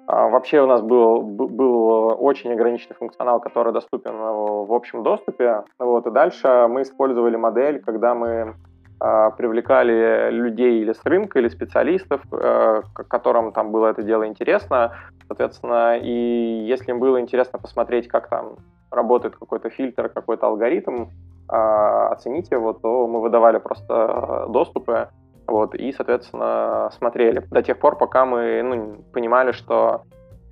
а, 0.07 0.29
вообще 0.29 0.63
у 0.63 0.67
нас 0.67 0.81
был, 0.81 1.21
был 1.23 2.17
очень 2.19 2.53
ограниченный 2.53 2.97
функционал, 2.97 3.39
который 3.39 3.73
доступен 3.73 4.17
в 4.17 4.73
общем 4.73 5.03
доступе. 5.03 5.65
Вот, 5.79 6.07
и 6.07 6.11
дальше 6.11 6.67
мы 6.71 6.83
использовали 6.83 7.37
модель, 7.37 7.83
когда 7.83 8.15
мы 8.15 8.55
а, 8.99 9.31
привлекали 9.31 10.31
людей 10.31 10.81
или 10.81 10.95
с 10.95 11.05
рынка, 11.05 11.39
или 11.39 11.49
специалистов, 11.49 12.23
э, 12.33 12.83
которым 13.09 13.53
там 13.53 13.73
было 13.73 13.89
это 13.89 14.03
дело 14.03 14.27
интересно. 14.27 14.95
Соответственно, 15.27 15.99
и 15.99 16.65
если 16.67 16.93
им 16.93 16.99
было 16.99 17.21
интересно 17.21 17.59
посмотреть, 17.59 18.09
как 18.09 18.29
там 18.29 18.57
работает 18.91 19.37
какой-то 19.37 19.69
фильтр, 19.69 20.09
какой-то 20.09 20.47
алгоритм, 20.47 21.09
оценить 21.49 22.51
его, 22.51 22.73
то 22.73 23.07
мы 23.07 23.21
выдавали 23.21 23.59
просто 23.59 24.47
доступы, 24.49 25.09
вот, 25.47 25.75
и, 25.75 25.93
соответственно, 25.93 26.91
смотрели 26.97 27.41
до 27.51 27.63
тех 27.63 27.79
пор, 27.79 27.97
пока 27.97 28.25
мы 28.25 28.63
ну, 28.63 28.97
понимали, 29.13 29.53
что 29.53 30.03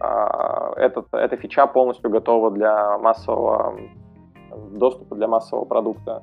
э, 0.01 0.73
этот, 0.77 1.07
эта 1.13 1.37
фича 1.37 1.67
полностью 1.67 2.11
готова 2.11 2.51
для 2.51 2.99
массового 2.99 3.79
доступа, 4.73 5.15
для 5.15 5.29
массового 5.29 5.65
продукта. 5.65 6.23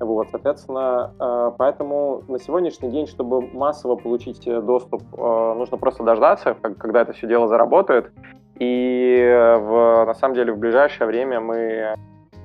Вот, 0.00 0.28
соответственно, 0.30 1.14
э, 1.18 1.52
поэтому 1.56 2.22
на 2.28 2.38
сегодняшний 2.38 2.90
день, 2.90 3.06
чтобы 3.06 3.40
массово 3.54 3.96
получить 3.96 4.44
доступ, 4.44 5.02
э, 5.16 5.54
нужно 5.56 5.78
просто 5.78 6.04
дождаться, 6.04 6.54
когда 6.54 7.02
это 7.02 7.14
все 7.14 7.26
дело 7.26 7.48
заработает. 7.48 8.12
И 8.58 9.56
в, 9.62 10.04
на 10.04 10.12
самом 10.12 10.34
деле 10.34 10.52
в 10.52 10.58
ближайшее 10.58 11.06
время 11.06 11.40
мы 11.40 11.94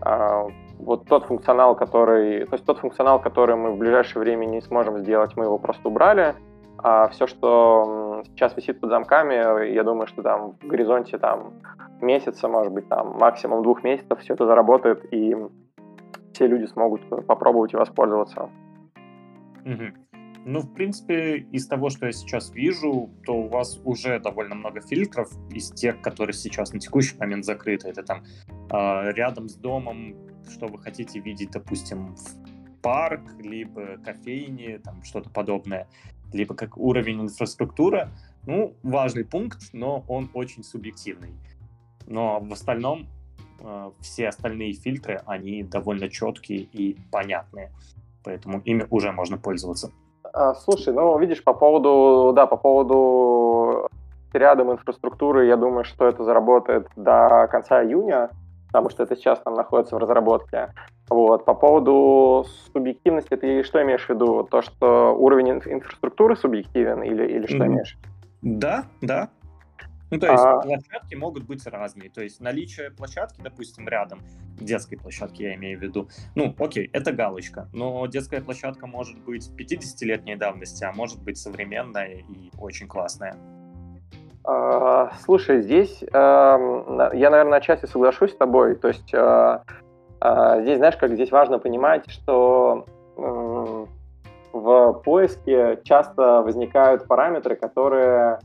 а, 0.02 0.48
вот 0.80 1.06
тот 1.06 1.26
функционал, 1.26 1.76
который, 1.76 2.46
то 2.46 2.54
есть 2.54 2.66
тот 2.66 2.80
функционал, 2.80 3.20
который 3.20 3.56
мы 3.56 3.72
в 3.72 3.78
ближайшее 3.78 4.22
время 4.22 4.46
не 4.46 4.62
сможем 4.62 5.00
сделать, 5.00 5.36
мы 5.36 5.46
его 5.46 5.58
просто 5.58 5.88
убрали. 5.88 6.36
А 6.78 7.08
все, 7.08 7.26
что 7.26 8.24
сейчас 8.26 8.56
висит 8.56 8.80
под 8.80 8.90
замками, 8.90 9.74
я 9.74 9.84
думаю, 9.84 10.08
что 10.08 10.22
там 10.22 10.58
в 10.62 10.68
горизонте 10.68 11.18
там 11.18 11.54
месяца, 12.02 12.48
может 12.48 12.72
быть, 12.72 12.88
там 12.90 13.18
максимум 13.18 13.64
двух 13.64 13.84
месяцев 13.84 14.20
все 14.20 14.34
это 14.34 14.46
заработает, 14.46 15.12
и 15.14 15.36
все 16.34 16.48
люди 16.48 16.66
смогут 16.66 17.02
попробовать 17.26 17.74
и 17.74 17.78
воспользоваться. 17.78 18.50
Угу. 19.66 20.06
Ну, 20.48 20.60
в 20.60 20.74
принципе, 20.76 21.38
из 21.38 21.66
того, 21.68 21.90
что 21.90 22.06
я 22.06 22.12
сейчас 22.12 22.52
вижу, 22.54 23.10
то 23.26 23.34
у 23.34 23.48
вас 23.48 23.82
уже 23.84 24.20
довольно 24.20 24.54
много 24.54 24.80
фильтров 24.80 25.28
из 25.50 25.72
тех, 25.72 26.02
которые 26.02 26.36
сейчас 26.36 26.72
на 26.72 26.80
текущий 26.80 27.18
момент 27.18 27.46
закрыты. 27.46 27.90
Это 27.90 28.04
там 28.04 28.24
э, 28.70 29.12
рядом 29.14 29.50
с 29.50 29.56
домом, 29.56 30.16
что 30.50 30.68
вы 30.68 30.78
хотите 30.80 31.20
видеть, 31.20 31.52
допустим, 31.52 32.16
в 32.16 32.82
парк, 32.82 33.22
либо 33.40 33.98
кофейни, 33.98 34.80
там 34.84 35.04
что-то 35.04 35.30
подобное, 35.30 35.88
либо 36.32 36.54
как 36.56 36.78
уровень 36.78 37.22
инфраструктуры. 37.22 38.10
Ну, 38.46 38.76
важный 38.84 39.26
пункт, 39.26 39.74
но 39.74 40.04
он 40.08 40.30
очень 40.34 40.64
субъективный. 40.64 41.34
Но 42.08 42.40
в 42.40 42.54
остальном 42.54 43.08
э, 43.60 43.92
все 44.02 44.28
остальные 44.28 44.74
фильтры, 44.74 45.22
они 45.26 45.64
довольно 45.64 46.10
четкие 46.10 46.60
и 46.60 46.98
понятные. 47.12 47.72
Поэтому 48.24 48.60
ими 48.60 48.86
уже 48.92 49.12
можно 49.12 49.38
пользоваться. 49.38 49.92
А, 50.34 50.54
слушай, 50.54 50.94
ну, 50.94 51.18
видишь, 51.18 51.44
по 51.44 51.54
поводу, 51.54 52.34
да, 52.36 52.46
по 52.46 52.58
поводу 52.58 53.90
рядом 54.34 54.72
инфраструктуры, 54.72 55.48
я 55.48 55.58
думаю, 55.58 55.86
что 55.86 56.08
это 56.08 56.24
заработает 56.24 56.88
до 56.96 57.48
конца 57.50 57.84
июня, 57.84 58.30
потому 58.68 58.90
что 58.90 59.04
это 59.04 59.16
сейчас 59.16 59.40
там 59.40 59.54
находится 59.54 59.96
в 59.96 60.00
разработке. 60.00 60.74
Вот. 61.10 61.46
По 61.46 61.54
поводу 61.54 62.46
субъективности, 62.74 63.36
ты 63.36 63.64
что 63.64 63.82
имеешь 63.84 64.06
в 64.06 64.10
виду? 64.10 64.44
То, 64.50 64.62
что 64.62 65.16
уровень 65.16 65.50
инфраструктуры 65.52 66.36
субъективен 66.36 67.04
или, 67.04 67.26
или 67.26 67.48
что 67.48 67.58
mm-hmm. 67.58 67.68
имеешь? 67.68 67.98
Да, 68.42 68.86
да, 69.02 69.30
ну, 70.12 70.20
то 70.20 70.32
есть 70.32 70.44
а... 70.44 70.60
площадки 70.62 71.16
могут 71.16 71.44
быть 71.44 71.66
разные. 71.66 72.10
То 72.10 72.22
есть 72.22 72.40
наличие 72.40 72.92
площадки, 72.92 73.42
допустим, 73.42 73.88
рядом, 73.88 74.22
детской 74.60 74.98
площадки 74.98 75.44
я 75.44 75.56
имею 75.56 75.80
в 75.80 75.82
виду, 75.82 76.10
ну, 76.36 76.56
окей, 76.58 76.90
это 76.94 77.12
галочка, 77.12 77.70
но 77.74 78.06
детская 78.08 78.42
площадка 78.42 78.88
может 78.88 79.20
быть 79.24 79.50
50-летней 79.58 80.36
давности, 80.36 80.84
а 80.84 80.94
может 80.94 81.22
быть 81.22 81.38
современная 81.38 82.20
и 82.20 82.52
очень 82.58 82.88
классная. 82.88 83.36
А, 84.48 85.12
слушай, 85.24 85.62
здесь 85.62 86.04
э, 86.04 86.08
я, 86.14 87.30
наверное, 87.30 87.58
отчасти 87.58 87.88
соглашусь 87.88 88.32
с 88.32 88.38
тобой. 88.38 88.76
То 88.76 88.90
есть 88.90 89.12
э, 89.12 89.60
э, 90.22 90.62
здесь, 90.62 90.78
знаешь, 90.78 90.98
как 90.98 91.14
здесь 91.14 91.32
важно 91.32 91.58
понимать, 91.58 92.10
что 92.10 92.86
в 94.52 95.02
поиске 95.06 95.80
часто 95.84 96.42
возникают 96.42 97.08
параметры, 97.08 97.56
которые 97.56 98.40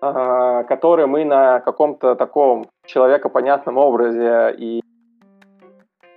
которые 0.00 1.06
мы 1.06 1.24
на 1.24 1.58
каком-то 1.58 2.14
таком 2.14 2.68
человекопонятном 2.86 3.78
образе 3.78 4.54
и 4.56 4.80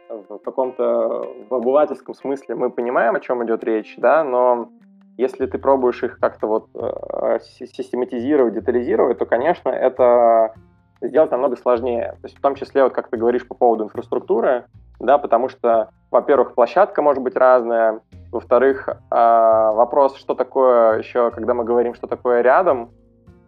в 0.07 0.37
каком-то 0.37 1.33
в 1.49 1.55
обывательском 1.55 2.13
смысле 2.13 2.53
мы 2.53 2.69
понимаем, 2.69 3.15
о 3.15 3.19
чем 3.19 3.43
идет 3.43 3.63
речь, 3.63 3.95
да, 3.97 4.23
но 4.23 4.69
если 5.17 5.45
ты 5.45 5.57
пробуешь 5.57 6.03
их 6.03 6.19
как-то 6.19 6.47
вот 6.47 6.69
э, 6.73 7.39
систематизировать, 7.41 8.53
детализировать, 8.53 9.17
то, 9.17 9.25
конечно, 9.25 9.69
это 9.69 10.53
сделать 11.01 11.31
намного 11.31 11.55
сложнее. 11.57 12.17
То 12.21 12.27
есть 12.27 12.37
в 12.37 12.41
том 12.41 12.55
числе, 12.55 12.83
вот 12.83 12.93
как 12.93 13.09
ты 13.09 13.17
говоришь 13.17 13.47
по 13.47 13.55
поводу 13.55 13.85
инфраструктуры, 13.85 14.65
да, 14.99 15.17
потому 15.17 15.49
что, 15.49 15.89
во-первых, 16.11 16.53
площадка 16.53 17.01
может 17.01 17.23
быть 17.23 17.35
разная, 17.35 18.01
во-вторых, 18.31 18.87
э, 18.87 18.93
вопрос, 19.09 20.15
что 20.17 20.35
такое 20.35 20.99
еще, 20.99 21.31
когда 21.31 21.53
мы 21.53 21.63
говорим, 21.63 21.95
что 21.95 22.07
такое 22.07 22.41
рядом, 22.41 22.91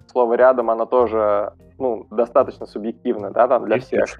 слово 0.07 0.34
рядом, 0.34 0.70
оно 0.70 0.86
тоже 0.86 1.53
ну, 1.78 2.05
достаточно 2.11 2.66
субъективно, 2.66 3.32
да, 3.32 3.47
там 3.47 3.66
для 3.66 3.80
всех. 3.80 4.20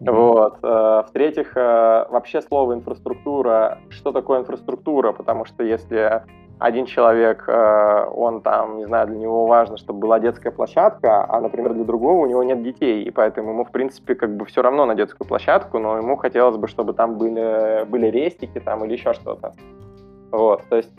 Mm-hmm. 0.00 0.12
Вот. 0.12 0.58
Э, 0.62 1.02
в-третьих, 1.08 1.56
э, 1.56 2.06
вообще 2.08 2.40
слово 2.42 2.74
инфраструктура, 2.74 3.78
что 3.88 4.12
такое 4.12 4.40
инфраструктура? 4.40 5.12
Потому 5.12 5.44
что 5.44 5.64
если 5.64 6.22
один 6.58 6.86
человек, 6.86 7.44
э, 7.48 8.06
он 8.14 8.42
там, 8.42 8.78
не 8.78 8.86
знаю, 8.86 9.06
для 9.06 9.18
него 9.18 9.46
важно, 9.46 9.76
чтобы 9.76 10.00
была 10.00 10.18
детская 10.18 10.50
площадка, 10.50 11.24
а, 11.28 11.40
например, 11.40 11.74
для 11.74 11.84
другого 11.84 12.22
у 12.22 12.26
него 12.26 12.42
нет 12.42 12.62
детей, 12.62 13.02
и 13.02 13.10
поэтому 13.10 13.50
ему, 13.50 13.64
в 13.64 13.70
принципе, 13.70 14.14
как 14.14 14.36
бы 14.36 14.44
все 14.44 14.62
равно 14.62 14.86
на 14.86 14.94
детскую 14.94 15.26
площадку, 15.26 15.78
но 15.78 15.98
ему 15.98 16.16
хотелось 16.16 16.56
бы, 16.56 16.68
чтобы 16.68 16.92
там 16.94 17.16
были, 17.16 17.84
были 17.84 18.06
рестики 18.06 18.58
там 18.60 18.84
или 18.84 18.92
еще 18.92 19.12
что-то. 19.12 19.54
Вот, 20.30 20.62
то 20.68 20.76
есть, 20.76 20.98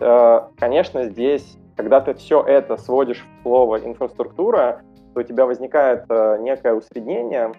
конечно, 0.58 1.04
здесь 1.04 1.60
когда 1.80 2.02
ты 2.02 2.14
все 2.14 2.44
это 2.44 2.76
сводишь 2.76 3.26
в 3.26 3.44
слово 3.44 3.78
инфраструктура, 3.78 4.82
то 5.14 5.22
у 5.22 5.24
тебя 5.24 5.46
возникает 5.46 6.04
э, 6.10 6.38
некое 6.42 6.74
усреднение. 6.74 7.54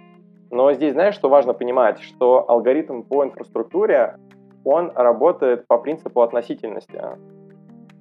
Но 0.50 0.74
здесь, 0.74 0.92
знаешь, 0.92 1.14
что 1.14 1.30
важно 1.30 1.54
понимать, 1.54 2.02
что 2.02 2.44
алгоритм 2.46 3.00
по 3.00 3.24
инфраструктуре, 3.24 4.18
он 4.62 4.92
работает 4.94 5.66
по 5.66 5.78
принципу 5.78 6.20
относительности. 6.20 7.02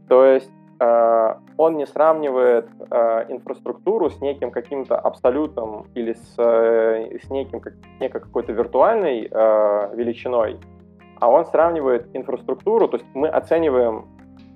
То 0.10 0.26
есть 0.26 0.52
э, 0.80 1.36
он 1.58 1.78
не 1.78 1.86
сравнивает 1.86 2.68
э, 2.92 3.26
инфраструктуру 3.30 4.10
с 4.10 4.20
неким 4.20 4.52
каким-то 4.52 4.98
абсолютом 4.98 5.86
или 5.96 6.14
с, 6.14 6.36
э, 6.38 7.18
с 7.24 7.30
неким, 7.30 7.62
как, 7.62 7.76
некой 8.00 8.20
какой-то 8.20 8.52
виртуальной 8.52 9.30
э, 9.32 9.96
величиной, 9.96 10.60
а 11.20 11.30
он 11.30 11.46
сравнивает 11.46 12.10
инфраструктуру, 12.14 12.88
то 12.88 12.98
есть 12.98 13.08
мы 13.14 13.28
оцениваем 13.28 14.06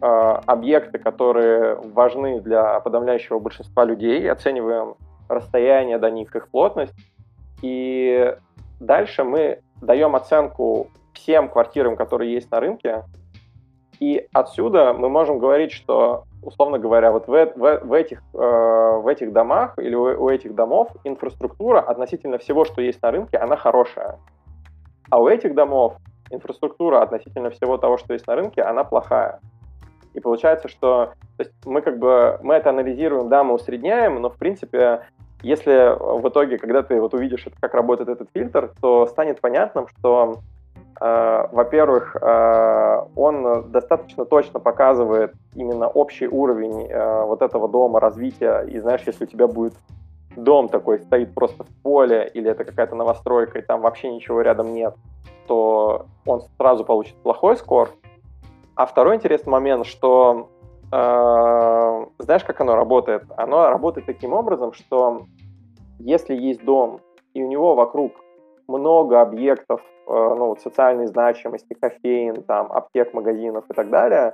Э, 0.05 0.41
объекты, 0.47 0.99
которые 0.99 1.75
важны 1.75 2.41
для 2.41 2.77
подавляющего 2.81 3.39
большинства 3.39 3.85
людей, 3.85 4.29
оцениваем 4.29 4.95
расстояние 5.29 5.97
до 5.97 6.11
них, 6.11 6.35
их 6.35 6.49
плотность, 6.49 6.93
и 7.61 8.35
дальше 8.81 9.23
мы 9.23 9.61
даем 9.81 10.17
оценку 10.17 10.89
всем 11.13 11.47
квартирам, 11.47 11.95
которые 11.95 12.33
есть 12.33 12.51
на 12.51 12.59
рынке, 12.59 13.05
и 14.03 14.27
отсюда 14.33 14.91
мы 14.91 15.07
можем 15.07 15.39
говорить, 15.39 15.71
что, 15.71 16.25
условно 16.41 16.77
говоря, 16.77 17.13
вот 17.13 17.27
в, 17.27 17.31
в, 17.31 17.79
в, 17.85 17.93
этих, 17.93 18.21
э, 18.33 18.37
в 18.37 19.07
этих 19.07 19.31
домах 19.31 19.79
или 19.79 19.95
у, 19.95 20.25
у 20.25 20.29
этих 20.29 20.53
домов 20.55 20.89
инфраструктура 21.05 21.79
относительно 21.79 22.37
всего, 22.37 22.65
что 22.65 22.81
есть 22.81 23.01
на 23.01 23.11
рынке, 23.11 23.37
она 23.37 23.55
хорошая. 23.55 24.19
А 25.09 25.21
у 25.21 25.29
этих 25.29 25.55
домов 25.55 25.95
инфраструктура 26.31 27.01
относительно 27.01 27.49
всего 27.49 27.77
того, 27.77 27.97
что 27.97 28.11
есть 28.11 28.27
на 28.27 28.35
рынке, 28.35 28.61
она 28.61 28.83
плохая. 28.83 29.39
И 30.13 30.19
получается, 30.19 30.67
что 30.67 31.13
то 31.37 31.43
есть 31.43 31.53
мы 31.63 31.81
как 31.81 31.97
бы 31.97 32.39
мы 32.43 32.55
это 32.55 32.71
анализируем, 32.71 33.29
да, 33.29 33.45
мы 33.45 33.53
усредняем, 33.53 34.21
но 34.21 34.29
в 34.29 34.35
принципе, 34.35 35.03
если 35.41 35.95
в 35.97 36.27
итоге, 36.27 36.57
когда 36.57 36.83
ты 36.83 36.99
вот 36.99 37.13
увидишь, 37.13 37.47
как 37.61 37.73
работает 37.73 38.09
этот 38.09 38.27
фильтр, 38.33 38.73
то 38.81 39.07
станет 39.07 39.39
понятным, 39.39 39.87
что 39.87 40.39
во-первых, 40.99 42.15
э, 42.15 43.05
он 43.15 43.71
достаточно 43.71 44.25
точно 44.25 44.59
показывает 44.59 45.33
именно 45.55 45.87
общий 45.87 46.27
уровень 46.27 46.87
э, 46.87 47.25
вот 47.25 47.41
этого 47.41 47.67
дома 47.67 47.99
развития. 47.99 48.61
И 48.61 48.79
знаешь, 48.79 49.01
если 49.05 49.25
у 49.25 49.27
тебя 49.27 49.47
будет 49.47 49.73
дом 50.35 50.69
такой 50.69 50.99
стоит 50.99 51.33
просто 51.33 51.63
в 51.63 51.81
поле, 51.81 52.29
или 52.33 52.49
это 52.49 52.63
какая-то 52.63 52.95
новостройка, 52.95 53.59
и 53.59 53.61
там 53.61 53.81
вообще 53.81 54.11
ничего 54.11 54.41
рядом 54.41 54.73
нет, 54.73 54.95
то 55.47 56.05
он 56.25 56.41
сразу 56.57 56.85
получит 56.85 57.15
плохой 57.15 57.57
скор. 57.57 57.89
А 58.75 58.85
второй 58.85 59.15
интересный 59.15 59.51
момент, 59.51 59.85
что 59.85 60.49
э, 60.91 62.05
знаешь, 62.19 62.43
как 62.43 62.61
оно 62.61 62.75
работает? 62.75 63.23
Оно 63.37 63.69
работает 63.69 64.05
таким 64.05 64.33
образом, 64.33 64.73
что 64.73 65.25
если 65.99 66.35
есть 66.35 66.63
дом, 66.63 66.99
и 67.33 67.43
у 67.43 67.47
него 67.47 67.75
вокруг 67.75 68.13
много 68.77 69.21
объектов 69.21 69.81
э, 69.81 70.11
ну, 70.13 70.47
вот 70.47 70.61
социальной 70.61 71.07
значимости, 71.07 71.73
кофеин, 71.73 72.43
там, 72.43 72.71
аптек, 72.71 73.13
магазинов 73.13 73.65
и 73.69 73.73
так 73.73 73.89
далее, 73.89 74.33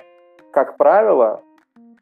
как 0.51 0.77
правило, 0.77 1.41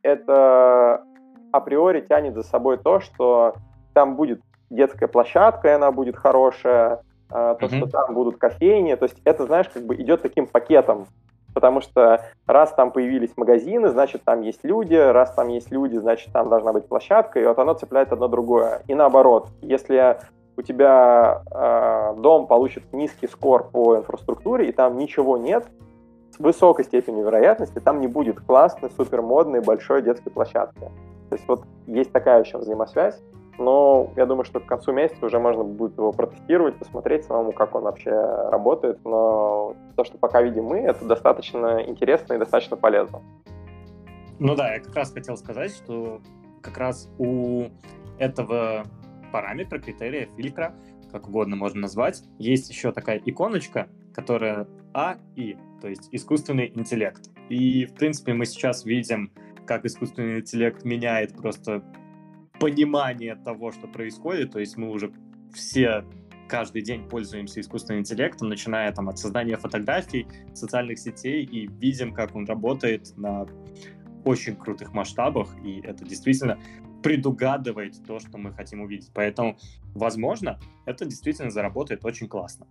это 0.03 1.03
априори 1.51 2.01
тянет 2.01 2.35
за 2.35 2.43
собой 2.43 2.77
то, 2.77 2.99
что 2.99 3.55
там 3.93 4.15
будет 4.15 4.41
детская 4.69 5.07
площадка, 5.07 5.69
и 5.69 5.71
она 5.71 5.91
будет 5.91 6.15
хорошая, 6.15 7.01
э, 7.29 7.55
то, 7.59 7.65
mm-hmm. 7.65 7.77
что 7.77 7.87
там 7.87 8.13
будут 8.13 8.37
кофейни, 8.37 8.95
то 8.95 9.03
есть 9.05 9.19
это, 9.23 9.45
знаешь, 9.45 9.69
как 9.69 9.83
бы 9.83 9.95
идет 9.95 10.21
таким 10.21 10.47
пакетом 10.47 11.07
потому 11.57 11.81
что 11.81 12.23
раз 12.45 12.71
там 12.73 12.91
появились 12.91 13.31
магазины, 13.35 13.89
значит, 13.89 14.21
там 14.23 14.41
есть 14.41 14.63
люди, 14.63 14.93
раз 14.93 15.33
там 15.33 15.47
есть 15.47 15.71
люди, 15.71 15.97
значит, 15.97 16.31
там 16.31 16.49
должна 16.49 16.71
быть 16.71 16.87
площадка, 16.87 17.39
и 17.39 17.45
вот 17.47 17.57
оно 17.57 17.73
цепляет 17.73 18.13
одно 18.13 18.27
другое. 18.27 18.83
И 18.87 18.93
наоборот, 18.93 19.49
если 19.63 20.19
у 20.57 20.61
тебя 20.63 21.43
э, 21.51 22.19
дом 22.19 22.47
получит 22.47 22.91
низкий 22.91 23.27
скор 23.27 23.69
по 23.69 23.97
инфраструктуре, 23.97 24.69
и 24.69 24.71
там 24.71 24.97
ничего 24.97 25.37
нет, 25.37 25.67
с 26.31 26.39
высокой 26.39 26.85
степенью 26.85 27.25
вероятности 27.25 27.79
там 27.79 28.01
не 28.01 28.07
будет 28.07 28.39
классной, 28.39 28.89
супермодной, 28.89 29.61
большой 29.61 30.01
детской 30.01 30.29
площадки. 30.29 30.91
То 31.29 31.35
есть 31.35 31.47
вот 31.47 31.63
есть 31.85 32.11
такая 32.11 32.43
еще 32.43 32.57
взаимосвязь. 32.57 33.21
но 33.59 34.11
я 34.15 34.25
думаю, 34.25 34.45
что 34.45 34.59
к 34.59 34.65
концу 34.65 34.91
месяца 34.91 35.25
уже 35.25 35.39
можно 35.39 35.63
будет 35.63 35.97
его 35.97 36.11
протестировать, 36.11 36.77
посмотреть 36.77 37.25
самому, 37.25 37.51
как 37.51 37.75
он 37.75 37.83
вообще 37.83 38.11
работает, 38.11 38.99
но 39.03 39.75
то, 39.95 40.03
что 40.03 40.17
пока 40.17 40.41
видим 40.41 40.65
мы, 40.65 40.79
это 40.79 41.05
достаточно 41.05 41.83
интересно 41.83 42.33
и 42.33 42.37
достаточно 42.37 42.77
полезно. 42.77 43.21
Ну 44.39 44.55
да, 44.55 44.73
я 44.73 44.79
как 44.79 44.95
раз 44.95 45.11
хотел 45.11 45.37
сказать, 45.37 45.71
что 45.71 46.19
как 46.61 46.77
раз 46.77 47.09
у 47.17 47.65
этого 48.19 48.83
параметра, 49.31 49.79
критерия, 49.79 50.27
фильтра, 50.35 50.75
как 51.11 51.27
угодно 51.27 51.55
можно 51.55 51.81
назвать, 51.81 52.23
есть 52.37 52.69
еще 52.69 52.91
такая 52.91 53.21
иконочка, 53.25 53.87
которая 54.13 54.67
АИ, 54.93 55.55
то 55.81 55.87
есть 55.87 56.09
искусственный 56.11 56.71
интеллект. 56.73 57.29
И, 57.49 57.85
в 57.85 57.93
принципе, 57.93 58.33
мы 58.33 58.45
сейчас 58.45 58.85
видим, 58.85 59.31
как 59.65 59.85
искусственный 59.85 60.39
интеллект 60.39 60.83
меняет 60.83 61.35
просто 61.35 61.83
понимание 62.59 63.35
того, 63.35 63.71
что 63.71 63.87
происходит. 63.87 64.51
То 64.51 64.59
есть 64.59 64.77
мы 64.77 64.89
уже 64.89 65.11
все 65.53 66.03
каждый 66.47 66.81
день 66.81 67.07
пользуемся 67.07 67.59
искусственным 67.59 68.01
интеллектом, 68.01 68.49
начиная 68.49 68.91
там 68.91 69.09
от 69.09 69.19
создания 69.19 69.57
фотографий, 69.57 70.25
социальных 70.53 70.97
сетей, 70.97 71.43
и 71.43 71.67
видим, 71.67 72.13
как 72.13 72.35
он 72.35 72.45
работает 72.45 73.15
на 73.17 73.45
очень 74.23 74.55
крутых 74.55 74.93
масштабах, 74.93 75.49
и 75.63 75.81
это 75.81 76.03
действительно 76.03 76.59
предугадывает 77.07 78.05
то, 78.05 78.19
что 78.19 78.37
мы 78.37 78.51
хотим 78.51 78.81
увидеть. 78.81 79.11
Поэтому, 79.13 79.57
возможно, 79.95 80.59
это 80.85 81.05
действительно 81.05 81.49
заработает 81.49 82.03
очень 82.03 82.27
классно. 82.27 82.67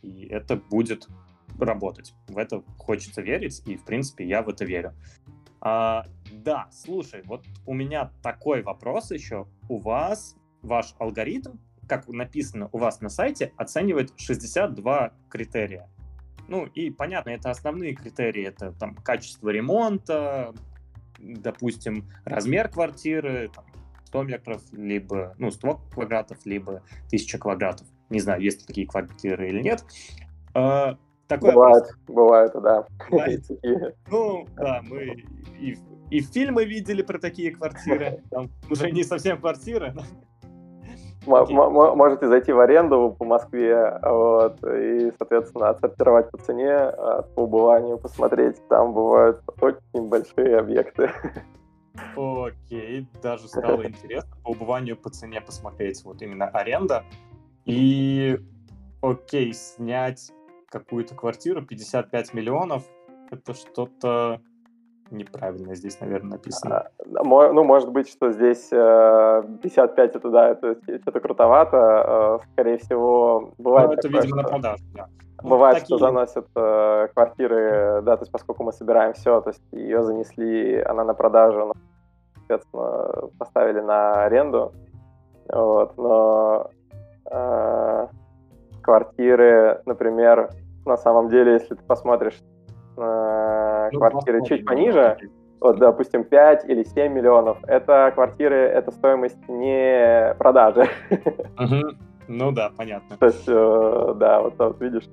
И 0.00 0.24
это 0.28 0.56
будет 0.56 1.06
работать. 1.60 2.14
В 2.26 2.38
это 2.38 2.62
хочется 2.78 3.20
верить, 3.20 3.62
и, 3.66 3.76
в 3.76 3.84
принципе, 3.84 4.26
я 4.26 4.40
в 4.40 4.48
это 4.48 4.64
верю. 4.64 4.94
А, 5.60 6.06
да, 6.32 6.68
слушай, 6.72 7.20
вот 7.26 7.44
у 7.66 7.74
меня 7.74 8.12
такой 8.22 8.62
вопрос 8.62 9.10
еще. 9.10 9.46
У 9.68 9.76
вас 9.76 10.36
ваш 10.62 10.94
алгоритм, 10.98 11.58
как 11.86 12.08
написано 12.08 12.70
у 12.72 12.78
вас 12.78 13.02
на 13.02 13.10
сайте, 13.10 13.52
оценивает 13.58 14.10
62 14.16 15.12
критерия. 15.28 15.86
Ну 16.48 16.64
и 16.64 16.88
понятно, 16.88 17.28
это 17.28 17.50
основные 17.50 17.94
критерии. 17.94 18.46
Это 18.46 18.72
там 18.72 18.94
качество 18.94 19.50
ремонта, 19.50 20.54
допустим, 21.18 22.04
размер 22.24 22.68
квартиры, 22.68 23.50
там, 23.54 23.64
100 24.06 24.22
метров, 24.22 24.62
либо, 24.72 25.34
ну, 25.38 25.50
100 25.50 25.80
квадратов, 25.92 26.38
либо 26.44 26.82
1000 27.06 27.38
квадратов. 27.38 27.86
Не 28.08 28.20
знаю, 28.20 28.40
есть 28.40 28.60
ли 28.60 28.66
такие 28.66 28.86
квартиры 28.86 29.48
или 29.48 29.62
нет. 29.62 29.84
А, 30.54 30.96
такое 31.26 31.52
бывает, 31.52 31.84
просто... 31.84 32.12
бывает, 32.12 32.52
да. 32.54 32.86
Бывает. 33.10 33.44
Ну, 34.10 34.46
да, 34.56 34.82
мы 34.82 35.24
и, 35.58 35.76
и 36.10 36.20
фильмы 36.20 36.64
видели 36.64 37.02
про 37.02 37.18
такие 37.18 37.50
квартиры. 37.50 38.22
Там 38.30 38.50
уже 38.70 38.90
не 38.90 39.02
совсем 39.02 39.40
квартиры. 39.40 39.94
Можете 41.26 42.28
зайти 42.28 42.52
в 42.52 42.60
аренду 42.60 43.14
по 43.18 43.24
Москве 43.24 43.98
вот, 44.02 44.62
и, 44.64 45.12
соответственно, 45.18 45.70
отсортировать 45.70 46.30
по 46.30 46.38
цене, 46.38 46.72
а, 46.72 47.22
по 47.22 47.40
убыванию 47.40 47.98
посмотреть. 47.98 48.56
Там 48.68 48.92
бывают 48.92 49.42
очень 49.60 50.08
большие 50.08 50.58
объекты. 50.58 51.10
Окей, 52.16 53.08
даже 53.22 53.48
стало 53.48 53.82
интересно 53.86 54.36
по 54.44 54.50
убыванию 54.50 54.96
по 54.96 55.10
цене 55.10 55.40
посмотреть 55.40 56.04
вот 56.04 56.22
именно 56.22 56.46
аренда. 56.46 57.04
И 57.64 58.38
окей, 59.02 59.52
снять 59.52 60.30
какую-то 60.68 61.14
квартиру 61.14 61.62
55 61.64 62.34
миллионов, 62.34 62.84
это 63.30 63.54
что-то 63.54 64.40
неправильно 65.10 65.74
здесь, 65.74 66.00
наверное, 66.00 66.32
написано. 66.32 66.76
А, 66.78 67.22
ну, 67.24 67.64
может 67.64 67.90
быть, 67.90 68.08
что 68.08 68.32
здесь 68.32 68.68
55 68.68 70.16
это, 70.16 70.30
да, 70.30 70.50
это 70.50 70.76
что-то 71.00 71.20
крутовато. 71.20 72.40
Э, 72.42 72.46
скорее 72.52 72.78
всего, 72.78 73.52
бывает 73.58 73.88
Ну, 73.88 73.92
это, 73.94 74.02
такое, 74.02 74.22
видимо, 74.22 74.40
что... 74.40 74.42
на 74.42 74.48
продажу, 74.48 74.84
да. 74.94 75.06
Ну, 75.42 75.50
бывает, 75.50 75.78
такие... 75.78 75.86
что 75.86 75.98
заносят 75.98 76.46
э, 76.54 77.08
квартиры, 77.14 78.02
да, 78.02 78.16
то 78.16 78.22
есть 78.22 78.32
поскольку 78.32 78.64
мы 78.64 78.72
собираем 78.72 79.12
все, 79.12 79.40
то 79.40 79.50
есть 79.50 79.62
ее 79.72 80.02
занесли, 80.02 80.80
она 80.80 81.04
на 81.04 81.14
продажу, 81.14 81.72
соответственно, 82.34 83.28
поставили 83.38 83.80
на 83.80 84.24
аренду, 84.24 84.72
вот, 85.48 85.96
но 85.96 86.70
э, 87.30 88.06
квартиры, 88.82 89.82
например, 89.84 90.50
на 90.84 90.96
самом 90.96 91.28
деле, 91.28 91.54
если 91.54 91.74
ты 91.74 91.82
посмотришь 91.82 92.40
э, 92.96 93.88
ну, 93.92 93.98
квартиры 93.98 94.44
чуть 94.44 94.64
пониже, 94.64 95.18
вот, 95.60 95.78
допустим, 95.78 96.24
5 96.24 96.64
или 96.68 96.84
7 96.84 97.12
миллионов, 97.12 97.58
это 97.66 98.12
квартиры, 98.14 98.56
это 98.56 98.90
стоимость 98.90 99.48
не 99.48 100.34
продажи. 100.38 100.86
Ну 102.28 102.50
да, 102.50 102.72
понятно. 102.76 103.16
То 103.18 103.26
есть, 103.26 103.44
э, 103.46 104.14
да, 104.16 104.42
вот, 104.42 104.58
вот 104.58 104.80
видишь, 104.80 105.04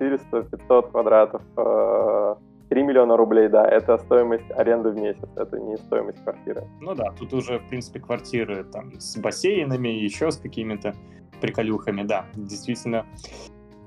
400-500 0.00 0.90
квадратов, 0.90 1.42
э, 1.58 2.34
3 2.70 2.82
миллиона 2.82 3.16
рублей, 3.16 3.48
да, 3.48 3.66
это 3.66 3.98
стоимость 3.98 4.50
аренды 4.52 4.90
в 4.90 4.96
месяц, 4.96 5.28
это 5.36 5.58
не 5.58 5.76
стоимость 5.76 6.22
квартиры. 6.22 6.64
Ну 6.80 6.94
да, 6.94 7.12
тут 7.18 7.32
уже, 7.32 7.58
в 7.58 7.68
принципе, 7.68 8.00
квартиры 8.00 8.64
там 8.64 8.98
с 8.98 9.16
бассейнами, 9.18 9.88
еще 9.88 10.30
с 10.30 10.36
какими-то 10.36 10.94
приколюхами, 11.40 12.02
да, 12.02 12.24
действительно. 12.34 13.06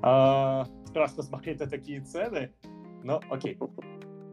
А, 0.01 0.65
страшно 0.86 1.23
смотреть 1.23 1.59
на 1.59 1.67
такие 1.67 2.01
цены, 2.01 2.51
но 3.04 3.22
окей. 3.30 3.58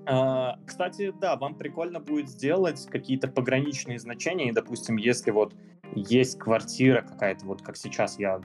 А, 0.06 0.58
кстати, 0.66 1.12
да, 1.20 1.36
вам 1.36 1.54
прикольно 1.54 2.00
будет 2.00 2.28
сделать 2.28 2.86
какие-то 2.86 3.28
пограничные 3.28 3.98
значения, 3.98 4.48
и, 4.48 4.52
допустим, 4.52 4.96
если 4.96 5.30
вот 5.30 5.54
есть 5.94 6.38
квартира 6.38 7.02
какая-то, 7.02 7.44
вот 7.46 7.62
как 7.62 7.76
сейчас 7.76 8.18
я 8.18 8.40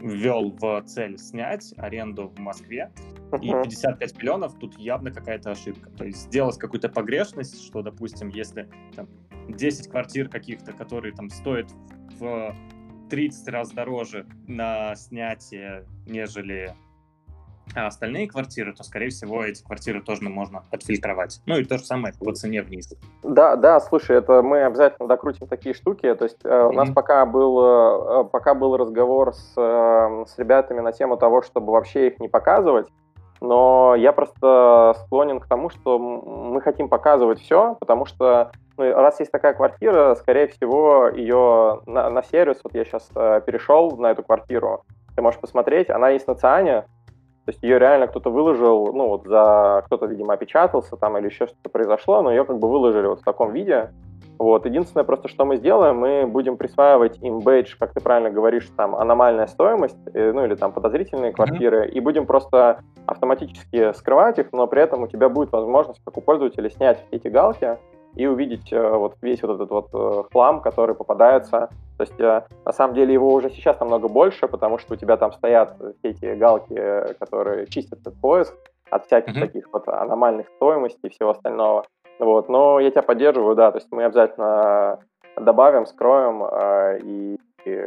ввел 0.00 0.50
в 0.50 0.82
цель 0.82 1.18
снять 1.18 1.72
аренду 1.78 2.28
в 2.28 2.38
Москве, 2.38 2.92
и 3.40 3.50
55 3.50 4.18
миллионов, 4.18 4.58
тут 4.58 4.78
явно 4.78 5.10
какая-то 5.10 5.52
ошибка. 5.52 5.90
То 5.90 6.04
есть 6.04 6.18
сделать 6.18 6.58
какую-то 6.58 6.88
погрешность, 6.88 7.64
что, 7.66 7.82
допустим, 7.82 8.28
если 8.28 8.68
там, 8.94 9.08
10 9.48 9.88
квартир 9.88 10.28
каких-то, 10.28 10.72
которые 10.72 11.14
там 11.14 11.30
стоят 11.30 11.72
в 12.18 12.54
30 13.10 13.48
раз 13.48 13.70
дороже 13.72 14.26
на 14.46 14.94
снятие, 14.94 15.86
нежели 16.06 16.74
а 17.74 17.86
остальные 17.86 18.28
квартиры, 18.28 18.72
то, 18.72 18.84
скорее 18.84 19.08
всего, 19.08 19.44
эти 19.44 19.62
квартиры 19.64 20.00
тоже 20.00 20.22
можно 20.28 20.62
отфильтровать. 20.70 21.40
Ну 21.46 21.58
и 21.58 21.64
то 21.64 21.78
же 21.78 21.84
самое 21.84 22.14
по 22.14 22.32
цене 22.32 22.62
вниз. 22.62 22.94
Да, 23.22 23.56
да, 23.56 23.80
слушай, 23.80 24.16
это 24.16 24.42
мы 24.42 24.64
обязательно 24.64 25.08
докрутим 25.08 25.46
такие 25.46 25.74
штуки. 25.74 26.12
То 26.14 26.24
есть 26.24 26.42
mm-hmm. 26.44 26.68
у 26.68 26.72
нас 26.72 26.90
пока 26.90 27.24
был, 27.26 28.22
э, 28.22 28.24
пока 28.24 28.54
был 28.54 28.76
разговор 28.76 29.34
с, 29.34 29.52
э, 29.56 30.24
с 30.28 30.38
ребятами 30.38 30.80
на 30.80 30.92
тему 30.92 31.16
того, 31.16 31.42
чтобы 31.42 31.72
вообще 31.72 32.08
их 32.08 32.20
не 32.20 32.28
показывать. 32.28 32.88
Но 33.40 33.94
я 33.94 34.12
просто 34.12 34.94
склонен 35.04 35.40
к 35.40 35.46
тому, 35.46 35.68
что 35.68 35.98
мы 35.98 36.60
хотим 36.62 36.88
показывать 36.88 37.40
все, 37.40 37.76
потому 37.78 38.06
что 38.06 38.52
ну, 38.76 38.92
раз 38.92 39.20
есть 39.20 39.30
такая 39.30 39.52
квартира, 39.54 40.14
скорее 40.14 40.48
всего, 40.48 41.08
ее 41.08 41.80
на, 41.86 42.08
на 42.10 42.22
сервис, 42.22 42.60
вот 42.64 42.74
я 42.74 42.84
сейчас 42.84 43.08
э, 43.14 43.42
перешел 43.44 43.96
на 43.98 44.12
эту 44.12 44.22
квартиру, 44.22 44.84
ты 45.14 45.22
можешь 45.22 45.40
посмотреть, 45.40 45.90
она 45.90 46.08
есть 46.08 46.26
на 46.26 46.34
Циане, 46.34 46.86
то 47.44 47.50
есть 47.50 47.62
ее 47.62 47.78
реально 47.78 48.06
кто-то 48.06 48.30
выложил, 48.30 48.92
ну 48.94 49.08
вот 49.08 49.26
за 49.26 49.82
кто-то, 49.86 50.06
видимо, 50.06 50.32
опечатался 50.32 50.96
там 50.96 51.18
или 51.18 51.26
еще 51.26 51.46
что-то 51.46 51.68
произошло, 51.68 52.22
но 52.22 52.30
ее 52.30 52.44
как 52.44 52.58
бы 52.58 52.70
выложили 52.70 53.06
вот 53.06 53.20
в 53.20 53.24
таком 53.24 53.52
виде. 53.52 53.90
Вот. 54.38 54.66
Единственное 54.66 55.04
просто, 55.04 55.28
что 55.28 55.44
мы 55.44 55.56
сделаем, 55.56 55.98
мы 55.98 56.26
будем 56.26 56.56
присваивать 56.56 57.18
им 57.22 57.40
бейдж, 57.40 57.76
как 57.78 57.92
ты 57.92 58.00
правильно 58.00 58.30
говоришь, 58.30 58.68
там 58.76 58.96
аномальная 58.96 59.46
стоимость, 59.46 59.98
э, 60.12 60.32
ну 60.32 60.44
или 60.44 60.54
там 60.54 60.72
подозрительные 60.72 61.32
квартиры, 61.32 61.84
mm-hmm. 61.84 61.90
и 61.90 62.00
будем 62.00 62.26
просто 62.26 62.80
автоматически 63.06 63.92
скрывать 63.92 64.38
их, 64.38 64.52
но 64.52 64.66
при 64.66 64.82
этом 64.82 65.02
у 65.02 65.06
тебя 65.06 65.28
будет 65.28 65.52
возможность, 65.52 66.00
как 66.04 66.16
у 66.16 66.20
пользователя, 66.20 66.68
снять 66.70 67.04
эти 67.10 67.28
галки, 67.28 67.78
и 68.16 68.26
увидеть 68.26 68.72
э, 68.72 68.90
вот 68.96 69.16
весь 69.22 69.42
вот 69.42 69.54
этот 69.54 69.70
вот 69.70 69.88
э, 69.92 70.24
хлам, 70.32 70.60
который 70.60 70.94
попадается. 70.94 71.68
То 71.96 72.02
есть 72.02 72.20
э, 72.20 72.42
на 72.64 72.72
самом 72.72 72.94
деле 72.94 73.12
его 73.12 73.32
уже 73.32 73.50
сейчас 73.50 73.80
намного 73.80 74.08
больше, 74.08 74.48
потому 74.48 74.78
что 74.78 74.94
у 74.94 74.96
тебя 74.96 75.16
там 75.16 75.32
стоят 75.32 75.76
все 75.98 76.10
эти 76.10 76.34
галки, 76.34 76.74
которые 77.18 77.66
чистят 77.66 78.00
этот 78.00 78.14
поиск 78.20 78.54
от 78.90 79.06
всяких 79.06 79.36
mm-hmm. 79.36 79.40
таких 79.40 79.68
вот 79.72 79.88
аномальных 79.88 80.48
стоимостей 80.56 81.08
и 81.08 81.10
всего 81.10 81.30
остального. 81.30 81.84
Вот, 82.18 82.48
но 82.48 82.78
я 82.78 82.90
тебя 82.90 83.02
поддерживаю, 83.02 83.56
да, 83.56 83.72
то 83.72 83.78
есть 83.78 83.88
мы 83.90 84.04
обязательно 84.04 85.00
добавим, 85.36 85.86
скроем 85.86 86.44
э, 86.44 86.98
и, 87.02 87.38
и 87.64 87.86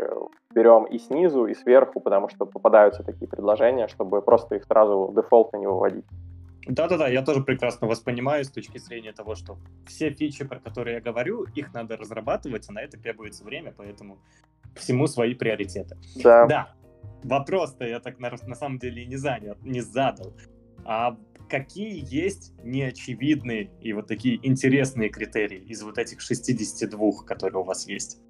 берем 0.53 0.83
и 0.83 0.97
снизу, 0.97 1.45
и 1.45 1.53
сверху, 1.53 1.99
потому 1.99 2.29
что 2.29 2.45
попадаются 2.45 3.03
такие 3.03 3.27
предложения, 3.27 3.87
чтобы 3.87 4.21
просто 4.21 4.55
их 4.55 4.65
сразу 4.65 5.13
дефолтно 5.15 5.57
не 5.57 5.67
выводить. 5.67 6.05
Да-да-да, 6.67 7.07
я 7.07 7.21
тоже 7.21 7.41
прекрасно 7.41 7.87
воспринимаю 7.87 8.43
с 8.43 8.49
точки 8.49 8.77
зрения 8.77 9.13
того, 9.13 9.35
что 9.35 9.57
все 9.85 10.09
фичи, 10.09 10.45
про 10.45 10.59
которые 10.59 10.95
я 10.95 11.01
говорю, 11.01 11.43
их 11.43 11.73
надо 11.73 11.97
разрабатывать, 11.97 12.69
а 12.69 12.73
на 12.73 12.81
это 12.81 12.97
требуется 12.97 13.43
время, 13.43 13.73
поэтому 13.75 14.19
всему 14.75 15.07
свои 15.07 15.33
приоритеты. 15.33 15.97
Да. 16.23 16.45
Да. 16.47 16.73
Вопрос-то 17.23 17.85
я 17.85 17.99
так 17.99 18.19
на, 18.19 18.31
на 18.45 18.55
самом 18.55 18.79
деле 18.79 19.03
и 19.03 19.05
не 19.05 19.15
занял, 19.15 19.55
не 19.61 19.81
задал. 19.81 20.33
А 20.85 21.17
какие 21.49 22.03
есть 22.13 22.53
неочевидные 22.63 23.71
и 23.81 23.93
вот 23.93 24.07
такие 24.07 24.39
интересные 24.45 25.09
критерии 25.09 25.59
из 25.59 25.81
вот 25.81 25.97
этих 25.97 26.21
62, 26.21 27.23
которые 27.25 27.61
у 27.61 27.63
вас 27.63 27.87
есть? 27.87 28.21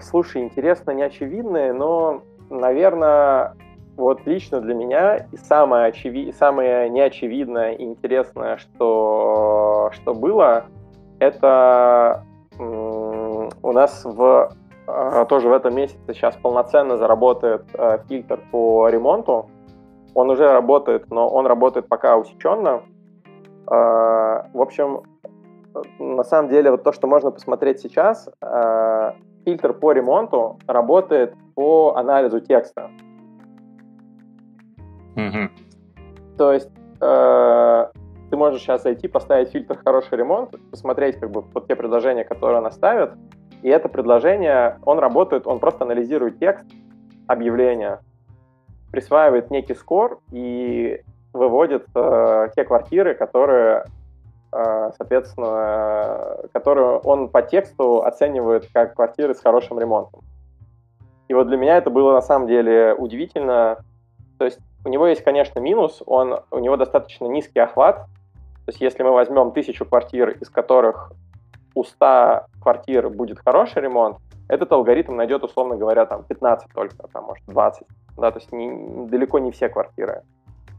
слушай, 0.00 0.42
интересно, 0.42 0.92
неочевидное, 0.92 1.72
но, 1.72 2.22
наверное, 2.50 3.56
вот 3.96 4.26
лично 4.26 4.60
для 4.60 4.74
меня 4.74 5.16
и 5.32 5.36
самое, 5.36 5.86
очеви... 5.86 6.32
самое 6.32 6.88
неочевидное 6.90 7.72
и 7.72 7.84
интересное, 7.84 8.58
что, 8.58 9.90
что 9.92 10.14
было, 10.14 10.66
это 11.18 12.24
у 12.58 13.72
нас 13.72 14.04
в 14.04 14.50
а, 14.86 15.24
тоже 15.24 15.48
в 15.48 15.52
этом 15.52 15.74
месяце 15.74 15.98
сейчас 16.14 16.36
полноценно 16.36 16.96
заработает 16.96 17.64
а, 17.74 17.98
фильтр 18.08 18.40
по 18.50 18.88
ремонту. 18.88 19.50
Он 20.14 20.30
уже 20.30 20.50
работает, 20.50 21.10
но 21.10 21.28
он 21.28 21.46
работает 21.46 21.88
пока 21.88 22.16
усеченно. 22.16 22.82
А, 23.66 24.46
в 24.52 24.60
общем, 24.60 25.02
на 25.98 26.24
самом 26.24 26.48
деле, 26.48 26.70
вот 26.70 26.84
то, 26.84 26.92
что 26.92 27.06
можно 27.06 27.30
посмотреть 27.30 27.80
сейчас, 27.80 28.30
фильтр 29.44 29.74
по 29.74 29.92
ремонту 29.92 30.58
работает 30.66 31.34
по 31.54 31.94
анализу 31.96 32.40
текста. 32.40 32.90
Mm-hmm. 35.16 35.50
То 36.38 36.52
есть 36.52 36.70
э, 37.00 37.86
ты 38.30 38.36
можешь 38.36 38.62
сейчас 38.62 38.82
зайти, 38.82 39.08
поставить 39.08 39.50
фильтр 39.50 39.78
«хороший 39.84 40.18
ремонт», 40.18 40.54
посмотреть 40.70 41.18
как 41.18 41.30
бы 41.30 41.42
вот 41.42 41.66
те 41.66 41.74
предложения, 41.74 42.24
которые 42.24 42.58
она 42.58 42.70
ставит, 42.70 43.12
и 43.62 43.68
это 43.68 43.88
предложение, 43.88 44.78
он 44.84 44.98
работает, 44.98 45.46
он 45.46 45.58
просто 45.58 45.84
анализирует 45.84 46.38
текст 46.38 46.66
объявления, 47.26 48.00
присваивает 48.92 49.50
некий 49.50 49.74
скор 49.74 50.20
и 50.30 51.02
выводит 51.32 51.86
э, 51.94 52.48
те 52.54 52.64
квартиры, 52.64 53.14
которые, 53.14 53.84
э, 54.52 54.90
соответственно, 54.96 56.38
которые 56.52 56.98
он 56.98 57.28
по 57.28 57.42
тексту 57.42 58.02
оценивает 58.04 58.68
как 58.72 58.94
квартиры 58.94 59.34
с 59.34 59.40
хорошим 59.40 59.78
ремонтом. 59.78 60.20
И 61.28 61.34
вот 61.34 61.48
для 61.48 61.56
меня 61.56 61.76
это 61.76 61.90
было 61.90 62.12
на 62.12 62.22
самом 62.22 62.46
деле 62.46 62.94
удивительно. 62.94 63.78
То 64.38 64.44
есть 64.44 64.60
у 64.86 64.88
него 64.88 65.08
есть, 65.08 65.24
конечно, 65.24 65.58
минус, 65.58 66.00
он, 66.06 66.38
у 66.52 66.58
него 66.60 66.76
достаточно 66.76 67.26
низкий 67.26 67.58
охват. 67.58 68.06
То 68.64 68.68
есть 68.68 68.80
если 68.80 69.02
мы 69.02 69.10
возьмем 69.10 69.50
тысячу 69.50 69.84
квартир, 69.84 70.30
из 70.30 70.48
которых 70.48 71.12
у 71.74 71.82
100 71.82 72.46
квартир 72.62 73.10
будет 73.10 73.40
хороший 73.44 73.82
ремонт, 73.82 74.18
этот 74.48 74.70
алгоритм 74.70 75.16
найдет, 75.16 75.42
условно 75.42 75.76
говоря, 75.76 76.06
там 76.06 76.22
15 76.22 76.72
только, 76.72 77.08
там, 77.12 77.24
может, 77.24 77.44
20. 77.46 77.84
Да, 78.16 78.30
то 78.30 78.38
есть 78.38 78.52
не, 78.52 79.08
далеко 79.08 79.40
не 79.40 79.50
все 79.50 79.68
квартиры. 79.68 80.22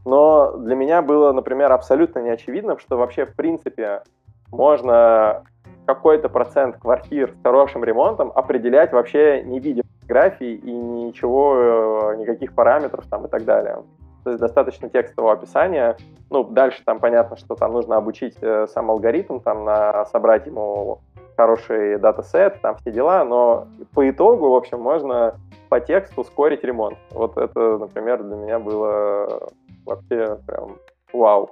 Но 0.06 0.56
для 0.56 0.74
меня 0.74 1.02
было, 1.02 1.32
например, 1.32 1.70
абсолютно 1.70 2.20
неочевидным, 2.20 2.78
что 2.78 2.96
вообще, 2.96 3.26
в 3.26 3.36
принципе, 3.36 4.02
можно 4.50 5.44
какой-то 5.86 6.30
процент 6.30 6.78
квартир 6.78 7.34
с 7.38 7.42
хорошим 7.42 7.84
ремонтом 7.84 8.32
определять 8.34 8.92
вообще 8.92 9.42
не 9.42 9.60
видя 9.60 9.82
фотографий 10.00 10.54
и 10.54 10.72
ничего, 10.72 12.12
э, 12.12 12.16
никаких 12.16 12.54
параметров 12.54 13.04
там 13.10 13.26
и 13.26 13.28
так 13.28 13.44
далее. 13.44 13.82
То 14.28 14.32
есть 14.32 14.42
достаточно 14.42 14.90
текстового 14.90 15.32
описания. 15.32 15.96
Ну, 16.28 16.44
дальше 16.44 16.82
там 16.84 17.00
понятно, 17.00 17.38
что 17.38 17.54
там 17.54 17.72
нужно 17.72 17.96
обучить 17.96 18.36
э, 18.42 18.66
сам 18.66 18.90
алгоритм, 18.90 19.38
там 19.40 19.64
на, 19.64 20.04
собрать 20.04 20.46
ему 20.46 21.00
хороший 21.34 21.98
датасет, 21.98 22.60
там 22.60 22.76
все 22.76 22.90
дела, 22.90 23.24
но 23.24 23.66
по 23.94 24.06
итогу, 24.10 24.50
в 24.50 24.54
общем, 24.54 24.80
можно 24.80 25.40
по 25.70 25.80
тексту 25.80 26.20
ускорить 26.20 26.62
ремонт. 26.62 26.98
Вот 27.12 27.38
это, 27.38 27.78
например, 27.78 28.22
для 28.22 28.36
меня 28.36 28.58
было 28.58 29.48
вообще 29.86 30.38
прям 30.46 30.76
вау. 31.10 31.50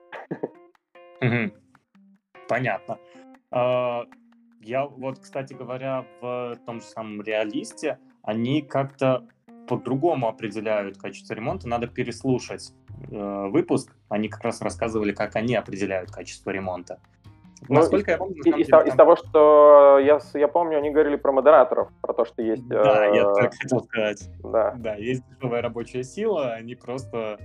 Понятно. 2.47 2.99
А, 3.51 4.05
я 4.61 4.85
вот, 4.85 5.19
кстати 5.21 5.55
говоря, 5.55 6.05
в 6.21 6.57
том 6.67 6.81
же 6.81 6.87
самом 6.87 7.23
реалисте, 7.23 7.99
они 8.23 8.61
как-то 8.61 9.27
по-другому 9.67 10.29
определяют 10.29 10.99
качество 10.99 11.35
ремонта, 11.35 11.69
надо 11.69 11.87
переслушать 11.87 12.73
э, 13.11 13.47
выпуск. 13.49 13.95
Они 14.09 14.29
как 14.29 14.43
раз 14.43 14.61
рассказывали, 14.63 15.13
как 15.13 15.37
они 15.37 15.55
определяют 15.55 16.11
качество 16.11 16.51
ремонта. 16.51 16.99
Ну, 17.69 17.77
Насколько 17.77 18.13
из, 18.13 18.15
я 18.15 18.19
помню, 18.19 18.37
из, 18.37 18.45
деле, 18.45 18.63
из, 18.63 18.69
там... 18.69 18.87
из 18.87 18.95
того, 18.95 19.17
что 19.17 19.99
я, 19.99 20.21
я 20.35 20.49
помню, 20.49 20.79
они 20.79 20.91
говорили 20.91 21.17
про 21.17 21.33
модераторов, 21.33 21.89
про 22.03 22.13
то, 22.13 22.25
что 22.25 22.43
есть... 22.43 22.67
Да, 22.69 23.07
э, 23.07 23.17
я 23.17 23.35
так 23.35 23.55
хотел 23.55 23.81
сказать. 23.81 24.29
Да. 24.43 24.75
да, 24.77 24.95
есть 24.95 25.23
дешевая 25.29 25.63
рабочая 25.63 26.05
сила, 26.05 26.53
они 26.53 26.75
просто 26.75 27.39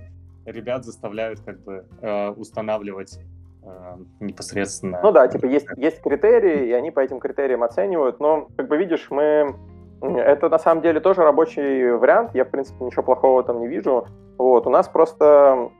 ребят 0.44 0.84
заставляют 0.84 1.40
как 1.40 1.62
бы 1.62 1.86
э, 2.00 2.30
устанавливать 2.30 3.18
э, 3.62 3.96
непосредственно... 4.20 5.00
Ну 5.02 5.12
да, 5.12 5.28
типа 5.28 5.46
есть, 5.46 5.66
есть 5.76 6.00
критерии, 6.02 6.68
и 6.68 6.72
они 6.72 6.90
по 6.90 7.00
этим 7.00 7.18
критериям 7.18 7.62
оценивают, 7.62 8.20
но, 8.20 8.48
как 8.56 8.68
бы 8.68 8.76
видишь, 8.76 9.06
мы 9.10 9.54
это 10.02 10.48
на 10.48 10.58
самом 10.58 10.82
деле 10.82 11.00
тоже 11.00 11.22
рабочий 11.22 11.90
вариант. 11.92 12.30
Я, 12.34 12.44
в 12.44 12.50
принципе, 12.50 12.84
ничего 12.84 13.02
плохого 13.02 13.42
там 13.42 13.60
не 13.60 13.68
вижу. 13.68 14.06
Вот, 14.38 14.66
у 14.66 14.70
нас 14.70 14.88
просто 14.88 15.70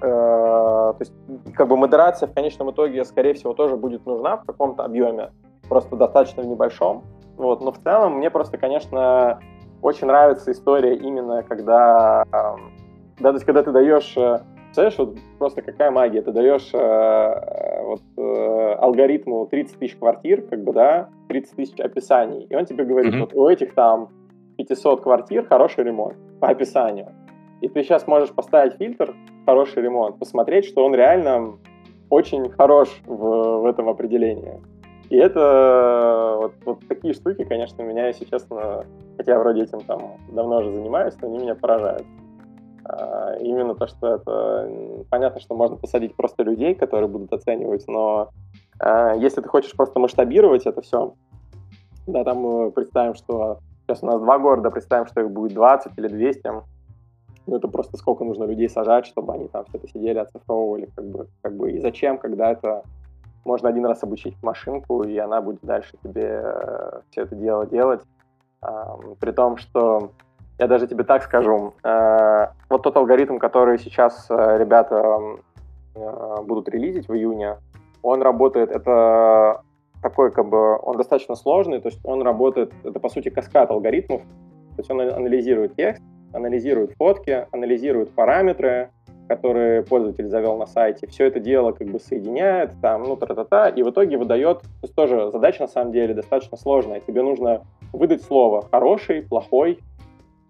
то 0.00 0.96
есть, 0.98 1.12
как 1.54 1.68
бы 1.68 1.76
модерация 1.76 2.28
в 2.28 2.34
конечном 2.34 2.70
итоге, 2.70 3.04
скорее 3.04 3.34
всего, 3.34 3.54
тоже 3.54 3.76
будет 3.76 4.06
нужна 4.06 4.38
в 4.38 4.44
каком-то 4.44 4.84
объеме, 4.84 5.32
просто 5.68 5.96
достаточно 5.96 6.42
в 6.42 6.46
небольшом. 6.46 7.04
Вот, 7.36 7.60
но 7.60 7.72
в 7.72 7.78
целом 7.78 8.18
мне 8.18 8.30
просто, 8.30 8.58
конечно, 8.58 9.40
очень 9.82 10.06
нравится 10.06 10.52
история 10.52 10.96
именно, 10.96 11.42
когда, 11.42 12.24
да, 12.32 12.56
то 13.20 13.32
есть, 13.32 13.44
когда 13.44 13.62
ты 13.62 13.72
даешь 13.72 14.16
э, 14.16 14.40
Представляешь, 14.76 14.98
вот 14.98 15.38
просто 15.38 15.62
какая 15.62 15.90
магия. 15.90 16.20
Ты 16.20 16.32
даешь 16.32 16.68
э, 16.74 16.78
э, 16.78 17.82
вот, 17.82 18.02
э, 18.18 18.74
алгоритму 18.74 19.46
30 19.46 19.78
тысяч 19.78 19.96
квартир, 19.96 20.42
как 20.42 20.64
бы, 20.64 20.74
да, 20.74 21.08
30 21.28 21.56
тысяч 21.56 21.80
описаний, 21.80 22.44
и 22.44 22.54
он 22.54 22.66
тебе 22.66 22.84
говорит, 22.84 23.14
mm-hmm. 23.14 23.20
вот 23.20 23.32
у 23.32 23.48
этих 23.48 23.72
там 23.72 24.10
500 24.58 25.02
квартир 25.02 25.46
хороший 25.46 25.82
ремонт 25.84 26.16
по 26.40 26.48
описанию. 26.48 27.08
И 27.62 27.68
ты 27.68 27.82
сейчас 27.84 28.06
можешь 28.06 28.34
поставить 28.34 28.74
фильтр 28.74 29.14
хороший 29.46 29.82
ремонт, 29.82 30.18
посмотреть, 30.18 30.66
что 30.66 30.84
он 30.84 30.94
реально 30.94 31.56
очень 32.10 32.50
хорош 32.50 32.90
в, 33.06 33.62
в 33.62 33.64
этом 33.64 33.88
определении. 33.88 34.60
И 35.08 35.16
это 35.16 36.36
вот, 36.38 36.52
вот 36.66 36.86
такие 36.86 37.14
штуки, 37.14 37.44
конечно, 37.44 37.80
меня, 37.80 38.08
если 38.08 38.26
честно, 38.26 38.84
хотя 39.16 39.32
я 39.32 39.38
вроде 39.38 39.62
этим 39.62 39.80
там 39.80 40.18
давно 40.30 40.58
уже 40.58 40.74
занимаюсь, 40.74 41.14
но 41.22 41.28
они 41.28 41.38
меня 41.38 41.54
поражают. 41.54 42.04
А, 42.88 43.34
именно 43.40 43.74
то, 43.74 43.86
что 43.86 44.14
это 44.14 45.04
понятно, 45.10 45.40
что 45.40 45.54
можно 45.54 45.76
посадить 45.76 46.14
просто 46.14 46.42
людей, 46.42 46.74
которые 46.74 47.08
будут 47.08 47.32
оценивать, 47.32 47.84
но 47.88 48.30
а, 48.78 49.14
если 49.14 49.40
ты 49.40 49.48
хочешь 49.48 49.74
просто 49.74 49.98
масштабировать 49.98 50.66
это 50.66 50.82
все, 50.82 51.14
да, 52.06 52.22
там 52.22 52.38
мы 52.38 52.70
представим, 52.70 53.14
что 53.14 53.58
сейчас 53.82 54.02
у 54.02 54.06
нас 54.06 54.20
два 54.20 54.38
города, 54.38 54.70
представим, 54.70 55.06
что 55.06 55.20
их 55.20 55.30
будет 55.30 55.54
20 55.54 55.98
или 55.98 56.08
200, 56.08 56.50
ну 57.46 57.56
это 57.56 57.68
просто 57.68 57.96
сколько 57.96 58.24
нужно 58.24 58.44
людей 58.44 58.68
сажать, 58.68 59.06
чтобы 59.06 59.32
они 59.34 59.48
там 59.48 59.64
все 59.64 59.78
это 59.78 59.88
сидели, 59.88 60.18
оцифровывали, 60.18 60.88
как 60.94 61.06
бы, 61.06 61.28
как 61.42 61.56
бы 61.56 61.72
и 61.72 61.80
зачем, 61.80 62.18
когда 62.18 62.52
это 62.52 62.82
можно 63.44 63.68
один 63.68 63.86
раз 63.86 64.02
обучить 64.02 64.40
машинку, 64.42 65.02
и 65.02 65.16
она 65.18 65.40
будет 65.40 65.60
дальше 65.62 65.96
тебе 66.02 66.42
э, 66.42 67.00
все 67.10 67.22
это 67.22 67.36
дело 67.36 67.66
делать, 67.66 68.02
при 69.20 69.30
том, 69.30 69.56
что 69.56 70.10
я 70.58 70.66
даже 70.66 70.86
тебе 70.86 71.04
так 71.04 71.22
скажу. 71.22 71.74
Э, 71.82 72.48
вот 72.68 72.82
тот 72.82 72.96
алгоритм, 72.96 73.38
который 73.38 73.78
сейчас 73.78 74.26
э, 74.30 74.56
ребята 74.58 75.18
э, 75.94 76.42
будут 76.42 76.68
релизить 76.68 77.08
в 77.08 77.14
июне, 77.14 77.56
он 78.02 78.22
работает, 78.22 78.70
это 78.70 79.62
такой, 80.02 80.30
как 80.30 80.48
бы, 80.48 80.78
он 80.78 80.96
достаточно 80.96 81.34
сложный, 81.34 81.80
то 81.80 81.88
есть 81.88 82.00
он 82.04 82.22
работает, 82.22 82.72
это, 82.84 83.00
по 83.00 83.08
сути, 83.08 83.28
каскад 83.30 83.70
алгоритмов, 83.70 84.22
то 84.22 84.78
есть 84.78 84.90
он 84.90 85.00
анализирует 85.00 85.74
текст, 85.74 86.02
анализирует 86.32 86.92
фотки, 86.96 87.46
анализирует 87.50 88.10
параметры, 88.10 88.90
которые 89.28 89.82
пользователь 89.82 90.28
завел 90.28 90.56
на 90.56 90.66
сайте, 90.66 91.06
все 91.08 91.24
это 91.24 91.40
дело 91.40 91.72
как 91.72 91.88
бы 91.88 91.98
соединяет, 91.98 92.72
там, 92.80 93.02
ну, 93.02 93.16
тра-та-та, 93.16 93.70
и 93.70 93.82
в 93.82 93.90
итоге 93.90 94.16
выдает, 94.18 94.60
то 94.60 94.68
есть 94.82 94.94
тоже 94.94 95.30
задача 95.32 95.62
на 95.62 95.68
самом 95.68 95.92
деле 95.92 96.14
достаточно 96.14 96.56
сложная, 96.56 97.00
тебе 97.00 97.22
нужно 97.22 97.62
выдать 97.92 98.22
слово 98.22 98.62
хороший, 98.70 99.22
плохой, 99.22 99.80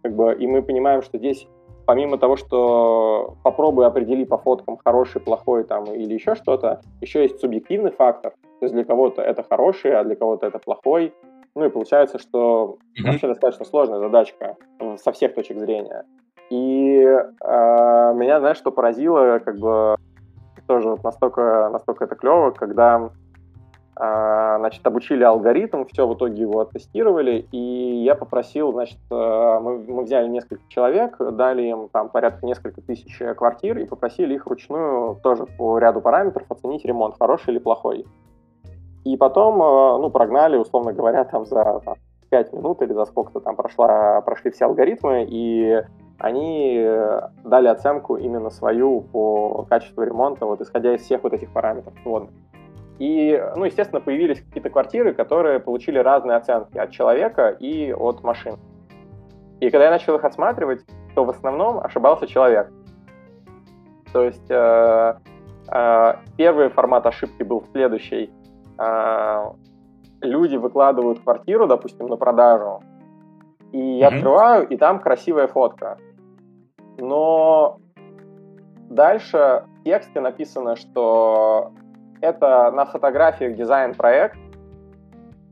как 0.07 0.15
бы, 0.15 0.35
и 0.35 0.47
мы 0.47 0.63
понимаем, 0.63 1.03
что 1.03 1.19
здесь 1.19 1.49
помимо 1.85 2.17
того, 2.17 2.37
что 2.37 3.37
попробуй 3.43 3.87
определи 3.87 4.25
по 4.25 4.39
фоткам 4.39 4.79
хороший, 4.85 5.21
плохой 5.21 5.65
там 5.65 5.85
или 5.85 6.15
еще 6.15 6.37
что-то, 6.37 6.81
еще 7.01 7.23
есть 7.23 7.41
субъективный 7.41 7.91
фактор. 7.91 8.33
То 8.61 8.67
есть 8.67 8.75
для 8.75 8.85
кого-то 8.85 9.21
это 9.23 9.43
хороший, 9.43 9.99
а 9.99 10.05
для 10.05 10.15
кого-то 10.15 10.47
это 10.47 10.59
плохой. 10.61 11.13
Ну 11.57 11.65
и 11.65 11.71
получается, 11.71 12.19
что 12.19 12.77
mm-hmm. 12.99 13.07
вообще 13.07 13.27
достаточно 13.27 13.65
сложная 13.65 13.99
задачка 13.99 14.57
со 14.97 15.11
всех 15.11 15.35
точек 15.35 15.59
зрения. 15.59 16.05
И 16.51 17.01
э, 17.01 18.15
меня, 18.15 18.39
знаешь, 18.39 18.59
что 18.59 18.71
поразило, 18.71 19.41
как 19.41 19.59
бы 19.59 19.97
тоже 20.69 20.91
вот 20.91 21.03
настолько, 21.03 21.69
настолько 21.73 22.05
это 22.05 22.15
клево, 22.15 22.51
когда 22.53 23.11
значит, 23.99 24.87
обучили 24.87 25.25
алгоритм, 25.25 25.85
все 25.87 26.07
в 26.07 26.15
итоге 26.15 26.43
его 26.43 26.61
оттестировали, 26.61 27.47
и 27.51 28.03
я 28.05 28.15
попросил, 28.15 28.73
значит, 28.73 28.99
э, 29.11 29.15
мы, 29.15 29.79
мы 29.79 30.03
взяли 30.03 30.29
несколько 30.29 30.63
человек, 30.69 31.17
дали 31.19 31.63
им 31.63 31.89
там 31.89 32.11
порядка 32.11 32.45
несколько 32.45 32.83
тысяч 32.83 33.19
квартир 33.37 33.79
и 33.79 33.87
попросили 33.87 34.35
их 34.35 34.45
вручную 34.45 35.17
тоже 35.23 35.47
по 35.47 35.79
ряду 35.79 36.03
параметров 36.03 36.45
оценить 36.51 36.85
ремонт, 36.85 37.17
хороший 37.19 37.55
или 37.55 37.59
плохой. 37.59 38.05
И 39.05 39.17
потом, 39.17 39.63
э, 39.63 39.99
ну, 39.99 40.11
прогнали, 40.11 40.59
условно 40.59 40.93
говоря, 40.93 41.25
там 41.25 41.47
за 41.47 41.81
там, 41.85 41.95
5 42.29 42.53
минут 42.53 42.83
или 42.83 42.93
за 42.93 43.07
сколько-то 43.07 43.41
там 43.41 43.57
прошла, 43.57 44.21
прошли 44.21 44.51
все 44.51 44.67
алгоритмы, 44.67 45.25
и 45.27 45.83
они 46.19 46.77
э, 46.79 47.21
дали 47.45 47.69
оценку 47.69 48.17
именно 48.17 48.51
свою 48.51 49.01
по 49.01 49.65
качеству 49.71 50.03
ремонта, 50.03 50.45
вот 50.45 50.61
исходя 50.61 50.95
из 50.95 51.03
всех 51.03 51.23
вот 51.23 51.33
этих 51.33 51.51
параметров 51.51 51.95
сводных. 52.03 52.31
И, 52.99 53.43
ну, 53.57 53.65
естественно, 53.65 54.01
появились 54.01 54.41
какие-то 54.41 54.71
квартиры, 54.71 55.13
которые 55.13 55.61
получили 55.61 55.99
разные 55.99 56.37
оценки 56.37 56.79
от 56.79 56.91
человека 56.91 57.49
и 57.49 57.93
от 57.93 58.23
машин. 58.23 58.57
И 59.61 59.71
когда 59.71 59.87
я 59.87 59.91
начал 59.91 60.17
их 60.17 60.25
отсматривать, 60.25 60.85
то 61.15 61.25
в 61.25 61.31
основном 61.31 61.79
ошибался 61.79 62.27
человек. 62.27 62.71
То 64.13 64.23
есть 64.23 64.51
э, 64.51 65.15
э, 65.71 66.15
первый 66.37 66.69
формат 66.69 67.07
ошибки 67.07 67.43
был 67.43 67.65
следующий. 67.73 68.31
Э, 68.79 69.51
люди 70.23 70.57
выкладывают 70.57 71.21
квартиру, 71.21 71.67
допустим, 71.67 72.07
на 72.07 72.17
продажу, 72.17 72.83
и 73.73 73.79
я 73.79 74.09
mm-hmm. 74.09 74.15
открываю, 74.15 74.69
и 74.69 74.77
там 74.77 75.01
красивая 75.01 75.49
фотка. 75.49 75.99
Но 76.99 77.79
дальше 78.89 79.65
в 79.81 79.85
тексте 79.85 80.21
написано, 80.21 80.77
что 80.77 81.73
это 82.21 82.71
на 82.71 82.85
фотографиях 82.87 83.57
дизайн-проект, 83.57 84.39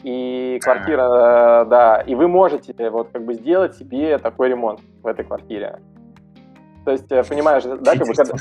и 0.05 0.61
квартира, 0.62 1.62
э, 1.62 1.65
да, 1.65 2.03
и 2.07 2.15
вы 2.15 2.29
можете 2.29 2.75
вот 2.91 3.09
как 3.11 3.25
бы 3.25 3.35
сделать 3.35 3.75
себе 3.75 4.19
такой 4.19 4.51
ремонт 4.51 4.81
в 5.03 5.07
этой 5.07 5.25
квартире. 5.25 5.81
То 6.85 6.91
есть, 6.93 7.11
э, 7.11 7.23
понимаешь, 7.25 7.65
да, 7.65 7.93
как 7.93 8.07
бы, 8.07 8.12
когда, 8.12 8.35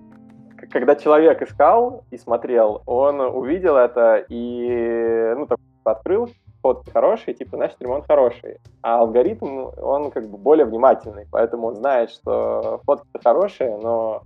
когда 0.70 0.96
человек 0.96 1.42
искал 1.42 2.04
и 2.10 2.16
смотрел, 2.16 2.82
он 2.86 3.20
увидел 3.20 3.76
это 3.76 4.24
и, 4.28 5.34
ну, 5.36 5.46
так, 5.46 5.58
открыл, 5.84 6.30
фотки 6.62 6.90
хорошие, 6.90 7.34
типа, 7.34 7.56
значит, 7.58 7.76
ремонт 7.80 8.06
хороший. 8.06 8.58
А 8.80 9.00
алгоритм, 9.00 9.68
он 9.76 10.10
как 10.10 10.26
бы 10.26 10.38
более 10.38 10.64
внимательный, 10.64 11.26
поэтому 11.30 11.68
он 11.68 11.76
знает, 11.76 12.10
что 12.10 12.80
фотки 12.86 13.06
хорошие, 13.22 13.76
но 13.76 14.22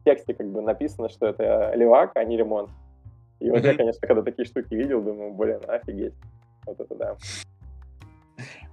в 0.00 0.04
тексте 0.04 0.32
как 0.32 0.46
бы 0.46 0.62
написано, 0.62 1.08
что 1.08 1.26
это 1.26 1.72
левак, 1.74 2.12
а 2.14 2.22
не 2.22 2.36
ремонт. 2.36 2.70
И 3.40 3.50
вот 3.50 3.64
я, 3.64 3.74
конечно, 3.74 4.06
когда 4.06 4.22
такие 4.22 4.46
штуки 4.46 4.74
видел, 4.74 5.02
думаю, 5.02 5.32
блин, 5.34 5.60
офигеть. 5.68 6.14
Вот 6.66 6.80
это 6.80 6.94
да. 6.94 7.16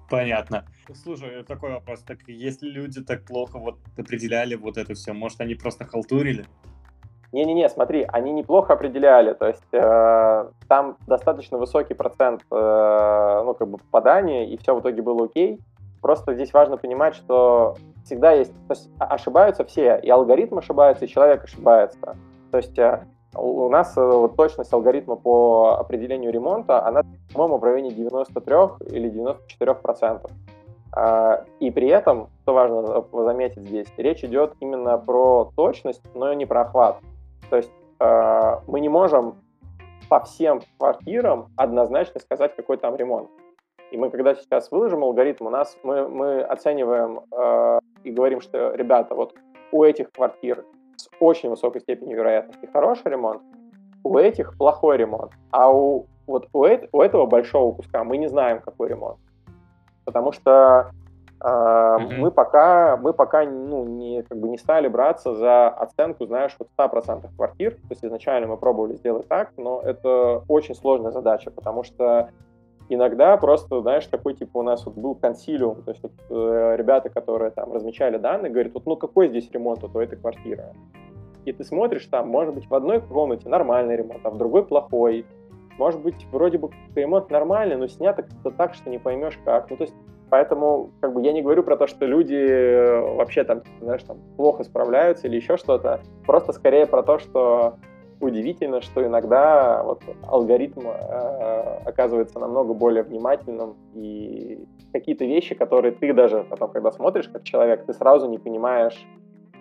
Понятно. 0.09 0.65
Слушай, 0.93 1.43
такой 1.43 1.71
вопрос. 1.71 2.01
Так 2.01 2.19
если 2.27 2.67
люди 2.67 3.01
так 3.01 3.23
плохо 3.23 3.57
вот 3.57 3.79
определяли 3.97 4.55
вот 4.55 4.77
это 4.77 4.93
все, 4.93 5.13
может, 5.13 5.41
они 5.41 5.55
просто 5.55 5.85
халтурили? 5.85 6.45
Не-не-не, 7.31 7.67
смотри, 7.67 8.05
они 8.09 8.31
неплохо 8.31 8.73
определяли, 8.73 9.33
то 9.33 9.47
есть 9.47 9.63
э, 9.71 10.51
там 10.67 10.97
достаточно 11.07 11.57
высокий 11.57 11.95
процент 11.95 12.45
э, 12.51 13.41
ну, 13.43 13.55
как 13.55 13.67
бы 13.67 13.79
попадания, 13.79 14.47
и 14.47 14.57
все 14.57 14.75
в 14.75 14.81
итоге 14.81 15.01
было 15.01 15.25
окей. 15.25 15.59
Просто 15.99 16.35
здесь 16.35 16.53
важно 16.53 16.77
понимать, 16.77 17.15
что 17.15 17.75
всегда 18.05 18.33
есть, 18.33 18.53
то 18.67 18.73
есть 18.73 18.91
ошибаются 18.99 19.65
все, 19.65 19.99
и 20.03 20.09
алгоритм 20.11 20.59
ошибается, 20.59 21.05
и 21.05 21.07
человек 21.07 21.45
ошибается. 21.45 22.15
То 22.51 22.57
есть 22.57 22.77
э, 22.77 23.03
у 23.35 23.69
нас 23.69 23.97
э, 23.97 24.01
вот, 24.01 24.35
точность 24.35 24.73
алгоритма 24.73 25.15
по 25.15 25.77
определению 25.79 26.31
ремонта, 26.31 26.85
она, 26.85 27.03
по-моему, 27.33 27.57
в 27.57 27.63
районе 27.63 27.91
93 27.91 28.55
или 28.91 29.09
94 29.09 29.73
процентов. 29.75 30.31
А, 30.95 31.43
и 31.59 31.71
при 31.71 31.87
этом, 31.87 32.29
что 32.41 32.53
важно 32.53 33.03
заметить 33.11 33.67
здесь, 33.67 33.87
речь 33.97 34.23
идет 34.23 34.53
именно 34.59 34.97
про 34.97 35.51
точность, 35.55 36.03
но 36.13 36.33
не 36.33 36.45
про 36.45 36.61
охват. 36.61 36.99
То 37.49 37.57
есть 37.57 37.71
а, 37.99 38.61
мы 38.67 38.79
не 38.79 38.89
можем 38.89 39.35
по 40.09 40.19
всем 40.19 40.61
квартирам 40.77 41.47
однозначно 41.55 42.19
сказать, 42.19 42.55
какой 42.55 42.77
там 42.77 42.95
ремонт. 42.95 43.29
И 43.91 43.97
мы, 43.97 44.09
когда 44.09 44.35
сейчас 44.35 44.71
выложим 44.71 45.03
алгоритм, 45.03 45.47
у 45.47 45.49
нас 45.49 45.77
мы, 45.83 46.07
мы 46.07 46.41
оцениваем 46.41 47.21
э, 47.31 47.79
и 48.03 48.11
говорим, 48.11 48.41
что, 48.41 48.73
ребята, 48.73 49.13
вот 49.13 49.35
у 49.71 49.83
этих 49.83 50.11
квартир 50.11 50.65
с 50.95 51.09
очень 51.19 51.49
высокой 51.49 51.81
степенью 51.81 52.17
вероятности 52.17 52.69
хороший 52.71 53.11
ремонт, 53.11 53.41
у 54.03 54.17
этих 54.17 54.57
плохой 54.57 54.97
ремонт, 54.97 55.31
а 55.51 55.71
у, 55.71 56.07
вот 56.27 56.47
у, 56.53 56.65
это, 56.65 56.87
у 56.91 57.01
этого 57.01 57.25
большого 57.25 57.73
куска 57.73 58.03
мы 58.03 58.17
не 58.17 58.27
знаем, 58.27 58.61
какой 58.61 58.89
ремонт. 58.89 59.17
Потому 60.05 60.33
что 60.33 60.91
э, 61.41 61.45
mm-hmm. 61.45 62.17
мы 62.17 62.31
пока, 62.31 62.97
мы 62.97 63.13
пока 63.13 63.45
ну, 63.45 63.85
не, 63.85 64.23
как 64.23 64.37
бы 64.37 64.49
не 64.49 64.57
стали 64.57 64.87
браться 64.87 65.33
за 65.35 65.69
оценку, 65.69 66.25
знаешь, 66.25 66.55
вот 66.59 66.67
100% 66.77 67.29
квартир. 67.35 67.75
То 67.75 67.87
есть 67.91 68.03
изначально 68.03 68.47
мы 68.47 68.57
пробовали 68.57 68.95
сделать 68.95 69.27
так, 69.27 69.51
но 69.57 69.81
это 69.81 70.43
очень 70.49 70.75
сложная 70.75 71.11
задача, 71.11 71.51
потому 71.51 71.83
что 71.83 72.29
иногда 72.89 73.35
просто, 73.37 73.81
знаешь, 73.81 74.05
такой, 74.07 74.33
типа, 74.33 74.57
у 74.57 74.61
нас 74.63 74.85
вот 74.85 74.95
был 74.95 75.15
консилиум, 75.15 75.83
то 75.83 75.91
есть 75.91 76.03
вот, 76.03 76.11
э, 76.29 76.75
ребята, 76.77 77.09
которые 77.09 77.51
там 77.51 77.73
размечали 77.73 78.17
данные, 78.17 78.51
говорят, 78.51 78.73
вот, 78.73 78.85
ну, 78.85 78.95
какой 78.95 79.29
здесь 79.29 79.49
ремонт 79.51 79.81
вот 79.81 79.95
у 79.95 79.99
этой 79.99 80.17
квартиры? 80.17 80.73
И 81.45 81.51
ты 81.51 81.63
смотришь, 81.63 82.05
там, 82.05 82.29
может 82.29 82.53
быть, 82.53 82.69
в 82.69 82.73
одной 82.73 83.01
комнате 83.01 83.49
нормальный 83.49 83.97
ремонт, 83.97 84.25
а 84.25 84.29
в 84.29 84.37
другой 84.37 84.65
плохой. 84.65 85.25
Может 85.77 86.01
быть, 86.01 86.25
вроде 86.31 86.57
бы 86.57 86.69
ремонт 86.95 87.29
нормальный, 87.29 87.75
но 87.75 87.87
снято 87.87 88.23
как-то 88.23 88.51
так, 88.51 88.75
что 88.75 88.89
не 88.89 88.99
поймешь 88.99 89.39
как. 89.43 89.69
Ну, 89.69 89.75
то 89.75 89.83
есть, 89.83 89.95
поэтому, 90.29 90.91
как 91.01 91.13
бы, 91.13 91.21
я 91.21 91.33
не 91.33 91.41
говорю 91.41 91.63
про 91.63 91.75
то, 91.75 91.87
что 91.87 92.05
люди 92.05 92.35
э, 92.35 93.15
вообще 93.15 93.43
там, 93.43 93.63
знаешь, 93.81 94.03
там, 94.03 94.17
плохо 94.37 94.63
справляются 94.63 95.27
или 95.27 95.35
еще 95.35 95.57
что-то. 95.57 96.01
Просто 96.25 96.53
скорее 96.53 96.85
про 96.85 97.03
то, 97.03 97.17
что 97.17 97.77
удивительно, 98.23 98.81
что 98.81 99.05
иногда 99.05 99.83
вот 99.83 100.01
алгоритм 100.23 100.87
э, 100.87 101.79
оказывается 101.85 102.39
намного 102.39 102.73
более 102.73 103.03
внимательным, 103.03 103.75
и 103.93 104.65
какие-то 104.91 105.25
вещи, 105.25 105.55
которые 105.55 105.93
ты 105.93 106.13
даже 106.13 106.45
потом, 106.49 106.71
когда 106.71 106.91
смотришь 106.91 107.27
как 107.27 107.43
человек, 107.43 107.85
ты 107.85 107.93
сразу 107.93 108.29
не 108.29 108.37
понимаешь, 108.37 109.05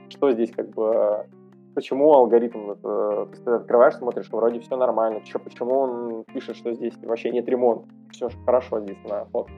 что 0.08 0.30
здесь 0.32 0.52
как 0.52 0.70
бы 0.70 1.26
почему 1.74 2.12
алгоритм, 2.12 2.72
э, 2.82 3.26
ты 3.44 3.50
открываешь, 3.50 3.94
смотришь, 3.94 4.28
вроде 4.30 4.60
все 4.60 4.76
нормально, 4.76 5.20
что, 5.24 5.38
почему 5.38 5.78
он 5.78 6.24
пишет, 6.24 6.56
что 6.56 6.72
здесь 6.72 6.94
вообще 7.02 7.30
нет 7.30 7.48
ремонта, 7.48 7.88
все 8.12 8.28
хорошо 8.44 8.80
здесь 8.80 8.98
на 9.08 9.24
фото. 9.26 9.50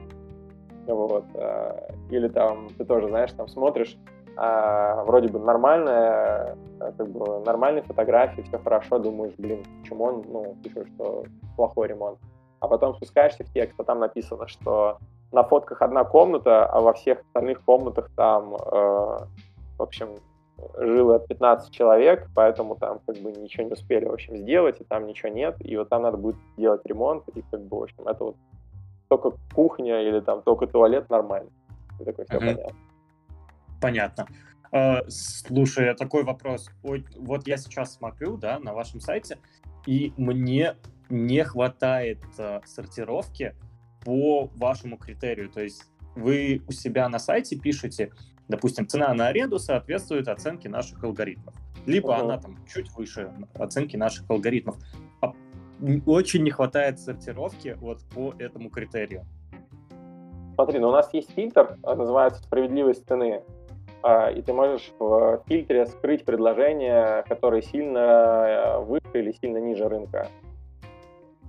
Вот. 0.87 1.25
Э, 1.33 1.89
или 2.09 2.27
там 2.27 2.69
ты 2.77 2.85
тоже, 2.85 3.07
знаешь, 3.07 3.31
там 3.33 3.47
смотришь, 3.47 3.97
а, 4.37 5.03
вроде 5.03 5.29
бы 5.29 5.39
нормальная, 5.39 6.57
э, 6.79 6.91
как 6.97 7.07
бы 7.09 7.39
нормальные 7.45 7.83
фотографии, 7.83 8.41
все 8.41 8.57
хорошо, 8.59 8.99
думаешь, 8.99 9.33
блин, 9.37 9.63
почему 9.81 10.03
он, 10.05 10.25
ну, 10.27 10.55
пишет, 10.63 10.87
что 10.95 11.23
плохой 11.55 11.87
ремонт. 11.87 12.19
А 12.59 12.67
потом 12.67 12.95
спускаешься 12.95 13.43
в 13.43 13.51
текст, 13.51 13.79
а 13.79 13.83
там 13.83 13.99
написано, 13.99 14.47
что 14.47 14.97
на 15.31 15.43
фотках 15.43 15.81
одна 15.81 16.03
комната, 16.03 16.65
а 16.65 16.81
во 16.81 16.93
всех 16.93 17.21
остальных 17.21 17.63
комнатах 17.63 18.09
там, 18.15 18.55
э, 18.55 18.57
в 19.77 19.81
общем, 19.81 20.09
жило 20.77 21.19
15 21.19 21.71
человек, 21.71 22.27
поэтому 22.33 22.75
там 22.75 22.99
как 23.05 23.17
бы 23.17 23.31
ничего 23.31 23.63
не 23.63 23.73
успели, 23.73 24.05
в 24.05 24.13
общем, 24.13 24.37
сделать, 24.37 24.79
и 24.81 24.83
там 24.83 25.05
ничего 25.07 25.29
нет, 25.29 25.55
и 25.59 25.77
вот 25.77 25.89
там 25.89 26.03
надо 26.03 26.17
будет 26.17 26.37
делать 26.57 26.81
ремонт, 26.85 27.23
и 27.35 27.41
как 27.51 27.61
бы, 27.61 27.79
в 27.79 27.83
общем, 27.83 28.07
это 28.07 28.23
вот 28.23 28.35
только 29.07 29.31
кухня 29.53 30.01
или 30.01 30.19
там 30.19 30.41
только 30.41 30.67
туалет 30.67 31.09
нормально. 31.09 31.49
И 31.99 32.03
такой, 32.03 32.25
все 32.25 32.37
uh-huh. 32.37 32.39
понятно. 32.39 32.84
Понятно. 33.81 34.27
Uh, 34.71 35.05
слушай, 35.09 35.95
такой 35.95 36.23
вопрос. 36.23 36.69
Вот 36.81 37.47
я 37.47 37.57
сейчас 37.57 37.95
смотрю, 37.95 38.35
да, 38.35 38.59
на 38.59 38.73
вашем 38.73 38.99
сайте, 38.99 39.37
и 39.85 40.11
мне 40.17 40.75
не 41.09 41.43
хватает 41.43 42.19
uh, 42.37 42.61
сортировки 42.65 43.55
по 44.03 44.51
вашему 44.55 44.97
критерию. 44.97 45.49
То 45.49 45.61
есть 45.61 45.83
вы 46.15 46.61
у 46.67 46.71
себя 46.71 47.07
на 47.07 47.19
сайте 47.19 47.57
пишете, 47.57 48.11
допустим, 48.47 48.87
цена 48.87 49.13
на 49.13 49.27
аренду 49.27 49.59
соответствует 49.59 50.27
оценке 50.27 50.67
наших 50.67 51.03
алгоритмов. 51.03 51.55
Либо 51.85 52.09
uh-huh. 52.09 52.21
она 52.21 52.37
там 52.37 52.57
чуть 52.67 52.91
выше 52.91 53.31
оценки 53.53 53.95
наших 53.95 54.29
алгоритмов. 54.29 54.77
А 55.21 55.33
очень 56.05 56.43
не 56.43 56.51
хватает 56.51 56.99
сортировки 56.99 57.77
вот 57.79 58.01
по 58.13 58.33
этому 58.39 58.69
критерию. 58.69 59.25
Смотри, 60.55 60.79
ну 60.79 60.87
у 60.87 60.91
нас 60.91 61.13
есть 61.13 61.31
фильтр, 61.31 61.77
называется 61.83 62.41
справедливость 62.41 63.07
цены. 63.07 63.43
А, 64.03 64.29
и 64.29 64.41
ты 64.41 64.53
можешь 64.53 64.91
в 64.99 65.41
фильтре 65.47 65.85
скрыть 65.85 66.25
предложения, 66.25 67.23
которые 67.27 67.61
сильно 67.61 67.99
э, 67.99 68.79
выше 68.79 69.09
или 69.13 69.31
сильно 69.31 69.57
ниже 69.57 69.87
рынка. 69.89 70.27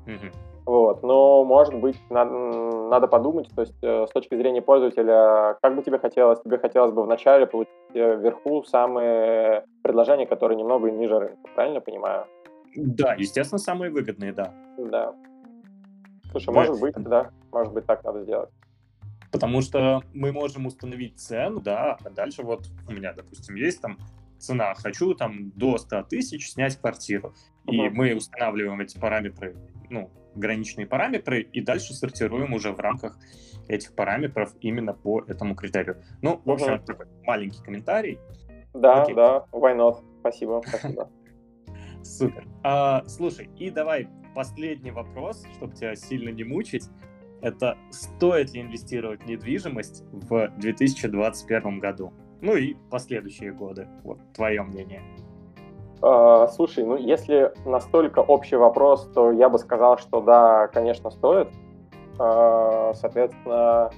Mm-hmm. 0.06 0.32
Вот. 0.66 1.02
Но, 1.04 1.44
может 1.44 1.74
быть, 1.74 1.96
надо, 2.10 2.30
надо 2.30 3.06
подумать, 3.06 3.48
то 3.54 3.62
есть 3.62 3.76
э, 3.82 4.06
с 4.06 4.10
точки 4.10 4.34
зрения 4.34 4.60
пользователя, 4.60 5.56
как 5.62 5.76
бы 5.76 5.82
тебе 5.82 5.98
хотелось? 5.98 6.40
Тебе 6.40 6.58
хотелось 6.58 6.92
бы 6.92 7.04
вначале 7.04 7.46
получить 7.46 7.72
э, 7.94 8.16
вверху 8.16 8.64
самые 8.64 9.64
предложения, 9.82 10.26
которые 10.26 10.56
немного 10.56 10.90
ниже 10.90 11.18
рынка, 11.20 11.38
правильно 11.54 11.80
понимаю? 11.80 12.26
Да, 12.74 13.14
естественно, 13.14 13.58
самые 13.58 13.92
выгодные, 13.92 14.32
да. 14.32 14.52
Да. 14.76 15.14
Слушай, 16.32 16.46
да. 16.46 16.52
может 16.52 16.80
быть, 16.80 16.94
да, 16.96 17.30
может 17.52 17.72
быть, 17.72 17.86
так 17.86 18.02
надо 18.02 18.22
сделать. 18.22 18.50
Потому 19.36 19.60
что 19.60 20.02
мы 20.14 20.32
можем 20.32 20.64
установить 20.64 21.18
цену, 21.18 21.60
да, 21.60 21.98
а 22.02 22.10
дальше 22.10 22.42
вот 22.42 22.68
у 22.88 22.92
меня, 22.92 23.12
допустим, 23.12 23.54
есть 23.54 23.82
там 23.82 23.98
цена, 24.38 24.74
хочу 24.74 25.14
там 25.14 25.50
до 25.50 25.76
100 25.76 26.04
тысяч 26.04 26.50
снять 26.50 26.76
квартиру. 26.76 27.34
Uh-huh. 27.66 27.74
И 27.74 27.90
мы 27.90 28.14
устанавливаем 28.14 28.80
эти 28.80 28.98
параметры, 28.98 29.54
ну, 29.90 30.10
граничные 30.34 30.86
параметры 30.86 31.42
и 31.42 31.60
дальше 31.60 31.92
сортируем 31.92 32.54
уже 32.54 32.72
в 32.72 32.80
рамках 32.80 33.18
этих 33.68 33.94
параметров 33.94 34.54
именно 34.60 34.94
по 34.94 35.20
этому 35.20 35.54
критерию. 35.54 36.02
Ну, 36.22 36.40
в 36.44 36.50
общем, 36.50 36.74
угу. 36.74 36.84
такой 36.84 37.06
маленький 37.24 37.62
комментарий. 37.62 38.18
Да, 38.72 39.02
Окей. 39.02 39.14
да, 39.14 39.44
why 39.52 39.76
not? 39.76 40.02
Спасибо, 40.20 40.62
спасибо. 40.66 41.10
Супер. 42.02 42.46
А, 42.62 43.04
слушай, 43.06 43.50
и 43.58 43.70
давай 43.70 44.08
последний 44.34 44.92
вопрос, 44.92 45.44
чтобы 45.56 45.74
тебя 45.74 45.96
сильно 45.96 46.28
не 46.28 46.44
мучить. 46.44 46.88
Это 47.42 47.76
стоит 47.90 48.52
ли 48.52 48.62
инвестировать 48.62 49.22
в 49.22 49.26
недвижимость 49.26 50.04
в 50.12 50.48
2021 50.58 51.80
году? 51.80 52.12
Ну 52.40 52.56
и 52.56 52.74
последующие 52.90 53.52
годы. 53.52 53.88
Вот 54.04 54.18
твое 54.34 54.62
мнение. 54.62 55.02
А, 56.02 56.46
слушай, 56.48 56.84
ну 56.84 56.96
если 56.96 57.52
настолько 57.64 58.20
общий 58.20 58.56
вопрос, 58.56 59.10
то 59.14 59.32
я 59.32 59.48
бы 59.48 59.58
сказал, 59.58 59.98
что 59.98 60.20
да, 60.20 60.68
конечно, 60.68 61.10
стоит. 61.10 61.48
А, 62.18 62.92
соответственно, 62.94 63.90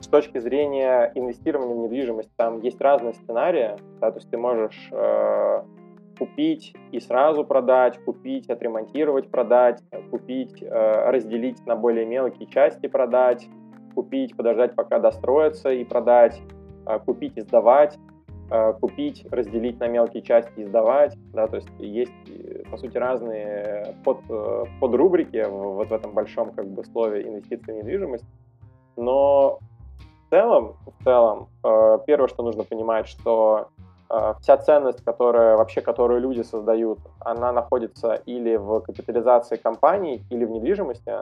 с 0.00 0.08
точки 0.08 0.38
зрения 0.38 1.10
инвестирования 1.14 1.74
в 1.74 1.78
недвижимость, 1.78 2.30
там 2.36 2.60
есть 2.60 2.80
разные 2.80 3.14
сценарии. 3.14 3.76
Да, 4.00 4.10
то 4.10 4.18
есть 4.18 4.30
ты 4.30 4.38
можешь 4.38 4.88
э, 4.92 5.62
купить 6.18 6.74
и 6.92 7.00
сразу 7.00 7.44
продать, 7.44 7.98
купить, 8.04 8.48
отремонтировать, 8.48 9.30
продать, 9.30 9.82
купить, 10.10 10.62
э, 10.62 11.10
разделить 11.10 11.64
на 11.66 11.76
более 11.76 12.06
мелкие 12.06 12.48
части, 12.48 12.86
продать, 12.86 13.48
купить, 13.94 14.36
подождать, 14.36 14.74
пока 14.74 14.98
достроится 14.98 15.70
и 15.70 15.84
продать, 15.84 16.40
э, 16.86 16.98
купить 17.00 17.36
и 17.36 17.40
сдавать, 17.40 17.98
э, 18.50 18.72
купить, 18.74 19.26
разделить 19.30 19.78
на 19.80 19.88
мелкие 19.88 20.22
части 20.22 20.60
и 20.60 20.64
сдавать. 20.64 21.16
Да, 21.32 21.46
то 21.46 21.56
есть 21.56 21.68
есть, 21.78 22.12
по 22.70 22.76
сути, 22.76 22.96
разные 22.96 23.94
под, 24.04 24.18
подрубрики 24.80 25.44
вот 25.48 25.88
в 25.88 25.92
этом 25.92 26.12
большом 26.12 26.52
как 26.52 26.66
бы 26.66 26.84
слове 26.84 27.22
инвестиции 27.28 27.72
в 27.72 27.76
недвижимость. 27.76 28.24
Но 28.96 29.58
в 30.26 30.30
целом, 30.30 30.76
в 30.86 31.04
целом, 31.04 31.48
первое, 32.06 32.28
что 32.28 32.42
нужно 32.42 32.64
понимать, 32.64 33.06
что 33.06 33.68
Э, 33.78 33.95
вся 34.40 34.56
ценность, 34.58 35.04
которая 35.04 35.56
вообще, 35.56 35.80
которую 35.80 36.20
люди 36.20 36.42
создают, 36.42 36.98
она 37.20 37.52
находится 37.52 38.14
или 38.14 38.56
в 38.56 38.80
капитализации 38.80 39.56
компаний, 39.56 40.22
или 40.30 40.44
в 40.44 40.50
недвижимости. 40.50 41.12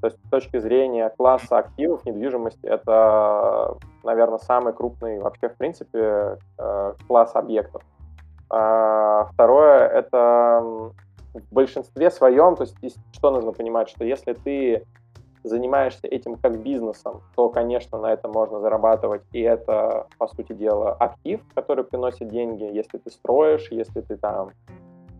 То 0.00 0.06
есть 0.06 0.16
с 0.24 0.30
точки 0.30 0.58
зрения 0.58 1.12
класса 1.16 1.58
активов 1.58 2.04
недвижимость 2.04 2.62
это, 2.62 3.76
наверное, 4.04 4.38
самый 4.38 4.72
крупный 4.72 5.18
вообще 5.18 5.48
в 5.48 5.56
принципе 5.56 6.38
э, 6.58 6.94
класс 7.08 7.34
объектов. 7.34 7.82
А 8.48 9.24
второе 9.32 9.88
это 9.88 10.62
в 11.34 11.52
большинстве 11.52 12.10
своем, 12.10 12.56
то 12.56 12.62
есть 12.62 12.98
что 13.12 13.30
нужно 13.30 13.52
понимать, 13.52 13.88
что 13.88 14.04
если 14.04 14.32
ты 14.32 14.86
занимаешься 15.42 16.06
этим 16.06 16.36
как 16.36 16.60
бизнесом, 16.60 17.22
то, 17.34 17.48
конечно, 17.48 17.98
на 17.98 18.12
этом 18.12 18.32
можно 18.32 18.60
зарабатывать, 18.60 19.22
и 19.32 19.40
это, 19.40 20.06
по 20.18 20.28
сути 20.28 20.52
дела, 20.52 20.92
актив, 20.92 21.40
который 21.54 21.84
приносит 21.84 22.28
деньги, 22.28 22.64
если 22.64 22.98
ты 22.98 23.10
строишь, 23.10 23.68
если 23.70 24.00
ты 24.00 24.16
там 24.16 24.50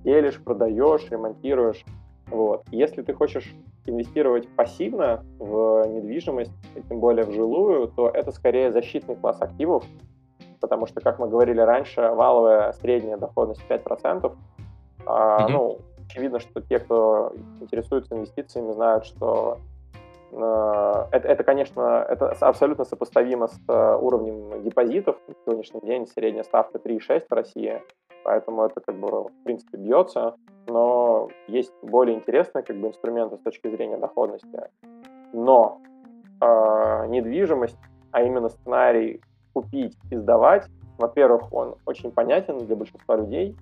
делишь, 0.04 0.42
продаешь, 0.42 1.08
ремонтируешь. 1.10 1.84
Вот. 2.30 2.64
Если 2.70 3.02
ты 3.02 3.14
хочешь 3.14 3.54
инвестировать 3.86 4.48
пассивно 4.54 5.24
в 5.38 5.86
недвижимость, 5.86 6.52
и 6.76 6.82
тем 6.82 7.00
более 7.00 7.24
в 7.24 7.32
жилую, 7.32 7.88
то 7.88 8.08
это 8.08 8.32
скорее 8.32 8.70
защитный 8.70 9.16
класс 9.16 9.40
активов, 9.40 9.84
потому 10.60 10.86
что, 10.86 11.00
как 11.00 11.18
мы 11.18 11.28
говорили 11.28 11.60
раньше, 11.60 12.02
валовая 12.02 12.72
средняя 12.72 13.16
доходность 13.16 13.62
5%. 13.68 14.36
А, 15.06 15.38
mm-hmm. 15.38 15.48
Ну, 15.50 15.78
очевидно, 16.06 16.40
что 16.40 16.60
те, 16.60 16.78
кто 16.78 17.32
интересуется 17.60 18.14
инвестициями, 18.14 18.72
знают, 18.72 19.04
что 19.04 19.58
это, 20.32 21.28
это, 21.28 21.44
конечно, 21.44 22.06
это 22.08 22.30
абсолютно 22.40 22.84
сопоставимо 22.84 23.46
с 23.46 23.58
э, 23.68 23.98
уровнем 24.00 24.62
депозитов. 24.62 25.16
На 25.26 25.34
сегодняшний 25.44 25.80
день 25.80 26.06
средняя 26.06 26.44
ставка 26.44 26.78
3,6 26.78 27.24
в 27.28 27.32
России, 27.32 27.82
поэтому 28.24 28.64
это 28.64 28.80
как 28.80 28.96
бы 28.96 29.24
в 29.24 29.44
принципе 29.44 29.78
бьется, 29.78 30.36
но 30.66 31.28
есть 31.46 31.72
более 31.82 32.16
интересные 32.16 32.62
как 32.62 32.76
бы 32.76 32.88
инструменты 32.88 33.36
с 33.36 33.40
точки 33.40 33.68
зрения 33.68 33.96
доходности. 33.96 34.70
Но 35.32 35.80
э, 36.40 37.06
недвижимость, 37.08 37.78
а 38.12 38.22
именно 38.22 38.48
сценарий 38.48 39.22
купить 39.54 39.96
и 40.10 40.16
сдавать, 40.16 40.68
во-первых, 40.98 41.52
он 41.52 41.76
очень 41.86 42.10
понятен 42.10 42.58
для 42.58 42.76
большинства 42.76 43.16
людей, 43.16 43.56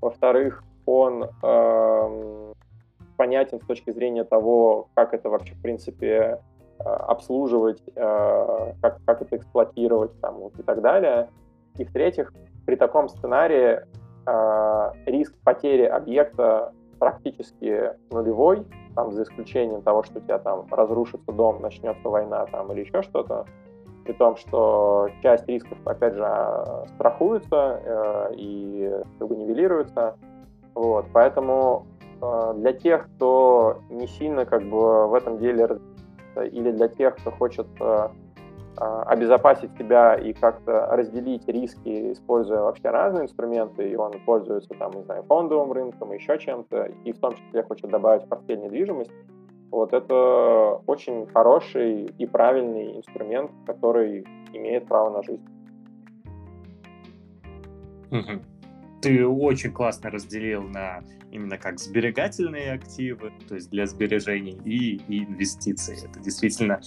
во-вторых, 0.00 0.64
он 0.84 1.24
э, 1.24 2.41
понятен 3.22 3.60
с 3.60 3.66
точки 3.66 3.92
зрения 3.92 4.24
того, 4.24 4.88
как 4.94 5.14
это 5.14 5.30
вообще, 5.30 5.54
в 5.54 5.62
принципе, 5.62 6.40
э, 6.80 6.82
обслуживать, 6.84 7.80
э, 7.94 8.72
как, 8.82 8.98
как 9.06 9.22
это 9.22 9.36
эксплуатировать 9.36 10.20
там, 10.20 10.38
вот, 10.38 10.58
и 10.58 10.62
так 10.64 10.80
далее. 10.80 11.28
И 11.78 11.84
в-третьих, 11.84 12.32
при 12.66 12.74
таком 12.74 13.08
сценарии 13.08 13.78
э, 14.26 14.92
риск 15.06 15.34
потери 15.44 15.84
объекта 15.84 16.72
практически 16.98 17.92
нулевой, 18.10 18.66
там, 18.96 19.12
за 19.12 19.22
исключением 19.22 19.82
того, 19.82 20.02
что 20.02 20.18
у 20.18 20.22
тебя 20.22 20.40
там 20.40 20.66
разрушится 20.72 21.30
дом, 21.30 21.62
начнется 21.62 22.08
война 22.08 22.46
там, 22.46 22.72
или 22.72 22.80
еще 22.80 23.02
что-то, 23.02 23.46
при 24.04 24.14
том, 24.14 24.36
что 24.36 25.10
часть 25.22 25.46
рисков, 25.46 25.78
опять 25.84 26.14
же, 26.14 26.26
страхуется 26.96 27.80
э, 27.84 28.32
и 28.34 28.92
как 29.20 29.28
бы 29.28 29.36
нивелируется. 29.36 30.16
Вот, 30.74 31.06
поэтому 31.12 31.86
для 32.54 32.72
тех, 32.72 33.08
кто 33.16 33.80
не 33.90 34.06
сильно 34.06 34.44
как 34.44 34.62
бы 34.62 35.08
в 35.08 35.14
этом 35.14 35.38
деле 35.38 35.80
или 36.36 36.70
для 36.70 36.88
тех, 36.88 37.16
кто 37.16 37.30
хочет 37.30 37.66
а, 37.80 38.12
а, 38.76 39.02
обезопасить 39.02 39.76
себя 39.76 40.14
и 40.14 40.32
как-то 40.32 40.86
разделить 40.92 41.46
риски, 41.48 42.12
используя 42.12 42.60
вообще 42.60 42.90
разные 42.90 43.24
инструменты, 43.24 43.90
и 43.90 43.96
он 43.96 44.12
пользуется 44.24 44.70
там, 44.74 44.92
не 44.92 45.02
знаю, 45.02 45.24
фондовым 45.24 45.72
рынком, 45.72 46.12
еще 46.12 46.38
чем-то, 46.38 46.90
и 47.04 47.12
в 47.12 47.18
том 47.18 47.34
числе 47.34 47.62
хочет 47.64 47.90
добавить 47.90 48.24
в 48.24 48.28
портфель 48.28 48.60
недвижимость, 48.60 49.12
вот 49.70 49.92
это 49.92 50.80
очень 50.86 51.26
хороший 51.26 52.04
и 52.04 52.26
правильный 52.26 52.98
инструмент, 52.98 53.50
который 53.66 54.26
имеет 54.52 54.86
право 54.86 55.10
на 55.10 55.22
жизнь. 55.22 55.44
Ты 59.02 59.26
очень 59.26 59.72
классно 59.72 60.10
разделил 60.10 60.62
на 60.62 61.02
именно 61.32 61.58
как 61.58 61.80
сберегательные 61.80 62.72
активы, 62.72 63.32
то 63.48 63.56
есть 63.56 63.68
для 63.70 63.86
сбережений, 63.86 64.60
и, 64.64 64.96
и 65.08 65.24
инвестиции. 65.24 66.08
Это 66.08 66.20
действительно 66.20 66.80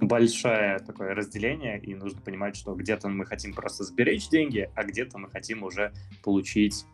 большое 0.00 0.78
такое 0.80 1.14
разделение, 1.14 1.78
и 1.78 1.94
нужно 1.94 2.20
понимать, 2.20 2.56
что 2.56 2.74
где-то 2.74 3.08
мы 3.08 3.24
хотим 3.24 3.54
просто 3.54 3.84
сберечь 3.84 4.28
деньги, 4.28 4.70
а 4.74 4.84
где-то 4.84 5.18
мы 5.18 5.30
хотим 5.30 5.62
уже 5.62 5.92
получить 6.22 6.84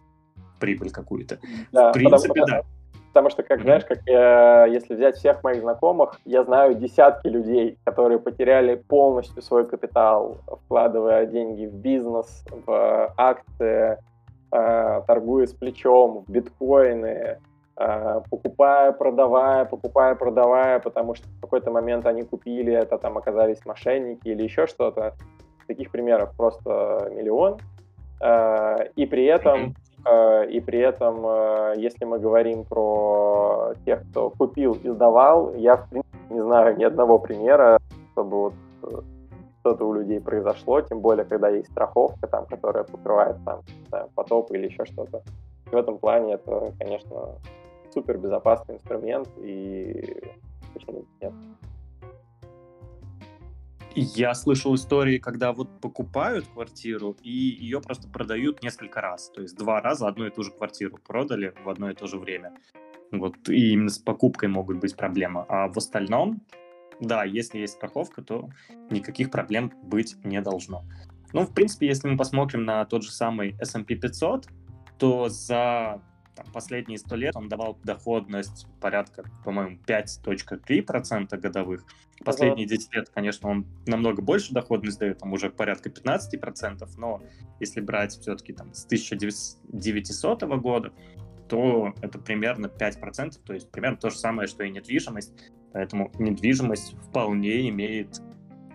прибыль 0.61 0.91
какую-то. 0.91 1.39
Да, 1.73 1.91
в 1.91 1.95
принципе, 1.95 2.29
потому, 2.29 2.47
да. 2.47 2.63
Потому 3.09 3.31
что, 3.31 3.43
как 3.43 3.63
знаешь, 3.63 3.85
как 3.87 4.01
я, 4.07 4.67
если 4.67 4.95
взять 4.95 5.17
всех 5.17 5.43
моих 5.43 5.63
знакомых, 5.63 6.21
я 6.27 6.45
знаю 6.45 6.75
десятки 6.75 7.29
людей, 7.29 7.79
которые 7.85 8.19
потеряли 8.19 8.75
полностью 8.75 9.41
свой 9.41 9.67
капитал, 9.67 10.43
вкладывая 10.65 11.25
деньги 11.25 11.65
в 11.65 11.75
бизнес, 11.75 12.45
в 12.67 13.15
акции, 13.17 13.97
торгуя 15.07 15.47
с 15.47 15.53
плечом 15.53 16.25
в 16.27 16.31
биткоины, 16.31 17.39
э, 17.77 18.21
покупая, 18.31 18.93
продавая, 18.93 19.65
покупая, 19.65 20.15
продавая, 20.15 20.79
потому 20.79 21.15
что 21.15 21.29
в 21.29 21.41
какой-то 21.41 21.71
момент 21.71 22.07
они 22.07 22.23
купили, 22.23 22.73
это 22.73 22.99
там 22.99 23.19
оказались 23.19 23.65
мошенники 23.67 24.29
или 24.29 24.43
еще 24.43 24.67
что-то. 24.67 25.15
Таких 25.67 25.91
примеров 25.91 26.33
просто 26.37 27.11
миллион. 27.13 27.59
Э, 28.21 28.89
и 28.97 29.07
при 29.07 29.25
этом, 29.25 29.75
и 30.49 30.61
при 30.61 30.79
этом, 30.79 31.27
если 31.77 32.05
мы 32.05 32.21
говорим 32.21 32.63
про 32.63 33.73
тех, 33.85 34.09
кто 34.11 34.31
купил 34.31 34.79
и 34.85 34.89
сдавал, 34.89 35.53
я 35.55 35.77
в 35.77 35.89
принципе 35.89 36.17
не 36.31 36.41
знаю 36.41 36.77
ни 36.77 36.85
одного 36.85 37.19
примера, 37.19 37.79
чтобы 38.13 38.37
вот 38.37 38.55
что-то 39.67 39.85
у 39.85 39.95
людей 39.95 40.21
произошло, 40.21 40.81
тем 40.81 41.01
более, 41.01 41.25
когда 41.25 41.49
есть 41.49 41.71
страховка, 41.73 42.29
там, 42.29 42.47
которая 42.47 42.85
покрывает 42.85 43.37
там, 43.45 43.63
знаю, 43.89 44.09
потоп 44.15 44.53
или 44.53 44.67
еще 44.67 44.85
что-то. 44.85 45.25
В 45.73 45.75
этом 45.75 45.99
плане 45.99 46.35
это, 46.35 46.73
конечно, 46.79 47.35
супер 47.93 48.19
безопасный 48.19 48.77
инструмент, 48.77 49.29
и 49.39 50.23
почему 50.73 51.05
нет? 51.21 51.33
Я 53.97 54.35
слышал 54.35 54.73
истории, 54.77 55.19
когда 55.19 55.53
вот 55.53 55.69
покупают 55.81 56.47
квартиру 56.47 57.17
и 57.23 57.31
ее 57.31 57.81
просто 57.81 58.09
продают 58.09 58.63
несколько 58.63 59.01
раз. 59.01 59.31
То 59.31 59.43
есть 59.43 59.57
два 59.57 59.81
раза 59.81 60.07
одну 60.07 60.27
и 60.27 60.31
ту 60.31 60.45
же 60.45 60.53
квартиру 60.53 60.99
продали 61.05 61.55
в 61.65 61.69
одно 61.69 61.91
и 61.91 61.95
то 61.95 62.07
же 62.07 62.19
время. 62.19 62.53
Вот 63.11 63.49
и 63.49 63.73
именно 63.73 63.89
с 63.89 63.99
покупкой 63.99 64.49
могут 64.49 64.79
быть 64.79 64.95
проблемы. 64.97 65.45
А 65.49 65.67
в 65.67 65.77
остальном 65.79 66.41
да, 67.01 67.25
если 67.25 67.59
есть 67.59 67.75
страховка, 67.75 68.23
то 68.23 68.49
никаких 68.91 69.31
проблем 69.31 69.73
быть 69.83 70.17
не 70.25 70.41
должно. 70.41 70.85
Ну, 71.33 71.43
в 71.43 71.53
принципе, 71.53 71.87
если 71.87 72.09
мы 72.09 72.17
посмотрим 72.17 72.65
на 72.65 72.85
тот 72.85 73.03
же 73.03 73.11
самый 73.11 73.57
S&P 73.61 73.97
500, 73.97 74.49
то 74.99 75.29
за 75.29 76.01
там, 76.37 76.47
последние 76.53 76.99
сто 76.99 77.17
лет 77.17 77.35
он 77.35 77.49
давал 77.49 77.79
доходность 77.83 78.67
порядка, 78.81 79.25
по-моему, 79.45 79.79
5.3% 79.87 81.37
годовых. 81.39 81.85
Последние 82.25 82.67
10 82.67 82.95
лет, 82.95 83.09
конечно, 83.09 83.49
он 83.49 83.67
намного 83.87 84.23
больше 84.23 84.53
доходность 84.53 84.99
дает, 84.99 85.19
там 85.19 85.33
уже 85.33 85.51
порядка 85.51 85.89
15%, 85.91 86.89
но 86.97 87.23
если 87.61 87.81
брать 87.81 88.13
все-таки 88.13 88.53
там 88.53 88.73
с 88.73 88.85
1900 88.87 90.43
года, 90.43 90.93
то 91.49 91.95
это 92.03 92.19
примерно 92.19 92.67
5%, 92.67 93.39
то 93.45 93.53
есть 93.53 93.71
примерно 93.71 93.97
то 93.97 94.11
же 94.11 94.19
самое, 94.19 94.49
что 94.49 94.65
и 94.65 94.71
недвижимость. 94.71 95.33
Поэтому 95.77 96.11
недвижимость 96.19 96.97
вполне 97.03 97.69
имеет, 97.69 98.23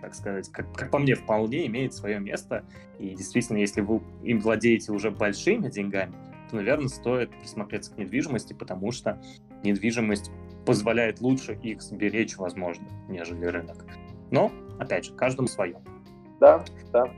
так 0.00 0.14
сказать, 0.14 0.48
как, 0.50 0.72
как 0.72 0.92
по 0.92 1.00
мне, 1.00 1.16
вполне 1.16 1.66
имеет 1.66 1.94
свое 1.94 2.20
место. 2.20 2.64
И 3.00 3.08
действительно, 3.16 3.58
если 3.58 3.80
вы 3.80 4.00
им 4.22 4.38
владеете 4.38 4.92
уже 4.92 5.10
большими 5.10 5.68
деньгами, 5.68 6.12
то, 6.48 6.54
наверное, 6.54 6.86
стоит 6.86 7.36
присмотреться 7.40 7.92
к 7.92 7.98
недвижимости, 7.98 8.52
потому 8.52 8.92
что 8.92 9.20
недвижимость 9.64 10.30
позволяет 10.64 11.20
лучше 11.20 11.58
их 11.60 11.82
сберечь, 11.82 12.36
возможно, 12.36 12.86
нежели 13.08 13.46
рынок. 13.46 13.84
Но, 14.30 14.52
опять 14.78 15.06
же, 15.06 15.14
каждому 15.14 15.48
свое. 15.48 15.82
Да, 16.38 16.64
да. 16.92 17.12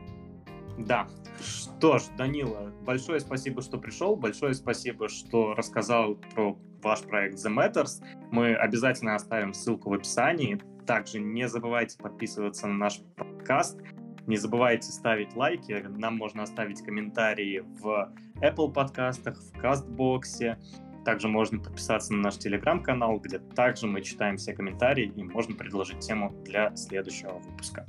Да. 0.79 1.09
Что 1.39 1.99
ж, 1.99 2.05
Данила, 2.17 2.73
большое 2.87 3.21
спасибо, 3.21 3.61
что 3.61 3.77
пришел, 3.77 4.17
большое 4.17 4.55
спасибо, 4.55 5.11
что 5.11 5.53
рассказал 5.53 6.15
про 6.35 6.57
ваш 6.85 7.01
проект 7.03 7.37
The 7.37 7.53
Matters. 7.53 8.05
Мы 8.31 8.55
обязательно 8.55 9.15
оставим 9.15 9.55
ссылку 9.55 9.91
в 9.91 9.95
описании. 9.95 10.61
Также 10.87 11.19
не 11.19 11.49
забывайте 11.49 11.97
подписываться 11.99 12.67
на 12.67 12.75
наш 12.75 13.01
подкаст. 13.17 13.81
Не 14.27 14.37
забывайте 14.37 14.93
ставить 14.93 15.35
лайки. 15.35 15.85
Нам 15.89 16.17
можно 16.17 16.43
оставить 16.43 16.83
комментарии 16.83 17.65
в 17.81 18.13
Apple 18.37 18.73
подкастах, 18.73 19.39
в 19.41 19.59
Кастбоксе. 19.59 20.59
Также 21.05 21.29
можно 21.29 21.59
подписаться 21.59 22.15
на 22.15 22.23
наш 22.23 22.39
телеграм-канал, 22.39 23.19
где 23.19 23.39
также 23.39 23.87
мы 23.87 24.01
читаем 24.01 24.37
все 24.37 24.55
комментарии 24.55 25.13
и 25.15 25.23
можно 25.23 25.55
предложить 25.55 25.99
тему 25.99 26.33
для 26.45 26.75
следующего 26.77 27.39
выпуска. 27.39 27.87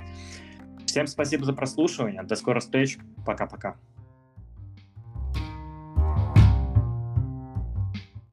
Всем 0.86 1.08
спасибо 1.08 1.46
за 1.46 1.54
прослушивание. 1.54 2.24
До 2.24 2.36
скорых 2.36 2.64
встреч. 2.64 2.98
Пока-пока. 3.26 3.78